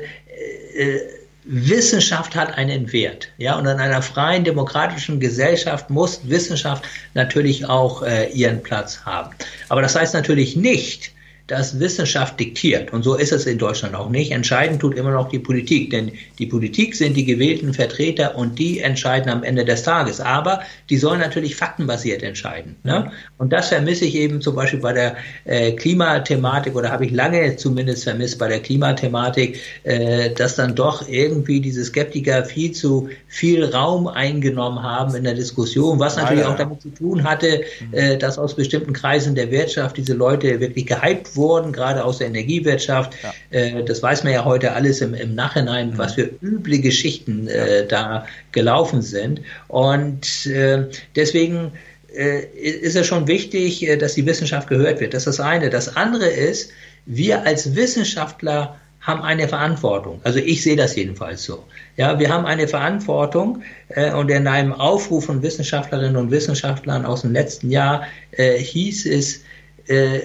äh, 0.76 1.00
Wissenschaft 1.44 2.36
hat 2.36 2.58
einen 2.58 2.92
Wert. 2.94 3.28
Ja, 3.38 3.58
und 3.58 3.66
in 3.66 3.80
einer 3.80 4.02
freien, 4.02 4.44
demokratischen 4.44 5.20
Gesellschaft 5.20 5.90
muss 5.90 6.22
Wissenschaft 6.30 6.84
natürlich 7.14 7.66
auch 7.66 8.04
äh, 8.04 8.30
ihren 8.32 8.62
Platz 8.62 9.02
haben. 9.06 9.32
Aber 9.70 9.82
das 9.82 9.96
heißt 9.96 10.14
natürlich 10.14 10.56
nicht, 10.56 11.12
dass 11.52 11.82
Wissenschaft 11.82 12.40
diktiert. 12.40 12.94
Und 12.94 13.04
so 13.04 13.16
ist 13.16 13.34
es 13.34 13.46
in 13.46 13.58
Deutschland 13.58 13.94
auch 13.94 14.10
nicht. 14.10 14.32
Entscheidend 14.32 14.80
tut 14.80 14.96
immer 14.96 15.12
noch 15.12 15.28
die 15.28 15.40
Politik. 15.40 15.90
Denn 15.90 16.14
die 16.40 16.46
Politik 16.46 16.96
sind 16.96 17.18
die 17.18 17.26
gewählten 17.26 17.74
Vertreter 17.74 18.38
und 18.38 18.58
die 18.58 18.80
entscheiden 18.80 19.30
am 19.30 19.44
Ende 19.44 19.66
des 19.66 19.84
Tages. 19.84 20.22
Aber 20.22 20.62
die 20.90 20.96
sollen 20.96 21.20
natürlich 21.20 21.58
faktenbasiert 21.58 22.24
entscheiden. 22.24 22.78
Ne? 22.84 23.12
Und 23.38 23.52
das 23.52 23.68
vermisse 23.68 24.06
ich 24.06 24.16
eben 24.16 24.42
zum 24.42 24.56
Beispiel 24.56 24.80
bei 24.80 24.94
der 24.94 25.18
äh, 25.44 25.74
Klimathematik 25.74 26.74
oder 26.74 26.90
habe 26.90 27.06
ich 27.06 27.12
lange 27.12 27.58
zumindest 27.58 28.06
vermisst 28.06 28.40
bei 28.40 28.48
der 28.48 28.62
Klimathematik, 28.62 29.60
äh, 29.84 30.30
dass 30.30 30.56
dann 30.56 30.74
doch 30.74 31.10
irgendwie 31.10 31.60
diese 31.60 31.84
Skeptiker 31.84 32.46
viel 32.46 32.72
zu 32.72 33.10
viel 33.28 33.66
Raum 33.66 34.08
eingenommen 34.08 34.82
haben 34.82 35.16
in 35.16 35.26
der 35.26 35.34
Diskussion, 35.34 36.00
was 36.00 36.16
natürlich 36.16 36.46
ah, 36.46 36.48
ja. 36.48 36.54
auch 36.54 36.58
damit 36.58 36.82
zu 36.82 36.90
tun 36.90 37.26
hatte, 37.26 37.64
äh, 37.92 38.18
dass 38.18 38.40
aus 38.40 38.56
bestimmten 38.56 38.94
Kreisen 38.94 39.36
der 39.36 39.52
Wirtschaft 39.52 39.98
diese 39.98 40.14
Leute 40.14 40.62
wirklich 40.62 40.86
gehypt 40.86 41.36
wurden 41.36 41.41
wurden, 41.42 41.74
gerade 41.74 42.06
aus 42.06 42.20
der 42.20 42.28
Energiewirtschaft. 42.28 43.14
Ja. 43.22 43.34
Äh, 43.50 43.84
das 43.84 44.02
weiß 44.02 44.24
man 44.24 44.34
ja 44.34 44.46
heute 44.46 44.72
alles 44.72 45.02
im, 45.02 45.14
im 45.14 45.36
Nachhinein, 45.36 45.92
mhm. 45.92 45.98
was 45.98 46.14
für 46.14 46.30
üble 46.42 46.80
Geschichten 46.80 47.48
äh, 47.48 47.86
da 47.86 48.26
gelaufen 48.54 49.02
sind. 49.02 49.42
Und 49.68 50.46
äh, 50.46 50.86
deswegen 51.16 51.74
äh, 52.16 52.46
ist 52.56 52.96
es 52.96 53.08
schon 53.08 53.28
wichtig, 53.28 53.88
äh, 53.88 53.98
dass 53.98 54.14
die 54.14 54.26
Wissenschaft 54.26 54.68
gehört 54.70 55.00
wird. 55.00 55.14
Das 55.14 55.28
ist 55.28 55.40
das 55.40 55.46
eine. 55.46 55.70
Das 55.70 55.96
andere 55.96 56.28
ist, 56.28 56.72
wir 57.06 57.46
als 57.46 57.76
Wissenschaftler 57.76 58.78
haben 59.02 59.24
eine 59.24 59.48
Verantwortung. 59.48 60.22
Also 60.24 60.40
ich 60.40 60.62
sehe 60.62 60.76
das 60.76 60.96
jedenfalls 60.96 61.44
so. 61.44 61.66
Ja, 61.98 62.20
wir 62.20 62.30
haben 62.30 62.46
eine 62.46 62.68
Verantwortung 62.68 63.64
äh, 63.90 64.14
und 64.14 64.30
in 64.30 64.48
einem 64.48 64.74
Aufruf 64.74 65.26
von 65.26 65.42
Wissenschaftlerinnen 65.42 66.16
und 66.16 66.32
Wissenschaftlern 66.32 67.06
aus 67.06 67.22
dem 67.22 67.34
letzten 67.34 67.72
Jahr 67.72 68.04
äh, 68.32 68.58
hieß 68.58 69.08
es, 69.08 69.42
äh, 69.88 70.20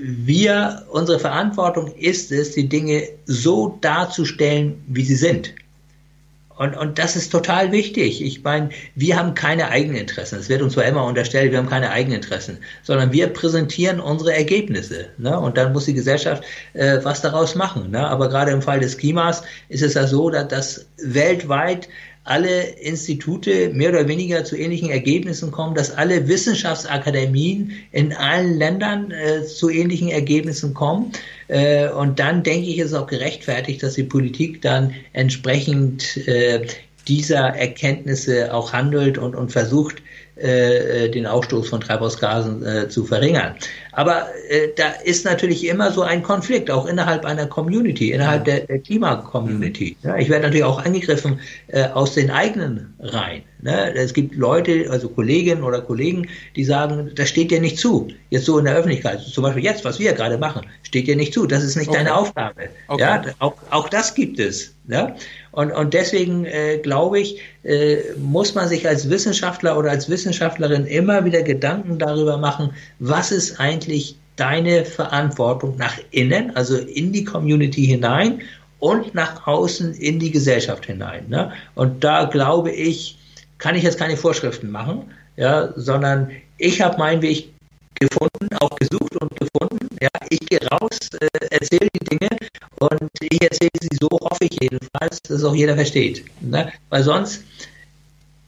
wir, 0.00 0.84
unsere 0.90 1.18
Verantwortung 1.18 1.92
ist 1.96 2.32
es, 2.32 2.52
die 2.52 2.68
Dinge 2.68 3.08
so 3.26 3.78
darzustellen, 3.80 4.82
wie 4.88 5.04
sie 5.04 5.16
sind. 5.16 5.54
Und, 6.56 6.76
und 6.76 6.98
das 7.00 7.16
ist 7.16 7.30
total 7.30 7.72
wichtig. 7.72 8.22
Ich 8.22 8.44
meine, 8.44 8.68
wir 8.94 9.16
haben 9.16 9.34
keine 9.34 9.70
Eigeninteressen. 9.70 10.38
Es 10.38 10.48
wird 10.48 10.62
uns 10.62 10.74
zwar 10.74 10.84
immer 10.84 11.04
unterstellt, 11.04 11.50
wir 11.50 11.58
haben 11.58 11.68
keine 11.68 11.90
Eigeninteressen, 11.90 12.58
sondern 12.84 13.10
wir 13.10 13.26
präsentieren 13.26 13.98
unsere 13.98 14.34
Ergebnisse. 14.34 15.08
Ne? 15.18 15.36
Und 15.38 15.56
dann 15.56 15.72
muss 15.72 15.86
die 15.86 15.94
Gesellschaft 15.94 16.44
äh, 16.74 16.98
was 17.02 17.22
daraus 17.22 17.56
machen. 17.56 17.90
Ne? 17.90 18.06
Aber 18.06 18.28
gerade 18.28 18.52
im 18.52 18.62
Fall 18.62 18.78
des 18.78 18.96
Klimas 18.96 19.42
ist 19.68 19.82
es 19.82 19.94
ja 19.94 20.06
so, 20.06 20.30
dass, 20.30 20.46
dass 20.48 20.86
weltweit 20.98 21.88
alle 22.24 22.62
Institute 22.80 23.68
mehr 23.74 23.90
oder 23.90 24.08
weniger 24.08 24.44
zu 24.44 24.56
ähnlichen 24.56 24.90
Ergebnissen 24.90 25.50
kommen, 25.50 25.74
dass 25.74 25.90
alle 25.90 26.26
Wissenschaftsakademien 26.26 27.72
in 27.92 28.14
allen 28.14 28.58
Ländern 28.58 29.10
äh, 29.10 29.44
zu 29.44 29.68
ähnlichen 29.68 30.08
Ergebnissen 30.08 30.72
kommen. 30.72 31.12
Äh, 31.48 31.88
und 31.90 32.18
dann 32.18 32.42
denke 32.42 32.68
ich, 32.68 32.78
ist 32.78 32.92
es 32.92 32.94
auch 32.94 33.06
gerechtfertigt, 33.06 33.82
dass 33.82 33.94
die 33.94 34.04
Politik 34.04 34.62
dann 34.62 34.94
entsprechend 35.12 36.16
äh, 36.26 36.66
dieser 37.06 37.54
Erkenntnisse 37.54 38.54
auch 38.54 38.72
handelt 38.72 39.18
und, 39.18 39.34
und 39.34 39.52
versucht, 39.52 40.02
äh, 40.36 41.04
äh, 41.04 41.10
den 41.10 41.26
Ausstoß 41.26 41.68
von 41.68 41.80
Treibhausgasen 41.80 42.66
äh, 42.66 42.88
zu 42.88 43.04
verringern. 43.04 43.54
Aber 43.96 44.26
äh, 44.48 44.68
da 44.76 44.88
ist 45.04 45.24
natürlich 45.24 45.66
immer 45.66 45.92
so 45.92 46.02
ein 46.02 46.22
Konflikt, 46.22 46.70
auch 46.70 46.86
innerhalb 46.86 47.24
einer 47.24 47.46
Community, 47.46 48.12
innerhalb 48.12 48.44
der, 48.44 48.60
der 48.60 48.78
Klima-Community. 48.78 49.96
Ja, 50.02 50.16
ich 50.16 50.28
werde 50.28 50.44
natürlich 50.44 50.64
auch 50.64 50.84
angegriffen 50.84 51.40
äh, 51.68 51.84
aus 51.88 52.14
den 52.14 52.30
eigenen 52.30 52.94
Reihen. 52.98 53.42
Ne? 53.64 53.94
Es 53.94 54.12
gibt 54.12 54.36
Leute, 54.36 54.86
also 54.90 55.08
Kolleginnen 55.08 55.62
oder 55.62 55.80
Kollegen, 55.80 56.28
die 56.54 56.64
sagen, 56.64 57.10
das 57.14 57.30
steht 57.30 57.50
dir 57.50 57.60
nicht 57.60 57.78
zu. 57.78 58.08
Jetzt 58.30 58.44
so 58.44 58.58
in 58.58 58.66
der 58.66 58.74
Öffentlichkeit. 58.74 59.20
Zum 59.20 59.42
Beispiel 59.42 59.64
jetzt, 59.64 59.84
was 59.84 59.98
wir 59.98 60.12
gerade 60.12 60.36
machen, 60.36 60.66
steht 60.82 61.06
dir 61.06 61.16
nicht 61.16 61.32
zu. 61.32 61.46
Das 61.46 61.64
ist 61.64 61.76
nicht 61.76 61.88
okay. 61.88 61.98
deine 61.98 62.14
Aufgabe. 62.14 62.68
Okay. 62.88 63.00
Ja, 63.00 63.22
auch, 63.38 63.54
auch 63.70 63.88
das 63.88 64.14
gibt 64.14 64.38
es. 64.38 64.74
Ja? 64.88 65.16
Und, 65.52 65.72
und 65.72 65.94
deswegen 65.94 66.44
äh, 66.44 66.78
glaube 66.78 67.20
ich, 67.20 67.40
äh, 67.62 67.96
muss 68.18 68.54
man 68.54 68.68
sich 68.68 68.86
als 68.86 69.08
Wissenschaftler 69.08 69.78
oder 69.78 69.90
als 69.90 70.10
Wissenschaftlerin 70.10 70.84
immer 70.84 71.24
wieder 71.24 71.42
Gedanken 71.42 71.98
darüber 71.98 72.36
machen, 72.36 72.70
was 72.98 73.32
ist 73.32 73.60
eigentlich 73.60 73.83
deine 74.36 74.84
Verantwortung 74.84 75.76
nach 75.76 75.96
innen, 76.10 76.56
also 76.56 76.76
in 76.76 77.12
die 77.12 77.24
Community 77.24 77.86
hinein 77.86 78.42
und 78.80 79.14
nach 79.14 79.46
außen 79.46 79.94
in 79.94 80.18
die 80.18 80.30
Gesellschaft 80.30 80.86
hinein. 80.86 81.28
Ne? 81.28 81.52
Und 81.74 82.02
da 82.02 82.24
glaube 82.24 82.70
ich, 82.70 83.18
kann 83.58 83.76
ich 83.76 83.82
jetzt 83.82 83.98
keine 83.98 84.16
Vorschriften 84.16 84.70
machen, 84.70 85.04
ja, 85.36 85.72
sondern 85.76 86.30
ich 86.58 86.80
habe 86.80 86.98
meinen 86.98 87.22
Weg 87.22 87.54
gefunden, 87.94 88.48
auch 88.60 88.76
gesucht 88.76 89.16
und 89.16 89.30
gefunden. 89.36 89.88
Ja, 90.00 90.10
ich 90.28 90.40
gehe 90.40 90.60
raus, 90.68 90.98
äh, 91.20 91.46
erzähle 91.50 91.88
die 91.94 92.04
Dinge 92.04 92.30
und 92.80 93.08
ich 93.20 93.42
erzähle 93.42 93.70
sie 93.80 93.96
so, 94.00 94.08
hoffe 94.10 94.44
ich 94.44 94.58
jedenfalls, 94.60 95.20
dass 95.22 95.44
auch 95.44 95.54
jeder 95.54 95.74
versteht. 95.76 96.24
Ne? 96.40 96.72
Weil 96.90 97.02
sonst 97.02 97.44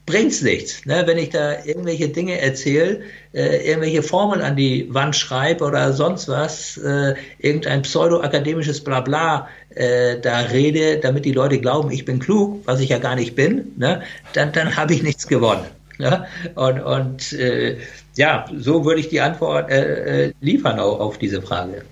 bringt 0.07 0.33
es 0.33 0.43
nichts. 0.43 0.87
Ne? 0.87 1.03
Wenn 1.05 1.19
ich 1.19 1.31
da 1.31 1.65
irgendwelche 1.65 2.09
Dinge 2.09 2.41
erzähle, 2.41 3.01
äh, 3.35 3.69
irgendwelche 3.69 4.03
Formeln 4.03 4.41
an 4.41 4.57
die 4.57 4.93
Wand 4.95 5.17
schreibe 5.17 5.65
oder 5.65 5.93
sonst 5.93 6.29
was, 6.29 6.79
äh, 6.79 7.15
irgendein 7.39 7.83
pseudo-akademisches 7.83 8.83
Blabla 8.83 9.49
äh, 9.75 10.19
da 10.21 10.39
rede, 10.39 10.99
damit 10.99 11.25
die 11.25 11.33
Leute 11.33 11.59
glauben, 11.59 11.91
ich 11.91 12.05
bin 12.05 12.21
klug, 12.21 12.63
was 12.67 12.81
ich 12.81 12.91
ja 12.91 12.99
gar 12.99 13.17
nicht 13.17 13.35
bin, 13.35 13.73
ne? 13.77 14.03
dann, 14.33 14.53
dann 14.53 14.77
habe 14.77 14.95
ich 14.95 15.03
nichts 15.03 15.27
gewonnen. 15.27 15.67
Ne? 15.99 16.27
Und, 16.55 16.81
und 16.81 17.33
äh, 17.33 17.77
ja, 18.15 18.47
so 18.57 18.85
würde 18.85 19.01
ich 19.01 19.09
die 19.09 19.21
Antwort 19.21 19.71
äh, 19.71 20.27
äh 20.27 20.33
liefern 20.41 20.79
auf, 20.79 21.01
auf 21.01 21.19
diese 21.19 21.43
Frage. 21.43 21.83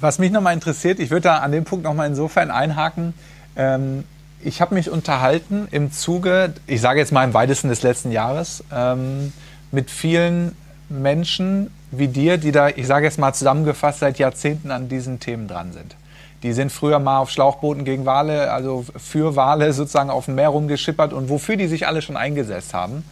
Was 0.00 0.18
mich 0.18 0.30
nochmal 0.30 0.54
interessiert, 0.54 1.00
ich 1.00 1.10
würde 1.10 1.22
da 1.22 1.38
an 1.38 1.52
dem 1.52 1.64
Punkt 1.64 1.84
nochmal 1.84 2.08
insofern 2.08 2.50
einhaken. 2.50 3.14
Ähm, 3.56 4.04
ich 4.44 4.60
habe 4.60 4.74
mich 4.74 4.90
unterhalten 4.90 5.68
im 5.70 5.92
Zuge, 5.92 6.54
ich 6.66 6.80
sage 6.80 7.00
jetzt 7.00 7.12
mal 7.12 7.24
im 7.24 7.34
weitesten 7.34 7.68
des 7.68 7.82
letzten 7.82 8.12
Jahres, 8.12 8.62
ähm, 8.72 9.32
mit 9.72 9.90
vielen 9.90 10.56
Menschen 10.88 11.70
wie 11.90 12.08
dir, 12.08 12.38
die 12.38 12.52
da, 12.52 12.68
ich 12.68 12.86
sage 12.86 13.06
jetzt 13.06 13.18
mal 13.18 13.32
zusammengefasst, 13.32 14.00
seit 14.00 14.18
Jahrzehnten 14.18 14.70
an 14.70 14.88
diesen 14.88 15.20
Themen 15.20 15.48
dran 15.48 15.72
sind. 15.72 15.96
Die 16.42 16.52
sind 16.52 16.70
früher 16.70 16.98
mal 16.98 17.18
auf 17.18 17.30
Schlauchbooten 17.30 17.84
gegen 17.84 18.04
Wale, 18.04 18.52
also 18.52 18.84
für 18.96 19.34
Wale 19.34 19.72
sozusagen 19.72 20.10
auf 20.10 20.26
dem 20.26 20.34
Meer 20.34 20.50
rumgeschippert 20.50 21.12
und 21.12 21.30
wofür 21.30 21.56
die 21.56 21.68
sich 21.68 21.86
alle 21.86 22.02
schon 22.02 22.16
eingesetzt 22.16 22.74
haben. 22.74 23.04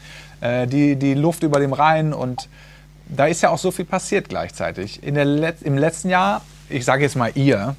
äh, 0.42 0.66
die, 0.66 0.96
die 0.96 1.14
Luft 1.14 1.42
über 1.42 1.58
dem 1.60 1.72
Rhein 1.72 2.12
und 2.12 2.48
da 3.08 3.26
ist 3.26 3.42
ja 3.42 3.50
auch 3.50 3.58
so 3.58 3.70
viel 3.70 3.84
passiert 3.84 4.28
gleichzeitig. 4.28 5.02
In 5.02 5.14
der 5.14 5.24
Let 5.24 5.62
Im 5.62 5.78
letzten 5.78 6.10
Jahr, 6.10 6.42
ich 6.68 6.84
sage 6.84 7.04
jetzt 7.04 7.16
mal 7.16 7.30
ihr, 7.34 7.76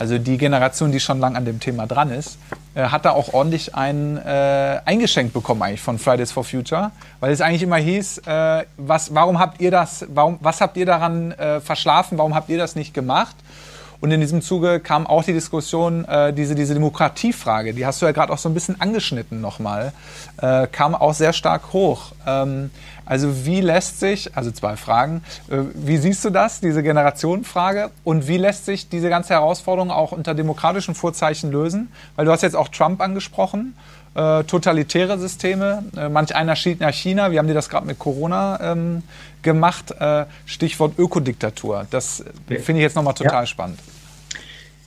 also 0.00 0.16
die 0.16 0.38
Generation, 0.38 0.92
die 0.92 0.98
schon 0.98 1.20
lange 1.20 1.36
an 1.36 1.44
dem 1.44 1.60
Thema 1.60 1.86
dran 1.86 2.10
ist, 2.10 2.38
äh, 2.74 2.84
hat 2.84 3.04
da 3.04 3.10
auch 3.10 3.34
ordentlich 3.34 3.74
ein 3.74 4.16
äh, 4.16 4.80
eingeschenkt 4.86 5.34
bekommen 5.34 5.62
eigentlich 5.62 5.82
von 5.82 5.98
Fridays 5.98 6.32
for 6.32 6.42
Future, 6.42 6.90
weil 7.20 7.32
es 7.32 7.42
eigentlich 7.42 7.62
immer 7.62 7.76
hieß, 7.76 8.22
äh, 8.26 8.64
was, 8.78 9.14
warum 9.14 9.38
habt 9.38 9.60
ihr 9.60 9.70
das, 9.70 10.06
warum, 10.08 10.38
was 10.40 10.62
habt 10.62 10.78
ihr 10.78 10.86
daran 10.86 11.32
äh, 11.32 11.60
verschlafen, 11.60 12.16
warum 12.16 12.34
habt 12.34 12.48
ihr 12.48 12.56
das 12.56 12.76
nicht 12.76 12.94
gemacht? 12.94 13.36
Und 14.00 14.10
in 14.10 14.20
diesem 14.20 14.40
Zuge 14.40 14.80
kam 14.80 15.06
auch 15.06 15.22
die 15.22 15.34
Diskussion, 15.34 16.06
äh, 16.06 16.32
diese, 16.32 16.54
diese 16.54 16.72
Demokratiefrage, 16.72 17.74
die 17.74 17.84
hast 17.84 18.00
du 18.00 18.06
ja 18.06 18.12
gerade 18.12 18.32
auch 18.32 18.38
so 18.38 18.48
ein 18.48 18.54
bisschen 18.54 18.80
angeschnitten 18.80 19.42
nochmal, 19.42 19.92
äh, 20.40 20.66
kam 20.66 20.94
auch 20.94 21.12
sehr 21.12 21.34
stark 21.34 21.74
hoch. 21.74 22.12
Ähm, 22.42 22.70
also 23.06 23.44
wie 23.44 23.60
lässt 23.60 24.00
sich, 24.00 24.36
also 24.36 24.50
zwei 24.50 24.76
Fragen, 24.76 25.22
äh, 25.50 25.56
wie 25.74 25.96
siehst 25.96 26.24
du 26.24 26.30
das, 26.30 26.60
diese 26.60 26.82
Generationenfrage, 26.82 27.90
und 28.04 28.28
wie 28.28 28.36
lässt 28.36 28.66
sich 28.66 28.88
diese 28.88 29.08
ganze 29.08 29.34
Herausforderung 29.34 29.90
auch 29.90 30.12
unter 30.12 30.34
demokratischen 30.34 30.94
Vorzeichen 30.94 31.50
lösen? 31.50 31.92
Weil 32.16 32.26
du 32.26 32.32
hast 32.32 32.42
jetzt 32.42 32.56
auch 32.56 32.68
Trump 32.68 33.00
angesprochen 33.00 33.74
äh, 34.14 34.44
totalitäre 34.44 35.18
Systeme. 35.18 35.84
Äh, 35.96 36.08
manch 36.08 36.34
einer 36.34 36.56
schied 36.56 36.80
nach 36.80 36.94
China. 36.94 37.30
Wir 37.30 37.38
haben 37.38 37.48
dir 37.48 37.54
das 37.54 37.68
gerade 37.68 37.86
mit 37.86 37.98
Corona 37.98 38.58
ähm, 38.60 39.02
gemacht. 39.42 39.92
Äh, 39.98 40.24
Stichwort 40.46 40.98
Ökodiktatur. 40.98 41.86
Das 41.90 42.24
finde 42.48 42.80
ich 42.80 42.82
jetzt 42.82 42.96
nochmal 42.96 43.14
total 43.14 43.42
ja. 43.42 43.46
spannend. 43.46 43.78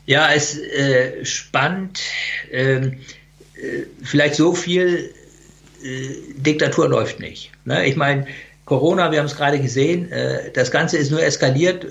Ja, 0.06 0.30
es 0.34 0.56
ist 0.56 0.74
äh, 0.74 1.26
spannend. 1.26 2.02
Ähm, 2.52 3.00
äh, 3.56 3.84
vielleicht 4.04 4.36
so 4.36 4.54
viel 4.54 5.14
äh, 5.14 5.23
Diktatur 6.38 6.90
läuft 6.90 7.20
nicht. 7.20 7.52
Ne? 7.66 7.86
Ich 7.86 7.96
meine, 7.96 8.26
Corona, 8.66 9.12
wir 9.12 9.20
haben 9.20 9.26
es 9.26 9.36
gerade 9.36 9.60
gesehen, 9.60 10.10
das 10.54 10.72
Ganze 10.72 10.98
ist 10.98 11.12
nur 11.12 11.22
eskaliert, 11.22 11.86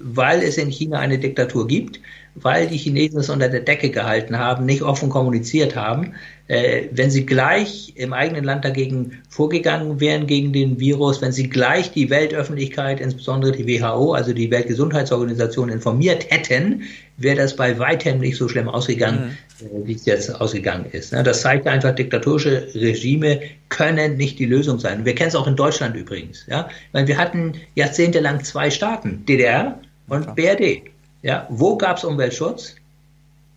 weil 0.00 0.42
es 0.42 0.58
in 0.58 0.68
China 0.68 0.98
eine 0.98 1.16
Diktatur 1.16 1.68
gibt 1.68 2.00
weil 2.42 2.66
die 2.66 2.76
Chinesen 2.76 3.20
es 3.20 3.30
unter 3.30 3.48
der 3.48 3.60
Decke 3.60 3.90
gehalten 3.90 4.38
haben, 4.38 4.64
nicht 4.64 4.82
offen 4.82 5.08
kommuniziert 5.08 5.76
haben. 5.76 6.14
Äh, 6.46 6.84
wenn 6.92 7.10
sie 7.10 7.26
gleich 7.26 7.92
im 7.96 8.12
eigenen 8.12 8.44
Land 8.44 8.64
dagegen 8.64 9.18
vorgegangen 9.28 10.00
wären 10.00 10.26
gegen 10.26 10.52
den 10.52 10.80
Virus, 10.80 11.20
wenn 11.20 11.32
sie 11.32 11.48
gleich 11.48 11.92
die 11.92 12.10
Weltöffentlichkeit, 12.10 13.00
insbesondere 13.00 13.52
die 13.52 13.66
WHO, 13.66 14.14
also 14.14 14.32
die 14.32 14.50
Weltgesundheitsorganisation, 14.50 15.68
informiert 15.68 16.30
hätten, 16.30 16.82
wäre 17.16 17.36
das 17.36 17.56
bei 17.56 17.78
weitem 17.78 18.20
nicht 18.20 18.36
so 18.36 18.48
schlimm 18.48 18.68
ausgegangen, 18.68 19.18
mhm. 19.18 19.30
äh, 19.30 19.47
wie 19.60 19.92
es 19.92 20.04
jetzt 20.04 20.30
ausgegangen 20.40 20.86
ist. 20.92 21.12
Ne? 21.12 21.22
Das 21.22 21.42
zeigt 21.42 21.66
einfach, 21.66 21.94
diktatorische 21.94 22.68
Regime 22.74 23.40
können 23.68 24.16
nicht 24.16 24.38
die 24.38 24.46
Lösung 24.46 24.78
sein. 24.78 25.04
Wir 25.04 25.14
kennen 25.14 25.28
es 25.28 25.34
auch 25.34 25.46
in 25.46 25.56
Deutschland 25.56 25.96
übrigens. 25.96 26.46
Ja? 26.48 26.68
Weil 26.92 27.06
wir 27.06 27.16
hatten 27.16 27.54
jahrzehntelang 27.74 28.44
zwei 28.44 28.70
Staaten, 28.70 29.24
DDR 29.26 29.78
und 30.08 30.34
BRD. 30.36 30.82
Ja, 31.22 31.46
wo 31.50 31.76
gab 31.76 31.96
es 31.96 32.04
Umweltschutz? 32.04 32.76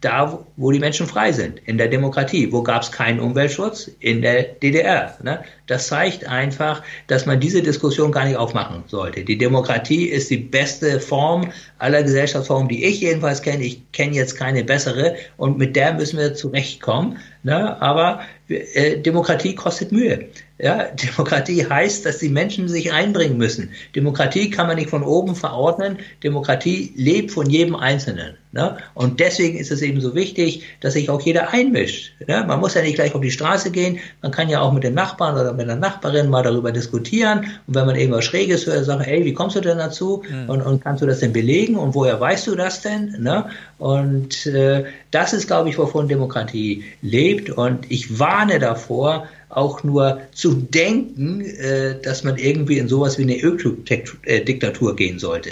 Da, 0.02 0.40
wo 0.58 0.72
die 0.72 0.80
Menschen 0.80 1.06
frei 1.06 1.32
sind, 1.32 1.60
in 1.66 1.78
der 1.78 1.88
Demokratie. 1.88 2.52
Wo 2.52 2.64
gab 2.64 2.82
es 2.82 2.92
keinen 2.92 3.20
Umweltschutz? 3.20 3.92
In 4.00 4.24
der 4.24 4.44
DDR. 4.44 5.16
Ne? 5.22 5.44
Das 5.72 5.88
zeigt 5.88 6.28
einfach, 6.28 6.84
dass 7.08 7.26
man 7.26 7.40
diese 7.40 7.62
Diskussion 7.62 8.12
gar 8.12 8.26
nicht 8.26 8.36
aufmachen 8.36 8.84
sollte. 8.88 9.24
Die 9.24 9.38
Demokratie 9.38 10.08
ist 10.08 10.30
die 10.30 10.36
beste 10.36 11.00
Form 11.00 11.50
aller 11.78 12.04
Gesellschaftsformen, 12.04 12.68
die 12.68 12.84
ich 12.84 13.00
jedenfalls 13.00 13.42
kenne. 13.42 13.64
Ich 13.64 13.90
kenne 13.94 14.14
jetzt 14.14 14.36
keine 14.36 14.66
bessere 14.66 15.16
und 15.38 15.58
mit 15.58 15.78
der 15.78 15.94
müssen 15.94 16.20
wir 16.20 16.36
zurechtkommen. 16.36 17.20
Ne? 17.44 17.82
Aber 17.82 18.20
äh, 18.50 18.98
Demokratie 18.98 19.56
kostet 19.56 19.94
Mühe. 19.94 20.28
Ja, 20.60 20.84
Demokratie 21.04 21.66
heißt, 21.66 22.06
dass 22.06 22.20
die 22.20 22.30
Menschen 22.30 22.68
sich 22.68 22.92
einbringen 22.92 23.38
müssen. 23.38 23.72
Demokratie 23.96 24.50
kann 24.50 24.68
man 24.68 24.76
nicht 24.76 24.90
von 24.90 25.04
oben 25.04 25.36
verordnen. 25.36 25.98
Demokratie 26.24 26.94
lebt 26.96 27.32
von 27.32 27.50
jedem 27.50 27.76
Einzelnen. 27.76 28.38
Ne? 28.52 28.78
Und 28.94 29.20
deswegen 29.20 29.58
ist 29.58 29.72
es 29.72 29.82
eben 29.82 30.02
so 30.02 30.14
wichtig, 30.14 30.64
dass 30.82 30.94
sich 30.94 31.10
auch 31.10 31.22
jeder 31.22 31.52
einmischt. 31.54 32.14
Ne? 32.28 32.44
Man 32.46 32.60
muss 32.60 32.74
ja 32.74 32.82
nicht 32.82 32.96
gleich 32.96 33.16
auf 33.16 33.22
die 33.22 33.32
Straße 33.32 33.72
gehen. 33.72 34.00
Man 34.22 34.32
kann 34.32 34.50
ja 34.50 34.62
auch 34.62 34.74
mit 34.74 34.84
dem 34.84 34.94
Nachbarn 34.94 35.36
oder 35.36 35.54
mit 35.54 35.61
der 35.68 35.76
Nachbarin 35.76 36.30
mal 36.30 36.44
darüber 36.44 36.72
diskutieren. 36.72 37.46
Und 37.68 37.76
wenn 37.76 37.86
man 37.86 37.96
irgendwas 37.96 38.26
Schräges 38.26 38.66
hört, 38.66 38.86
sagen, 38.86 39.02
ey, 39.02 39.26
wie 39.26 39.34
kommst 39.34 39.56
du 39.56 39.62
denn 39.62 39.78
dazu? 39.78 40.24
Mhm. 40.30 40.50
Und, 40.50 40.62
und, 40.62 40.84
kannst 40.84 41.02
du 41.02 41.06
das 41.06 41.20
denn 41.20 41.34
belegen? 41.34 41.76
Und 41.76 41.96
woher 41.96 42.20
weißt 42.20 42.48
du 42.48 42.56
das 42.56 42.82
denn? 42.82 43.16
Ne? 43.20 43.46
Und 43.78 44.46
äh, 44.46 44.86
das 45.12 45.34
ist, 45.34 45.48
glaube 45.48 45.70
ich, 45.70 45.78
wovon 45.78 46.08
Demokratie 46.08 46.84
lebt. 47.02 47.50
Und 47.50 47.90
ich 47.90 48.20
warne 48.20 48.60
davor, 48.60 49.28
auch 49.50 49.84
nur 49.84 50.22
zu 50.34 50.54
denken, 50.54 51.42
äh, 51.42 52.00
dass 52.02 52.24
man 52.24 52.38
irgendwie 52.38 52.78
in 52.78 52.88
sowas 52.88 53.18
wie 53.18 53.24
eine 53.24 53.40
Ökodiktatur 53.40 54.96
gehen 54.96 55.20
sollte. 55.20 55.52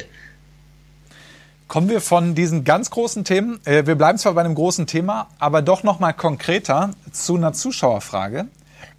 Kommen 1.67 1.87
wir 1.89 2.01
von 2.01 2.33
diesen 2.33 2.63
ganz 2.63 2.89
großen 2.89 3.23
Themen, 3.23 3.59
äh, 3.65 3.85
wir 3.85 3.93
bleiben 3.93 4.17
zwar 4.17 4.33
bei 4.33 4.41
einem 4.41 4.55
großen 4.55 4.87
Thema, 4.87 5.27
aber 5.37 5.61
doch 5.61 5.83
noch 5.83 5.99
mal 5.99 6.13
konkreter 6.13 6.91
zu 7.11 7.35
einer 7.35 7.53
Zuschauerfrage. 7.53 8.47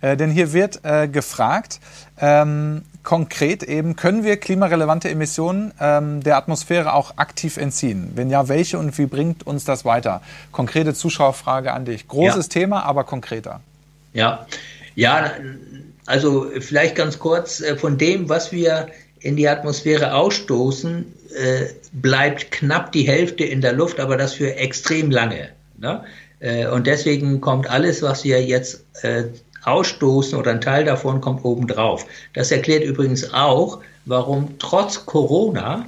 Äh, 0.01 0.17
denn 0.17 0.31
hier 0.31 0.53
wird 0.53 0.81
äh, 0.85 1.09
gefragt, 1.09 1.81
ähm, 2.21 2.83
konkret 3.03 3.63
eben, 3.63 3.97
können 3.97 4.25
wir 4.25 4.37
klimarelevante 4.37 5.09
Emissionen 5.09 5.73
ähm, 5.81 6.23
der 6.23 6.37
Atmosphäre 6.37 6.93
auch 6.93 7.17
aktiv 7.17 7.57
entziehen? 7.57 8.13
Wenn 8.15 8.31
ja, 8.31 8.49
welche 8.49 8.79
und 8.79 8.97
wie 8.99 9.07
bringt 9.07 9.47
uns 9.47 9.65
das 9.65 9.85
weiter? 9.85 10.23
Konkrete 10.53 10.95
Zuschauerfrage 10.95 11.73
an 11.73 11.85
dich. 11.85 12.09
Großes 12.09 12.47
ja. 12.47 12.61
Thema, 12.61 12.85
aber 12.85 13.05
konkreter. 13.05 13.61
Ja, 14.13 14.47
ja, 14.95 15.33
also 16.07 16.51
vielleicht 16.61 16.97
ganz 16.97 17.19
kurz, 17.19 17.61
äh, 17.61 17.77
von 17.77 17.97
dem, 17.97 18.29
was 18.29 18.53
wir 18.53 18.89
in 19.21 19.37
die 19.37 19.49
Atmosphäre 19.49 20.15
ausstoßen, 20.15 21.07
äh, 21.37 21.67
bleibt 21.93 22.51
knapp 22.51 22.93
die 22.93 23.07
Hälfte 23.07 23.45
in 23.45 23.61
der 23.61 23.73
Luft, 23.73 24.01
aber 24.01 24.17
das 24.17 24.33
für 24.35 24.57
extrem 24.57 25.11
lange. 25.11 25.51
Ne? 25.79 26.05
Äh, 26.41 26.67
und 26.67 26.87
deswegen 26.87 27.41
kommt 27.41 27.71
alles, 27.71 28.03
was 28.03 28.25
wir 28.25 28.43
jetzt 28.45 28.85
ausstoßen 29.65 30.39
oder 30.39 30.51
ein 30.53 30.61
Teil 30.61 30.85
davon 30.85 31.21
kommt 31.21 31.45
obendrauf. 31.45 32.07
Das 32.35 32.51
erklärt 32.51 32.85
übrigens 32.85 33.33
auch, 33.33 33.81
warum 34.05 34.59
trotz 34.59 35.07
Corona 35.07 35.87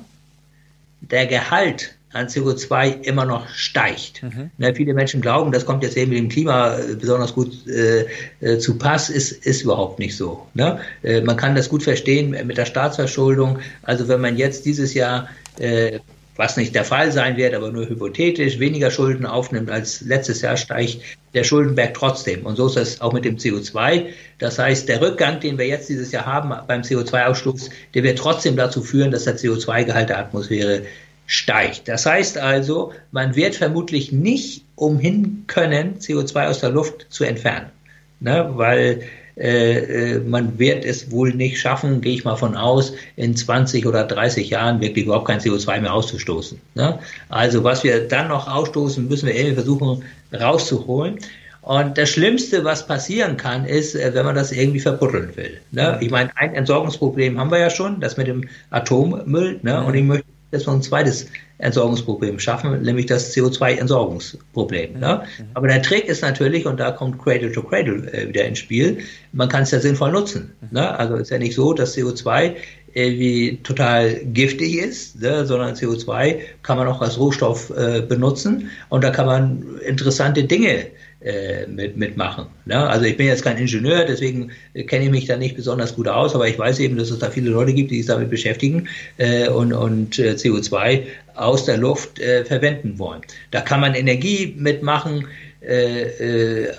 der 1.00 1.26
Gehalt 1.26 1.96
an 2.12 2.26
CO2 2.26 3.02
immer 3.02 3.24
noch 3.24 3.48
steigt. 3.48 4.22
Mhm. 4.22 4.50
Ne, 4.58 4.74
viele 4.74 4.94
Menschen 4.94 5.20
glauben, 5.20 5.50
das 5.50 5.64
kommt 5.64 5.82
jetzt 5.82 5.96
eben 5.96 6.10
mit 6.10 6.18
dem 6.18 6.28
Klima 6.28 6.76
äh, 6.76 6.94
besonders 6.94 7.34
gut 7.34 7.66
äh, 7.66 8.06
äh, 8.40 8.58
zu 8.58 8.76
Pass, 8.76 9.08
ist, 9.08 9.32
ist 9.46 9.62
überhaupt 9.62 9.98
nicht 9.98 10.16
so. 10.16 10.46
Ne? 10.54 10.80
Äh, 11.02 11.22
man 11.22 11.36
kann 11.36 11.54
das 11.54 11.68
gut 11.68 11.82
verstehen 11.82 12.30
mit 12.46 12.58
der 12.58 12.66
Staatsverschuldung. 12.66 13.60
Also 13.82 14.08
wenn 14.08 14.20
man 14.20 14.36
jetzt 14.36 14.66
dieses 14.66 14.92
Jahr 14.92 15.28
äh, 15.58 16.00
was 16.36 16.56
nicht 16.56 16.74
der 16.74 16.84
Fall 16.84 17.12
sein 17.12 17.36
wird, 17.36 17.54
aber 17.54 17.70
nur 17.70 17.88
hypothetisch, 17.88 18.58
weniger 18.58 18.90
Schulden 18.90 19.26
aufnimmt 19.26 19.70
als 19.70 20.00
letztes 20.00 20.40
Jahr, 20.40 20.56
steigt 20.56 20.98
der 21.34 21.44
Schuldenberg 21.44 21.94
trotzdem. 21.94 22.46
Und 22.46 22.56
so 22.56 22.66
ist 22.66 22.76
das 22.76 23.00
auch 23.00 23.12
mit 23.12 23.24
dem 23.24 23.36
CO2. 23.36 24.06
Das 24.38 24.58
heißt, 24.58 24.88
der 24.88 25.00
Rückgang, 25.00 25.40
den 25.40 25.58
wir 25.58 25.66
jetzt 25.66 25.88
dieses 25.88 26.10
Jahr 26.12 26.26
haben 26.26 26.52
beim 26.66 26.82
CO2-Ausstoß, 26.82 27.70
der 27.94 28.02
wird 28.02 28.18
trotzdem 28.18 28.56
dazu 28.56 28.82
führen, 28.82 29.10
dass 29.10 29.24
der 29.24 29.36
CO2-Gehalt 29.36 30.08
der 30.08 30.18
Atmosphäre 30.18 30.82
steigt. 31.26 31.88
Das 31.88 32.06
heißt 32.06 32.38
also, 32.38 32.92
man 33.10 33.36
wird 33.36 33.54
vermutlich 33.54 34.12
nicht 34.12 34.64
umhin 34.74 35.44
können, 35.46 35.98
CO2 35.98 36.48
aus 36.48 36.60
der 36.60 36.70
Luft 36.70 37.06
zu 37.10 37.24
entfernen, 37.24 37.70
ne? 38.20 38.50
weil 38.54 39.02
äh, 39.36 40.14
äh, 40.14 40.18
man 40.20 40.58
wird 40.58 40.84
es 40.84 41.10
wohl 41.10 41.32
nicht 41.32 41.58
schaffen, 41.58 42.00
gehe 42.00 42.14
ich 42.14 42.24
mal 42.24 42.36
von 42.36 42.54
aus, 42.54 42.92
in 43.16 43.34
20 43.34 43.86
oder 43.86 44.04
30 44.04 44.50
Jahren 44.50 44.80
wirklich 44.80 45.06
überhaupt 45.06 45.26
kein 45.26 45.40
CO2 45.40 45.80
mehr 45.80 45.94
auszustoßen. 45.94 46.60
Ne? 46.74 46.98
Also 47.28 47.64
was 47.64 47.82
wir 47.82 48.06
dann 48.08 48.28
noch 48.28 48.46
ausstoßen, 48.46 49.08
müssen 49.08 49.26
wir 49.26 49.34
irgendwie 49.34 49.54
versuchen 49.54 50.04
rauszuholen. 50.32 51.18
Und 51.62 51.96
das 51.96 52.10
Schlimmste, 52.10 52.64
was 52.64 52.86
passieren 52.86 53.36
kann, 53.36 53.64
ist, 53.64 53.94
äh, 53.94 54.12
wenn 54.14 54.26
man 54.26 54.34
das 54.34 54.52
irgendwie 54.52 54.80
verbuddeln 54.80 55.34
will. 55.36 55.60
Ne? 55.70 55.96
Ich 56.00 56.10
meine, 56.10 56.30
ein 56.36 56.54
Entsorgungsproblem 56.54 57.38
haben 57.38 57.50
wir 57.50 57.58
ja 57.58 57.70
schon, 57.70 58.00
das 58.00 58.16
mit 58.16 58.26
dem 58.26 58.48
Atommüll. 58.70 59.60
Ne? 59.62 59.82
Und 59.82 59.94
ich 59.94 60.04
möchte 60.04 60.26
dass 60.52 60.66
wir 60.66 60.72
ein 60.72 60.82
zweites 60.82 61.26
Entsorgungsproblem 61.58 62.38
schaffen, 62.38 62.82
nämlich 62.82 63.06
das 63.06 63.34
CO2-Entsorgungsproblem. 63.34 64.98
Ne? 64.98 65.22
Mhm. 65.38 65.44
Aber 65.54 65.68
der 65.68 65.82
Trick 65.82 66.06
ist 66.06 66.22
natürlich, 66.22 66.66
und 66.66 66.78
da 66.78 66.90
kommt 66.90 67.22
Cradle 67.22 67.50
to 67.52 67.62
Cradle 67.62 68.12
äh, 68.12 68.28
wieder 68.28 68.44
ins 68.44 68.58
Spiel, 68.58 68.98
man 69.32 69.48
kann 69.48 69.62
es 69.62 69.70
ja 69.70 69.80
sinnvoll 69.80 70.12
nutzen. 70.12 70.52
Mhm. 70.60 70.68
Ne? 70.72 70.98
Also 70.98 71.16
ist 71.16 71.30
ja 71.30 71.38
nicht 71.38 71.54
so, 71.54 71.72
dass 71.72 71.96
CO2 71.96 72.54
irgendwie 72.94 73.58
total 73.62 74.20
giftig 74.24 74.76
ist, 74.76 75.20
ne? 75.20 75.46
sondern 75.46 75.74
CO2 75.74 76.40
kann 76.62 76.76
man 76.76 76.88
auch 76.88 77.00
als 77.00 77.18
Rohstoff 77.18 77.70
äh, 77.70 78.02
benutzen 78.02 78.70
und 78.90 79.02
da 79.02 79.10
kann 79.10 79.26
man 79.26 79.80
interessante 79.86 80.44
Dinge 80.44 80.88
äh, 81.24 81.66
mit, 81.66 81.96
mitmachen. 81.96 82.46
Ne? 82.64 82.76
Also 82.76 83.04
ich 83.04 83.16
bin 83.16 83.26
jetzt 83.26 83.44
kein 83.44 83.56
Ingenieur, 83.58 84.04
deswegen 84.04 84.50
kenne 84.86 85.04
ich 85.04 85.10
mich 85.10 85.26
da 85.26 85.36
nicht 85.36 85.56
besonders 85.56 85.94
gut 85.94 86.08
aus, 86.08 86.34
aber 86.34 86.48
ich 86.48 86.58
weiß 86.58 86.78
eben, 86.80 86.96
dass 86.96 87.10
es 87.10 87.18
da 87.18 87.30
viele 87.30 87.50
Leute 87.50 87.72
gibt, 87.72 87.90
die 87.90 87.98
sich 87.98 88.06
damit 88.06 88.30
beschäftigen 88.30 88.88
äh, 89.18 89.48
und, 89.48 89.72
und 89.72 90.18
äh, 90.18 90.32
CO2 90.32 91.02
aus 91.34 91.64
der 91.64 91.78
Luft 91.78 92.18
äh, 92.18 92.44
verwenden 92.44 92.98
wollen. 92.98 93.22
Da 93.50 93.60
kann 93.60 93.80
man 93.80 93.94
Energie 93.94 94.54
mitmachen, 94.58 95.26
äh, 95.62 96.64
äh, 96.64 96.72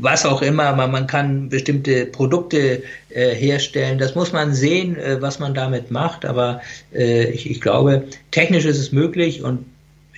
was 0.00 0.26
auch 0.26 0.42
immer. 0.42 0.74
Man, 0.74 0.90
man 0.90 1.06
kann 1.06 1.48
bestimmte 1.48 2.06
Produkte 2.06 2.82
äh, 3.10 3.34
herstellen. 3.34 3.98
Das 3.98 4.14
muss 4.14 4.32
man 4.32 4.52
sehen, 4.52 4.96
äh, 4.96 5.22
was 5.22 5.38
man 5.38 5.54
damit 5.54 5.90
macht. 5.90 6.24
Aber 6.24 6.60
äh, 6.92 7.30
ich, 7.30 7.48
ich 7.48 7.60
glaube, 7.60 8.04
technisch 8.32 8.64
ist 8.64 8.78
es 8.78 8.92
möglich 8.92 9.42
und 9.42 9.64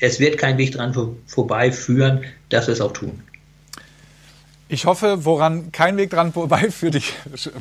es 0.01 0.21
wird 0.21 0.39
kein 0.39 0.59
Weg 0.59 0.73
dran 0.73 0.95
vor, 0.95 1.15
vorbeiführen, 1.27 2.21
dass 2.49 2.67
wir 2.67 2.73
es 2.73 2.81
auch 2.81 2.93
tun. 2.93 3.23
Ich 4.71 4.85
hoffe, 4.85 5.25
woran 5.25 5.73
kein 5.73 5.97
Weg 5.97 6.11
dran 6.11 6.33
vorbeiführt, 6.33 6.95
ich, 6.95 7.15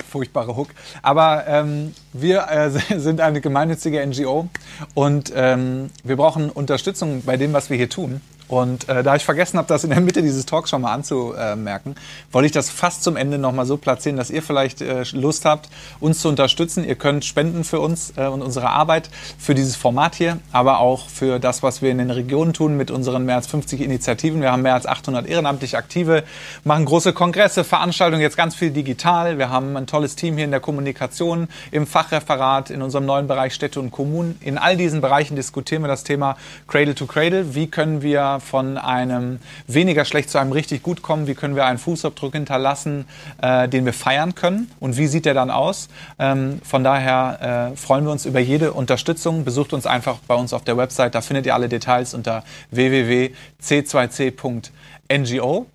furchtbare 0.10 0.58
Hook. 0.58 0.70
Aber 1.02 1.46
ähm, 1.48 1.94
wir 2.14 2.48
äh, 2.50 2.70
sind 3.00 3.22
eine 3.22 3.40
gemeinnützige 3.40 4.06
NGO 4.06 4.50
und 4.94 5.32
ähm, 5.36 5.90
wir 6.04 6.18
brauchen 6.18 6.50
Unterstützung 6.50 7.24
bei 7.24 7.38
dem, 7.38 7.54
was 7.54 7.70
wir 7.70 7.78
hier 7.78 7.90
tun. 7.90 8.22
Und 8.48 8.88
äh, 8.88 9.04
da 9.04 9.16
ich 9.16 9.26
vergessen 9.26 9.58
habe, 9.58 9.68
das 9.68 9.84
in 9.84 9.90
der 9.90 10.00
Mitte 10.00 10.22
dieses 10.22 10.46
Talks 10.46 10.70
schon 10.70 10.82
mal 10.82 10.94
anzumerken, 10.94 11.96
wollte 12.32 12.46
ich 12.46 12.52
das 12.52 12.70
fast 12.70 13.04
zum 13.04 13.18
Ende 13.18 13.38
nochmal 13.38 13.66
so 13.66 13.78
platzieren, 13.78 14.18
dass 14.18 14.30
ihr 14.30 14.42
vielleicht 14.42 14.82
äh, 14.82 15.04
Lust 15.12 15.46
habt, 15.46 15.70
uns 16.00 16.20
zu 16.20 16.30
unterstützen. 16.30 16.84
Ihr 16.86 16.96
könnt 16.96 17.26
spenden 17.26 17.64
für 17.64 17.80
uns 17.80 18.14
äh, 18.16 18.28
und 18.28 18.42
unsere 18.42 18.70
Arbeit, 18.70 19.10
für 19.38 19.54
dieses 19.54 19.76
Format 19.76 20.16
hier, 20.16 20.40
aber 20.52 20.80
auch 20.80 21.10
für 21.10 21.40
das, 21.40 21.62
was 21.62 21.82
wir 21.82 21.92
in 21.92 21.98
den 21.98 22.12
Regionen 22.12 22.54
tun 22.54 22.78
mit 22.78 22.90
unseren 22.90 23.26
mehr 23.26 23.36
als 23.36 23.48
50 23.48 23.82
Initiativen. 23.82 24.42
Wir 24.42 24.52
haben 24.52 24.62
mehr 24.62 24.76
als 24.76 24.86
800 24.86 25.28
ehrenamtlich 25.28 25.78
Aktive, 25.78 26.24
machen 26.64 26.86
große 26.86 27.14
Kongresse, 27.14 27.64
Veranstaltungen, 27.64 28.22
jetzt 28.22 28.38
ganz 28.38 28.56
viel 28.56 28.72
digital. 28.72 29.38
Wir 29.38 29.50
haben 29.50 29.76
ein 29.76 29.88
tolles 29.88 30.16
Team 30.16 30.36
hier 30.36 30.46
in 30.46 30.52
der 30.52 30.60
Kommunikation, 30.60 31.50
im 31.72 31.86
Fachreferat, 31.86 32.70
in 32.70 32.82
unserem 32.82 33.06
neuen 33.06 33.28
Bereich 33.28 33.54
Städte 33.54 33.80
und 33.80 33.92
Kommunen. 33.92 34.38
In 34.42 34.58
all 34.58 34.78
diesen 34.78 35.02
Bereichen 35.02 35.36
diskutieren 35.36 35.82
wir 35.82 35.88
das 35.90 36.04
Thema 36.04 36.38
Cradle 36.68 36.96
to 36.96 37.06
Cradle. 37.06 37.54
Wie 37.54 37.68
können 37.68 38.02
wir 38.02 38.37
von 38.40 38.78
einem 38.78 39.40
weniger 39.68 40.06
schlecht 40.06 40.30
zu 40.30 40.38
einem 40.38 40.52
richtig 40.52 40.84
gut 40.84 41.02
kommen? 41.02 41.28
Wie 41.28 41.36
können 41.36 41.56
wir 41.56 41.66
einen 41.66 41.78
Fußabdruck 41.78 42.34
hinterlassen, 42.34 43.06
äh, 43.42 43.68
den 43.68 43.86
wir 43.86 43.94
feiern 43.94 44.36
können? 44.36 44.72
Und 44.80 44.98
wie 44.98 45.08
sieht 45.08 45.26
der 45.26 45.34
dann 45.34 45.52
aus? 45.52 45.90
Ähm, 46.20 46.62
von 46.64 46.84
daher 46.84 47.72
äh, 47.74 47.78
freuen 47.78 48.06
wir 48.06 48.12
uns 48.12 48.26
über 48.26 48.40
jede 48.40 48.74
Unterstützung. 48.74 49.46
Besucht 49.46 49.74
uns 49.74 49.86
einfach 49.86 50.18
bei 50.28 50.36
uns 50.36 50.54
auf 50.54 50.64
der 50.64 50.78
Website. 50.78 51.16
Da 51.16 51.22
findet 51.22 51.46
ihr 51.46 51.56
alle 51.56 51.70
Details 51.70 52.14
unter 52.14 52.44
www.c2c.ngo. 52.72 55.66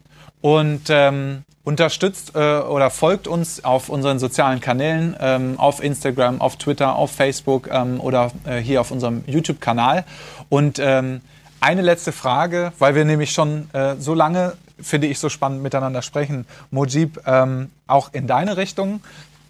Und 0.41 0.83
ähm, 0.89 1.45
unterstützt 1.65 2.33
äh, 2.35 2.59
oder 2.59 2.91
folgt 2.91 3.29
uns 3.29 3.65
auf 3.65 3.89
unseren 3.89 4.19
sozialen 4.19 4.61
Kanälen, 4.61 5.17
ähm, 5.21 5.55
auf 5.59 5.83
Instagram, 5.83 6.41
auf 6.41 6.57
Twitter, 6.57 6.97
auf 6.97 7.13
Facebook 7.13 7.69
ähm, 7.73 8.01
oder 8.01 8.33
äh, 8.45 8.59
hier 8.59 8.81
auf 8.81 8.91
unserem 8.91 9.23
YouTube-Kanal. 9.27 10.05
Und 10.49 10.81
ähm, 10.81 11.21
eine 11.63 11.83
letzte 11.83 12.13
Frage, 12.13 12.73
weil 12.79 12.95
wir 12.95 13.05
nämlich 13.05 13.33
schon 13.33 13.71
äh, 13.73 13.95
so 13.99 14.15
lange, 14.15 14.55
finde 14.81 15.07
ich, 15.07 15.19
so 15.19 15.29
spannend 15.29 15.63
miteinander 15.63 16.03
sprechen. 16.03 16.45
Mojib, 16.71 17.21
ähm, 17.27 17.71
auch 17.87 18.13
in 18.13 18.27
deine 18.27 18.57
Richtung. 18.57 19.01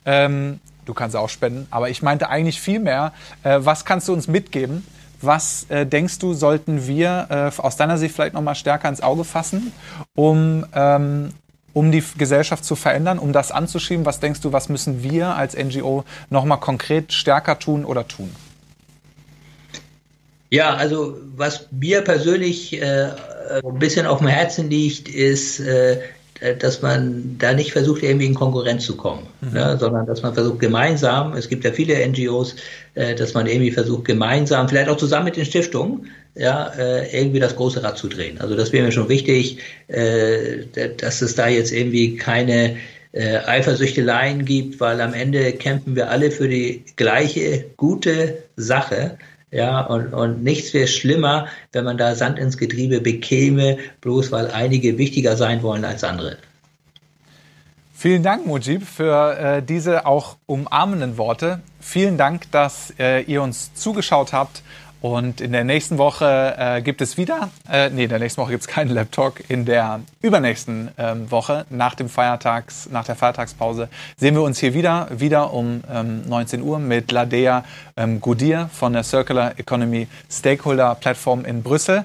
Ähm, 0.05 0.61
du 0.85 0.95
kannst 0.95 1.17
auch 1.17 1.31
spenden, 1.31 1.67
aber 1.71 1.89
ich 1.89 2.03
meinte 2.03 2.29
eigentlich 2.29 2.61
viel 2.61 2.81
mehr. 2.81 3.13
Äh, 3.43 3.61
was 3.61 3.85
kannst 3.85 4.09
du 4.09 4.13
uns 4.13 4.29
mitgeben? 4.29 4.87
Was 5.23 5.67
äh, 5.71 5.87
denkst 5.87 6.19
du, 6.19 6.35
sollten 6.35 6.87
wir 6.87 7.27
äh, 7.31 7.61
aus 7.61 7.77
deiner 7.77 7.97
Sicht 7.97 8.15
vielleicht 8.15 8.35
noch 8.35 8.43
mal 8.43 8.57
stärker 8.57 8.89
ins 8.89 9.01
Auge 9.01 9.25
fassen, 9.25 9.73
um, 10.15 10.67
ähm, 10.75 11.31
um 11.73 11.93
die 11.93 12.03
Gesellschaft 12.19 12.65
zu 12.65 12.75
verändern, 12.75 13.19
um 13.19 13.33
das 13.33 13.53
anzuschieben? 13.53 14.05
Was 14.05 14.21
denkst 14.21 14.41
du, 14.41 14.53
was 14.53 14.69
müssen 14.69 15.03
wir 15.03 15.35
als 15.35 15.57
NGO 15.57 16.05
noch 16.29 16.45
mal 16.45 16.59
konkret 16.59 17.13
stärker 17.13 17.59
tun 17.59 17.85
oder 17.85 18.07
tun? 18.07 18.35
Ja, 20.53 20.75
also 20.75 21.17
was 21.35 21.69
mir 21.71 22.03
persönlich 22.03 22.75
äh, 22.75 23.09
ein 23.65 23.79
bisschen 23.79 24.05
auf 24.05 24.19
dem 24.19 24.27
Herzen 24.29 24.69
liegt, 24.69 25.09
ist, 25.09 25.61
äh, 25.61 25.99
dass 26.59 26.83
man 26.83 27.37
da 27.39 27.55
nicht 27.55 27.73
versucht, 27.73 28.03
irgendwie 28.03 28.27
in 28.27 28.35
Konkurrenz 28.35 28.85
zu 28.85 28.99
kommen, 28.99 29.27
mhm. 29.41 29.53
ne, 29.53 29.79
sondern 29.81 30.05
dass 30.05 30.21
man 30.21 30.35
versucht, 30.35 30.59
gemeinsam, 30.59 31.33
es 31.33 31.49
gibt 31.49 31.65
ja 31.65 31.73
viele 31.73 32.07
NGOs, 32.07 32.57
äh, 32.95 33.15
dass 33.15 33.33
man 33.33 33.47
irgendwie 33.47 33.71
versucht, 33.71 34.05
gemeinsam, 34.05 34.69
vielleicht 34.69 34.91
auch 34.91 34.99
zusammen 34.99 35.25
mit 35.25 35.37
den 35.37 35.47
Stiftungen, 35.47 36.11
ja, 36.35 36.71
äh, 36.77 37.19
irgendwie 37.19 37.41
das 37.41 37.57
große 37.57 37.83
Rad 37.83 37.97
zu 37.97 38.09
drehen. 38.09 38.39
Also 38.39 38.55
das 38.55 38.75
wäre 38.75 38.85
mir 38.85 38.93
schon 38.93 39.09
wichtig, 39.09 39.57
äh, 39.89 40.67
dass 40.99 41.23
es 41.23 41.35
da 41.35 41.49
jetzt 41.49 41.73
irgendwie 41.73 42.17
keine 42.17 42.77
äh, 43.13 43.39
Eifersüchteleien 43.39 44.45
gibt, 44.45 44.81
weil 44.81 45.01
am 45.01 45.15
Ende 45.15 45.53
kämpfen 45.53 45.97
wir 45.97 46.11
alle 46.11 46.31
für 46.31 46.49
die 46.49 46.85
gleiche 46.97 47.65
gute 47.79 48.43
Sache. 48.57 49.17
Ja, 49.53 49.83
und, 49.83 50.15
und 50.15 50.43
nichts 50.43 50.73
wäre 50.73 50.89
schlimmer, 50.89 51.47
wenn 51.73 51.85
man 51.85 51.99
da 51.99 52.15
Sand 52.15 52.39
ins 52.39 52.57
Getriebe 52.57 53.03
bekäme, 53.03 53.77
bloß 54.01 54.33
weil 54.33 54.51
einige 54.51 54.97
wichtiger 54.97 55.37
sein 55.37 55.63
wollen 55.63 55.85
als 55.85 56.03
andere. 56.03 56.39
Vielen 57.93 58.23
Dank, 58.23 58.47
Mujib, 58.47 58.83
für 58.85 59.39
äh, 59.39 59.63
diese 59.63 60.07
auch 60.07 60.37
umarmenden 60.47 61.19
Worte. 61.19 61.61
Vielen 61.81 62.17
Dank, 62.17 62.51
dass 62.51 62.95
äh, 62.99 63.21
ihr 63.23 63.43
uns 63.43 63.75
zugeschaut 63.75 64.33
habt 64.33 64.63
und 65.03 65.41
in 65.41 65.51
der 65.51 65.65
nächsten 65.65 65.99
Woche 65.99 66.55
äh, 66.57 66.81
gibt 66.81 67.03
es 67.03 67.17
wieder, 67.17 67.51
äh, 67.69 67.91
nee, 67.91 68.05
in 68.05 68.09
der 68.09 68.21
nächsten 68.21 68.41
Woche 68.41 68.53
gibt 68.53 68.61
es 68.61 68.69
keinen 68.69 68.91
Laptalk. 68.91 69.43
In 69.49 69.65
der 69.65 69.99
übernächsten 70.21 70.93
ähm, 70.97 71.29
Woche, 71.29 71.67
nach 71.71 71.97
dem 71.97 72.09
Feiertags, 72.09 72.89
nach 72.89 73.05
der 73.05 73.17
Feiertagspause, 73.17 73.89
sehen 74.17 74.37
wir 74.37 74.43
uns 74.43 74.61
hier 74.61 74.75
wieder, 74.75 75.09
wieder 75.11 75.53
um 75.53 75.83
ähm, 75.93 76.23
19 76.29 76.63
Uhr 76.63 76.79
mit 76.79 77.11
Ladea 77.11 77.65
ähm, 77.97 78.21
Godir 78.21 78.71
von 78.73 78.93
der 78.93 79.03
Circular 79.03 79.59
Economy 79.59 80.07
Stakeholder 80.31 80.95
Plattform 80.95 81.45
in 81.45 81.65
Brüssel. 81.65 82.05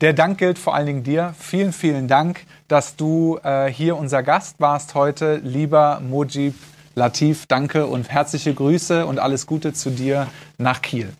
Der 0.00 0.14
Dank 0.14 0.38
gilt 0.38 0.58
vor 0.58 0.74
allen 0.74 0.86
Dingen 0.86 1.02
dir. 1.02 1.34
Vielen, 1.38 1.74
vielen 1.74 2.08
Dank, 2.08 2.46
dass 2.68 2.96
du 2.96 3.38
äh, 3.44 3.66
hier 3.66 3.98
unser 3.98 4.22
Gast 4.22 4.56
warst 4.60 4.94
heute, 4.94 5.42
lieber 5.44 6.00
Mojib 6.00 6.54
Latif. 6.94 7.44
Danke 7.44 7.86
und 7.86 8.08
herzliche 8.08 8.54
Grüße 8.54 9.04
und 9.04 9.18
alles 9.18 9.46
Gute 9.46 9.74
zu 9.74 9.90
dir 9.90 10.26
nach 10.56 10.80
Kiel. 10.80 11.12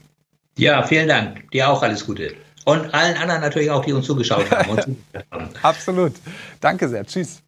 Ja, 0.56 0.82
vielen 0.82 1.08
Dank. 1.08 1.50
Dir 1.50 1.68
auch 1.68 1.82
alles 1.82 2.04
Gute. 2.04 2.34
Und 2.64 2.92
allen 2.94 3.16
anderen 3.16 3.40
natürlich 3.40 3.70
auch, 3.70 3.84
die 3.84 3.92
uns 3.92 4.06
zugeschaut 4.06 4.50
haben. 4.50 4.96
Absolut. 5.62 6.12
Danke 6.60 6.88
sehr. 6.88 7.04
Tschüss. 7.04 7.42